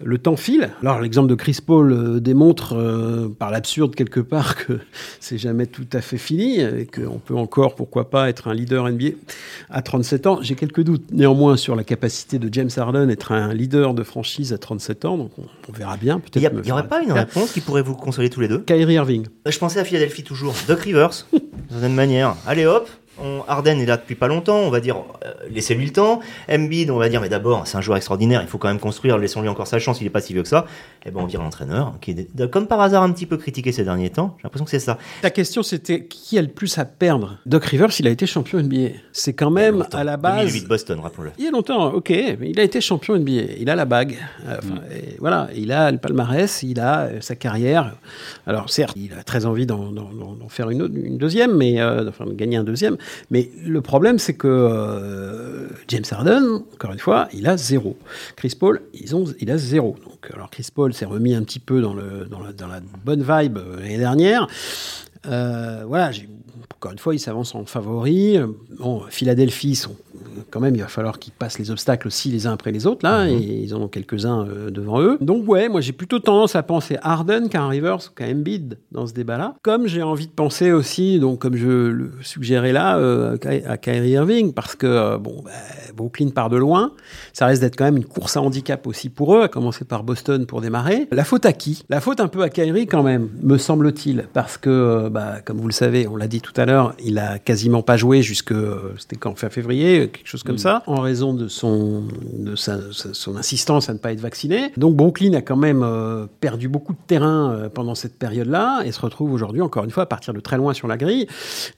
Le 0.03 0.17
temps 0.17 0.35
file. 0.35 0.71
Alors 0.81 0.99
l'exemple 0.99 1.29
de 1.29 1.35
Chris 1.35 1.59
Paul 1.65 1.91
euh, 1.91 2.19
démontre 2.19 2.75
euh, 2.75 3.29
par 3.29 3.51
l'absurde 3.51 3.95
quelque 3.95 4.19
part 4.19 4.55
que 4.67 4.79
c'est 5.19 5.37
jamais 5.37 5.65
tout 5.65 5.87
à 5.93 6.01
fait 6.01 6.17
fini 6.17 6.59
et 6.59 6.87
qu'on 6.87 7.19
peut 7.19 7.35
encore, 7.35 7.75
pourquoi 7.75 8.09
pas, 8.09 8.29
être 8.29 8.47
un 8.47 8.53
leader 8.53 8.89
NBA 8.89 9.11
à 9.69 9.81
37 9.81 10.27
ans. 10.27 10.39
J'ai 10.41 10.55
quelques 10.55 10.83
doutes 10.83 11.11
néanmoins 11.11 11.57
sur 11.57 11.75
la 11.75 11.83
capacité 11.83 12.39
de 12.39 12.49
James 12.51 12.69
Harden 12.75 13.07
d'être 13.07 13.31
un 13.31 13.53
leader 13.53 13.93
de 13.93 14.03
franchise 14.03 14.53
à 14.53 14.57
37 14.57 15.05
ans, 15.05 15.17
donc 15.17 15.31
on, 15.37 15.71
verra 15.71 15.97
bien. 15.97 16.21
Il 16.35 16.41
n'y 16.41 16.71
aurait 16.71 16.87
pas 16.87 17.01
une 17.01 17.11
réponse 17.11 17.51
qui 17.51 17.61
pourrait 17.61 17.81
vous 17.81 17.95
consoler 17.95 18.29
tous 18.29 18.41
les 18.41 18.47
deux? 18.47 18.59
Kyrie 18.59 18.93
Irving. 18.93 19.25
Je 19.45 19.57
pensais 19.57 19.79
à 19.79 19.85
Philadelphie 19.85 20.23
toujours. 20.23 20.53
Doc 20.67 20.81
Rivers, 20.81 21.25
d'une 21.31 21.41
certaine 21.69 21.95
manière. 21.95 22.35
Allez 22.45 22.65
hop, 22.65 22.72
up. 22.73 23.02
On, 23.23 23.43
Arden 23.47 23.79
est 23.79 23.85
là 23.85 23.97
depuis 23.97 24.15
pas 24.15 24.27
longtemps, 24.27 24.57
on 24.57 24.69
va 24.69 24.79
dire, 24.79 24.97
euh, 25.25 25.31
laissez-lui 25.49 25.85
le 25.85 25.91
temps. 25.91 26.19
Embiid, 26.49 26.91
on 26.91 26.97
va 26.97 27.09
dire, 27.09 27.21
mais 27.21 27.29
d'abord, 27.29 27.65
c'est 27.65 27.77
un 27.77 27.81
joueur 27.81 27.97
extraordinaire, 27.97 28.41
il 28.41 28.47
faut 28.47 28.57
quand 28.57 28.67
même 28.67 28.79
construire, 28.79 29.17
laissons-lui 29.17 29.49
encore 29.49 29.67
sa 29.67 29.79
chance, 29.79 30.01
il 30.01 30.07
est 30.07 30.11
pas 30.11 30.21
si 30.21 30.33
vieux 30.33 30.43
que 30.43 30.49
ça. 30.49 30.65
Et 31.05 31.09
eh 31.09 31.11
ben, 31.11 31.21
on 31.21 31.25
vire 31.25 31.41
l'entraîneur, 31.41 31.93
qui 32.01 32.11
est, 32.11 32.49
comme 32.49 32.67
par 32.67 32.81
hasard, 32.81 33.03
un 33.03 33.11
petit 33.11 33.25
peu 33.25 33.37
critiqué 33.37 33.71
ces 33.71 33.83
derniers 33.83 34.09
temps. 34.09 34.35
J'ai 34.37 34.43
l'impression 34.43 34.65
que 34.65 34.71
c'est 34.71 34.79
ça. 34.79 34.97
Ta 35.21 35.29
question, 35.29 35.63
c'était 35.63 36.05
qui 36.05 36.37
a 36.37 36.41
le 36.41 36.47
plus 36.49 36.77
à 36.77 36.85
perdre? 36.85 37.37
Doc 37.45 37.65
Rivers, 37.65 37.91
il 37.99 38.07
a 38.07 38.11
été 38.11 38.25
champion 38.25 38.61
NBA. 38.61 38.97
C'est 39.11 39.33
quand 39.33 39.51
même 39.51 39.85
à 39.93 40.03
la 40.03 40.17
base. 40.17 40.45
2008 40.47 40.67
Boston, 40.67 40.99
rappelons-le. 40.99 41.31
Il 41.37 41.45
y 41.45 41.47
a 41.47 41.51
longtemps, 41.51 41.93
ok, 41.93 42.09
mais 42.09 42.49
il 42.49 42.59
a 42.59 42.63
été 42.63 42.81
champion 42.81 43.17
NBA. 43.17 43.53
Il 43.59 43.69
a 43.69 43.75
la 43.75 43.85
bague. 43.85 44.17
Euh, 44.47 44.57
mm. 44.63 44.79
voilà, 45.19 45.49
il 45.55 45.71
a 45.71 45.91
le 45.91 45.97
palmarès, 45.97 46.63
il 46.63 46.79
a 46.79 47.01
euh, 47.01 47.21
sa 47.21 47.35
carrière. 47.35 47.95
Alors, 48.47 48.69
certes, 48.69 48.95
il 48.97 49.13
a 49.13 49.23
très 49.23 49.45
envie 49.45 49.65
d'en 49.65 49.93
faire 50.49 50.69
une, 50.69 50.89
une 50.93 51.17
deuxième, 51.17 51.55
mais 51.55 51.83
enfin, 51.83 52.25
de 52.25 52.33
gagner 52.33 52.57
un 52.57 52.63
deuxième. 52.63 52.97
Mais 53.31 53.49
le 53.65 53.81
problème, 53.81 54.19
c'est 54.19 54.33
que 54.33 54.47
euh, 54.47 55.67
James 55.87 56.03
Harden, 56.09 56.63
encore 56.73 56.91
une 56.91 56.99
fois, 56.99 57.27
il 57.33 57.47
a 57.47 57.57
zéro. 57.57 57.97
Chris 58.35 58.53
Paul, 58.59 58.81
ils 58.93 59.15
ont, 59.15 59.25
il 59.39 59.51
a 59.51 59.57
zéro. 59.57 59.95
Donc, 60.03 60.31
alors 60.33 60.49
Chris 60.49 60.67
Paul 60.73 60.93
s'est 60.93 61.05
remis 61.05 61.33
un 61.33 61.43
petit 61.43 61.59
peu 61.59 61.81
dans, 61.81 61.93
la, 61.93 62.79
bonne 63.03 63.21
vibe 63.21 63.57
euh, 63.57 63.79
l'année 63.79 63.97
dernière. 63.97 64.47
Euh, 65.25 65.83
voilà, 65.87 66.11
encore 66.75 66.91
une 66.91 66.99
fois, 66.99 67.15
ils 67.15 67.19
s'avancent 67.19 67.55
en 67.55 67.65
favori. 67.65 68.37
Bon, 68.77 69.03
Philadelphie 69.09 69.75
sont 69.75 69.95
quand 70.49 70.59
même, 70.59 70.75
il 70.75 70.81
va 70.81 70.87
falloir 70.87 71.19
qu'ils 71.19 71.33
passent 71.33 71.59
les 71.59 71.71
obstacles 71.71 72.07
aussi 72.07 72.29
les 72.29 72.47
uns 72.47 72.53
après 72.53 72.71
les 72.71 72.87
autres, 72.87 73.05
là, 73.05 73.25
mhm. 73.25 73.31
et 73.31 73.61
ils 73.63 73.75
en 73.75 73.81
ont 73.81 73.87
quelques-uns 73.87 74.45
euh, 74.47 74.69
devant 74.69 75.01
eux. 75.01 75.17
Donc, 75.21 75.47
ouais, 75.47 75.69
moi, 75.69 75.81
j'ai 75.81 75.93
plutôt 75.93 76.19
tendance 76.19 76.55
à 76.55 76.63
penser 76.63 76.97
Harden 77.01 77.49
qu'à 77.49 77.67
Rivers 77.67 78.13
qu'à 78.15 78.25
Embiid 78.25 78.77
dans 78.91 79.07
ce 79.07 79.13
débat-là. 79.13 79.55
Comme 79.61 79.87
j'ai 79.87 80.03
envie 80.03 80.27
de 80.27 80.31
penser 80.31 80.71
aussi, 80.71 81.19
donc, 81.19 81.39
comme 81.39 81.55
je 81.55 81.67
le 81.67 82.11
suggérais 82.21 82.71
là, 82.71 82.97
euh, 82.97 83.37
à 83.65 83.77
Kyrie 83.77 84.11
Irving, 84.11 84.53
parce 84.53 84.75
que, 84.75 84.87
euh, 84.87 85.17
bon, 85.17 85.41
bah, 85.43 85.51
Brooklyn 85.95 86.29
part 86.29 86.49
de 86.49 86.57
loin. 86.57 86.93
Ça 87.33 87.45
reste 87.45 87.61
d'être 87.61 87.75
quand 87.75 87.85
même 87.85 87.97
une 87.97 88.05
course 88.05 88.35
à 88.35 88.41
handicap 88.41 88.87
aussi 88.87 89.09
pour 89.09 89.35
eux, 89.35 89.43
à 89.43 89.47
commencer 89.47 89.85
par 89.85 90.03
Boston 90.03 90.45
pour 90.45 90.61
démarrer. 90.61 91.07
La 91.11 91.23
faute 91.23 91.45
à 91.45 91.53
qui? 91.53 91.83
La 91.89 92.01
faute 92.01 92.19
un 92.19 92.27
peu 92.27 92.41
à 92.41 92.49
Kyrie 92.49 92.87
quand 92.87 93.03
même, 93.03 93.29
me 93.41 93.57
semble-t-il, 93.57 94.25
parce 94.33 94.57
que, 94.57 95.09
bah, 95.09 95.35
comme 95.45 95.57
vous 95.57 95.67
le 95.67 95.73
savez, 95.73 96.07
on 96.07 96.15
l'a 96.15 96.27
dit 96.27 96.41
tout 96.41 96.53
à 96.57 96.65
l'heure, 96.65 96.95
il 97.03 97.19
a 97.19 97.37
quasiment 97.39 97.83
pas 97.83 97.97
joué 97.97 98.21
jusque, 98.21 98.53
c'était 98.97 99.17
quand, 99.17 99.37
fin 99.37 99.49
février, 99.49 100.11
quelque 100.13 100.27
chose 100.27 100.43
comme 100.43 100.55
mm. 100.55 100.59
ça, 100.59 100.83
en 100.87 101.01
raison 101.01 101.33
de 101.33 101.47
son, 101.47 102.03
de 102.33 102.55
sa, 102.55 102.79
son 102.91 103.35
insistance 103.35 103.89
à 103.89 103.93
ne 103.93 103.99
pas 103.99 104.13
être 104.13 104.21
vacciné. 104.21 104.71
Donc 104.77 104.95
Brooklyn 104.95 105.33
a 105.33 105.41
quand 105.41 105.57
même 105.57 105.83
euh, 105.83 106.25
perdu 106.39 106.67
beaucoup 106.67 106.93
de 106.93 106.99
terrain 107.05 107.51
euh, 107.51 107.69
pendant 107.69 107.95
cette 107.95 108.17
période-là 108.17 108.83
et 108.85 108.91
se 108.91 109.01
retrouve 109.01 109.33
aujourd'hui, 109.33 109.61
encore 109.61 109.83
une 109.83 109.91
fois, 109.91 110.03
à 110.03 110.05
partir 110.05 110.33
de 110.33 110.39
très 110.39 110.57
loin 110.57 110.73
sur 110.73 110.87
la 110.87 110.97
grille. 110.97 111.27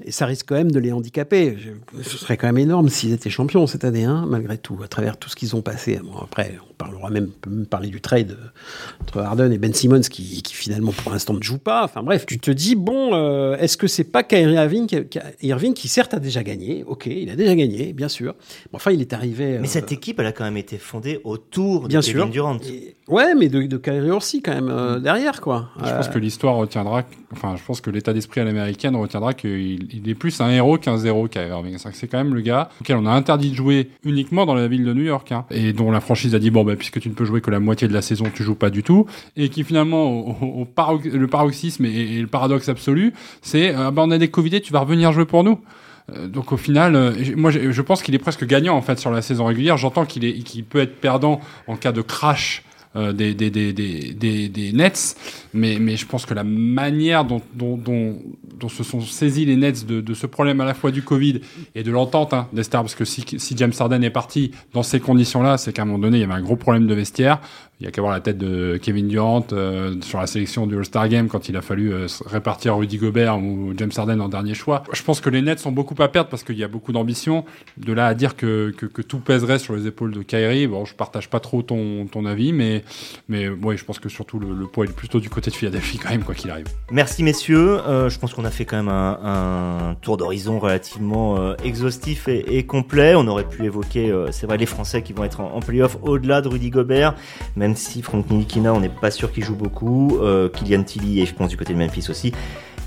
Et 0.04 0.12
ça 0.12 0.26
risque 0.26 0.46
quand 0.48 0.56
même 0.56 0.72
de 0.72 0.80
les 0.80 0.92
handicaper. 0.92 1.58
ce 2.02 2.18
serait 2.18 2.38
quand 2.38 2.48
même 2.48 2.58
énorme 2.58 2.90
s'ils 2.90 3.14
étaient 3.14 3.30
champions 3.30 3.68
cette 3.68 3.84
année, 3.84 4.06
hein, 4.06 4.26
malgré 4.28 4.58
tout, 4.58 4.78
à 4.84 4.88
travers 4.88 5.18
tout 5.18 5.30
ce 5.30 5.36
qu'ils 5.36 5.56
ont 5.56 5.62
passé. 5.62 6.00
Bon, 6.04 6.20
après, 6.22 6.58
on 6.70 6.74
parlera 6.74 7.10
même, 7.10 7.30
peut 7.30 7.50
même 7.50 7.66
parler 7.66 7.90
du 7.90 8.02
trade 8.02 8.38
entre 9.02 9.20
Harden 9.20 9.52
et 9.52 9.58
Ben 9.58 9.74
Simmons 9.74 10.02
qui, 10.02 10.42
qui 10.42 10.54
finalement 10.54 10.92
pour 10.92 11.12
l'instant 11.12 11.34
ne 11.34 11.44
joue 11.44 11.58
pas. 11.58 11.84
Enfin 11.84 12.04
bref, 12.04 12.26
tu 12.26 12.40
te 12.40 12.52
dis, 12.52 12.76
bon, 12.76 13.14
euh, 13.14 13.58
est-ce 13.58 13.78
que 13.78 13.88
c'est 13.88 14.04
pas 14.04 14.24
Kyrie 14.24 14.56
Irving, 14.56 15.06
Irving 15.42 15.74
qui 15.74 15.88
certes 15.88 16.14
a 16.14 16.20
déjà 16.20 16.44
gagné? 16.44 16.84
Ok, 16.86 17.06
il 17.06 17.30
a 17.30 17.36
déjà 17.36 17.56
gagné, 17.56 17.94
bien 17.94 18.10
sûr 18.10 18.25
enfin, 18.74 18.92
il 18.92 19.02
est 19.02 19.14
arrivé. 19.14 19.58
Mais 19.60 19.68
cette 19.68 19.92
euh, 19.92 19.96
équipe, 19.96 20.20
elle 20.20 20.26
a 20.26 20.32
quand 20.32 20.44
même 20.44 20.58
été 20.58 20.78
fondée 20.78 21.20
autour 21.24 21.88
de 21.88 22.00
Kevin 22.00 22.30
Durant. 22.30 22.58
Ouais, 23.08 23.36
mais 23.36 23.50
de, 23.50 23.64
de 23.64 23.78
Kyrie 23.78 24.12
aussi 24.12 24.42
quand 24.42 24.54
même 24.54 24.70
euh, 24.70 25.00
derrière 25.00 25.42
quoi. 25.42 25.70
Je 25.84 25.90
pense 25.90 26.10
que 26.10 26.18
l'histoire 26.18 26.56
retiendra, 26.56 27.04
enfin, 27.32 27.56
je 27.56 27.64
pense 27.64 27.82
que 27.82 27.90
l'état 27.90 28.14
d'esprit 28.14 28.42
à 28.42 28.44
l'américaine 28.44 28.96
retiendra 28.96 29.34
qu'il 29.34 29.94
il 29.94 30.10
est 30.10 30.16
plus 30.16 30.42
un 30.42 30.50
héros 30.50 30.78
qu'un 30.78 30.98
zéro 30.98 31.28
Kyrie 31.28 31.50
Irving. 31.50 31.78
C'est 31.78 32.08
quand 32.08 32.18
même 32.18 32.34
le 32.34 32.42
gars 32.42 32.70
auquel 32.82 32.98
on 32.98 33.06
a 33.06 33.12
interdit 33.12 33.52
de 33.52 33.56
jouer 33.56 33.90
uniquement 34.04 34.46
dans 34.46 34.56
la 34.56 34.68
ville 34.68 34.84
de 34.84 34.94
New 34.94 35.04
York, 35.04 35.32
hein, 35.32 35.46
et 35.52 35.74
dont 35.74 35.92
la 35.92 36.02
franchise 36.02 36.34
a 36.36 36.40
dit 36.40 36.50
bon, 36.50 36.64
bah, 36.64 36.76
puisque 36.76 37.00
tu 37.00 37.10
ne 37.10 37.14
peux 37.14 37.26
jouer 37.26 37.42
que 37.42 37.52
la 37.52 37.60
moitié 37.60 37.88
de 37.88 37.94
la 37.94 38.02
saison, 38.02 38.26
tu 38.34 38.44
joues 38.44 38.56
pas 38.56 38.70
du 38.70 38.84
tout, 38.84 39.06
et 39.38 39.50
qui 39.50 39.64
finalement, 39.64 40.10
au, 40.12 40.68
le 41.04 41.28
paroxysme 41.28 41.86
et, 41.86 42.22
le 42.22 42.28
paradoxe 42.28 42.70
absolu, 42.70 43.14
c'est 43.42 43.74
ah, 43.74 43.92
bah, 43.92 44.04
on 44.06 44.12
a 44.12 44.18
des 44.18 44.30
Covidés, 44.30 44.62
tu 44.62 44.74
vas 44.74 44.80
revenir 44.80 45.12
jouer 45.12 45.26
pour 45.26 45.44
nous. 45.44 45.60
Euh, 46.12 46.28
donc 46.28 46.52
au 46.52 46.58
final, 46.58 46.96
euh, 46.96 47.14
moi 47.36 47.52
je 47.52 47.82
pense 47.82 48.04
qu'il 48.04 48.14
est 48.14 48.20
presque 48.20 48.46
gagnant 48.46 48.76
en 48.76 48.82
fait 48.82 49.00
sur 49.00 49.12
la 49.12 49.22
saison 49.22 49.46
régulière. 49.46 49.78
J'entends 49.78 50.06
qu'il 50.06 50.26
est, 50.26 50.34
qu'il 50.40 50.64
peut 50.64 50.80
être 50.80 51.00
perdant 51.00 51.40
en 51.68 51.76
cas 51.76 51.92
de 51.92 52.02
crash 52.02 52.64
euh, 52.96 53.12
des, 53.12 53.34
des, 53.34 53.50
des, 53.50 53.74
des, 53.74 54.48
des, 54.48 54.72
Nets, 54.72 55.18
mais, 55.54 55.80
mais 55.80 55.98
je 55.98 56.06
pense 56.06 56.26
que 56.26 56.34
la 56.34 56.46
manière 56.46 57.26
dont, 57.26 57.42
dont, 57.54 57.76
dont, 57.76 58.18
dont 58.58 58.70
se 58.70 58.86
sont 58.86 59.02
saisis 59.02 59.44
les 59.44 59.58
Nets 59.58 59.86
de, 59.86 60.00
de, 60.00 60.14
ce 60.14 60.26
problème 60.28 60.62
à 60.62 60.66
la 60.66 60.74
fois 60.74 60.92
du 60.92 61.02
Covid 61.02 61.42
et 61.74 61.84
de 61.84 61.92
l'entente 61.92 62.34
hein, 62.34 62.48
des 62.54 62.64
parce 62.64 62.96
que 62.96 63.04
si, 63.04 63.26
si 63.38 63.58
James 63.58 63.74
Harden 63.78 64.02
est 64.02 64.12
parti 64.12 64.52
dans 64.72 64.82
ces 64.82 65.02
conditions-là, 65.02 65.58
c'est 65.58 65.74
qu'à 65.74 65.82
un 65.82 65.86
moment 65.86 66.00
donné, 66.00 66.20
il 66.20 66.22
y 66.22 66.24
avait 66.24 66.36
un 66.36 66.42
gros 66.42 66.56
problème 66.56 66.88
de 66.88 66.94
vestiaire. 66.94 67.42
Il 67.82 67.86
y 67.86 67.88
a 67.90 67.92
qu'à 67.92 68.02
voir 68.02 68.14
la 68.14 68.22
tête 68.22 68.38
de 68.38 68.80
Kevin 68.82 69.10
Durant 69.10 69.46
euh, 69.52 69.96
sur 70.02 70.22
la 70.22 70.28
sélection 70.28 70.66
du 70.66 70.78
All-Star 70.78 71.10
Game 71.10 71.28
quand 71.28 71.50
il 71.50 71.58
a 71.58 71.62
fallu 71.62 71.94
euh, 71.94 72.08
répartir 72.26 72.78
Rudy 72.78 72.98
Gobert 72.98 73.38
ou 73.38 73.74
James 73.76 73.92
Harden 73.98 74.22
en 74.22 74.30
dernier 74.30 74.54
choix. 74.54 74.84
Je 74.94 75.04
pense 75.04 75.20
que 75.20 75.30
les 75.30 75.42
Nets 75.42 75.60
sont 75.60 75.74
beaucoup 75.74 76.02
à 76.02 76.08
perdre 76.08 76.30
parce 76.30 76.44
qu'il 76.46 76.58
y 76.58 76.64
a 76.64 76.70
beaucoup 76.70 76.94
d'ambition. 76.94 77.44
De 77.76 77.92
là 77.92 78.08
à 78.08 78.14
dire 78.14 78.38
que, 78.38 78.72
que, 78.72 79.02
tout 79.02 79.20
pèserait 79.20 79.60
sur 79.60 79.76
les 79.76 79.88
épaules 79.88 80.12
de 80.12 80.22
Kyrie, 80.22 80.68
bon, 80.68 80.86
je 80.86 80.96
partage 80.96 81.30
pas 81.30 81.42
trop 81.42 81.64
ton, 81.64 82.06
ton 82.06 82.26
avis, 82.26 82.54
mais, 82.54 82.86
mais 83.28 83.50
ouais, 83.50 83.76
je 83.76 83.84
pense 83.84 84.00
que 84.00 84.08
surtout 84.08 84.40
le, 84.40 84.68
poids 84.68 84.86
est 84.86 84.96
plutôt 84.96 85.20
du 85.20 85.30
côté 85.30 85.52
de 85.52 85.56
Philadelphie 85.56 85.98
quand 85.98 86.12
même, 86.12 86.24
quoi 86.24 86.34
qu'il 86.34 86.52
arrive. 86.52 86.68
Merci 86.92 87.24
messieurs. 87.24 87.82
Euh, 87.86 88.08
je 88.08 88.18
pense 88.20 88.34
qu'on 88.34 88.46
a 88.46 88.52
fait 88.52 88.64
quand 88.64 88.78
même 88.78 88.88
un, 88.88 89.98
tour 90.02 90.16
d'horizon 90.16 90.60
relativement 90.60 91.56
exhaustif 91.58 92.30
et, 92.30 92.58
et, 92.58 92.66
complet. 92.66 93.16
On 93.16 93.28
aurait 93.28 93.50
pu 93.50 93.66
évoquer, 93.66 94.14
c'est 94.32 94.48
vrai, 94.48 94.58
les 94.58 94.66
Français 94.66 95.02
qui 95.02 95.12
vont 95.12 95.26
être 95.26 95.42
en, 95.42 95.56
en 95.56 95.60
playoff 95.60 95.98
au-delà 96.04 96.42
de 96.42 96.48
Rudy 96.48 96.70
Gobert. 96.70 97.16
Mais 97.58 97.65
même 97.66 97.76
si 97.76 98.04
Frank 98.04 98.30
Nilikina, 98.30 98.72
on 98.76 98.80
n'est 98.80 98.90
pas 98.90 99.10
sûr 99.10 99.32
qu'il 99.32 99.44
joue 99.44 99.56
beaucoup, 99.56 100.20
euh, 100.22 100.50
Kylian 100.50 100.84
Tilly 100.84 101.22
et 101.22 101.26
je 101.26 101.34
pense 101.34 101.50
du 101.50 101.58
côté 101.58 101.74
de 101.74 101.80
Memphis 101.80 102.12
aussi, 102.12 102.32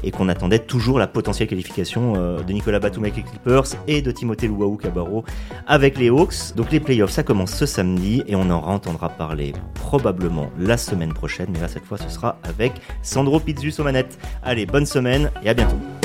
et 0.05 0.13
qu'on 0.13 0.29
attendait 0.29 0.61
toujours 0.61 1.01
la 1.01 1.09
potentielle 1.09 1.49
qualification 1.49 2.13
euh, 2.17 2.41
de 2.45 2.53
Nicolas 2.53 2.79
Batum 2.79 3.03
avec 3.03 3.17
les 3.17 3.25
Clippers 3.25 3.65
et 3.89 4.03
de 4.03 4.13
Timothée 4.13 4.47
Luau 4.47 4.77
Cabarro 4.77 5.25
avec 5.67 5.99
les 5.99 6.11
Hawks. 6.11 6.55
Donc 6.55 6.71
les 6.71 6.79
playoffs, 6.79 7.11
ça 7.11 7.25
commence 7.25 7.53
ce 7.57 7.67
samedi 7.67 8.23
et 8.29 8.37
on 8.37 8.51
en 8.51 8.63
entendra 8.63 9.09
parler 9.09 9.53
probablement 9.75 10.49
la 10.61 10.77
semaine 10.77 11.13
prochaine, 11.13 11.49
mais 11.53 11.59
là 11.59 11.67
cette 11.67 11.85
fois 11.85 11.99
ce 11.99 12.09
sera 12.09 12.39
avec 12.45 12.75
Sandro 13.03 13.41
Pizzus 13.41 13.75
aux 13.81 13.83
manettes. 13.83 14.17
Allez, 14.45 14.65
bonne 14.65 14.87
semaine 14.87 15.33
et 15.43 15.49
à 15.49 15.55
bientôt. 15.55 15.98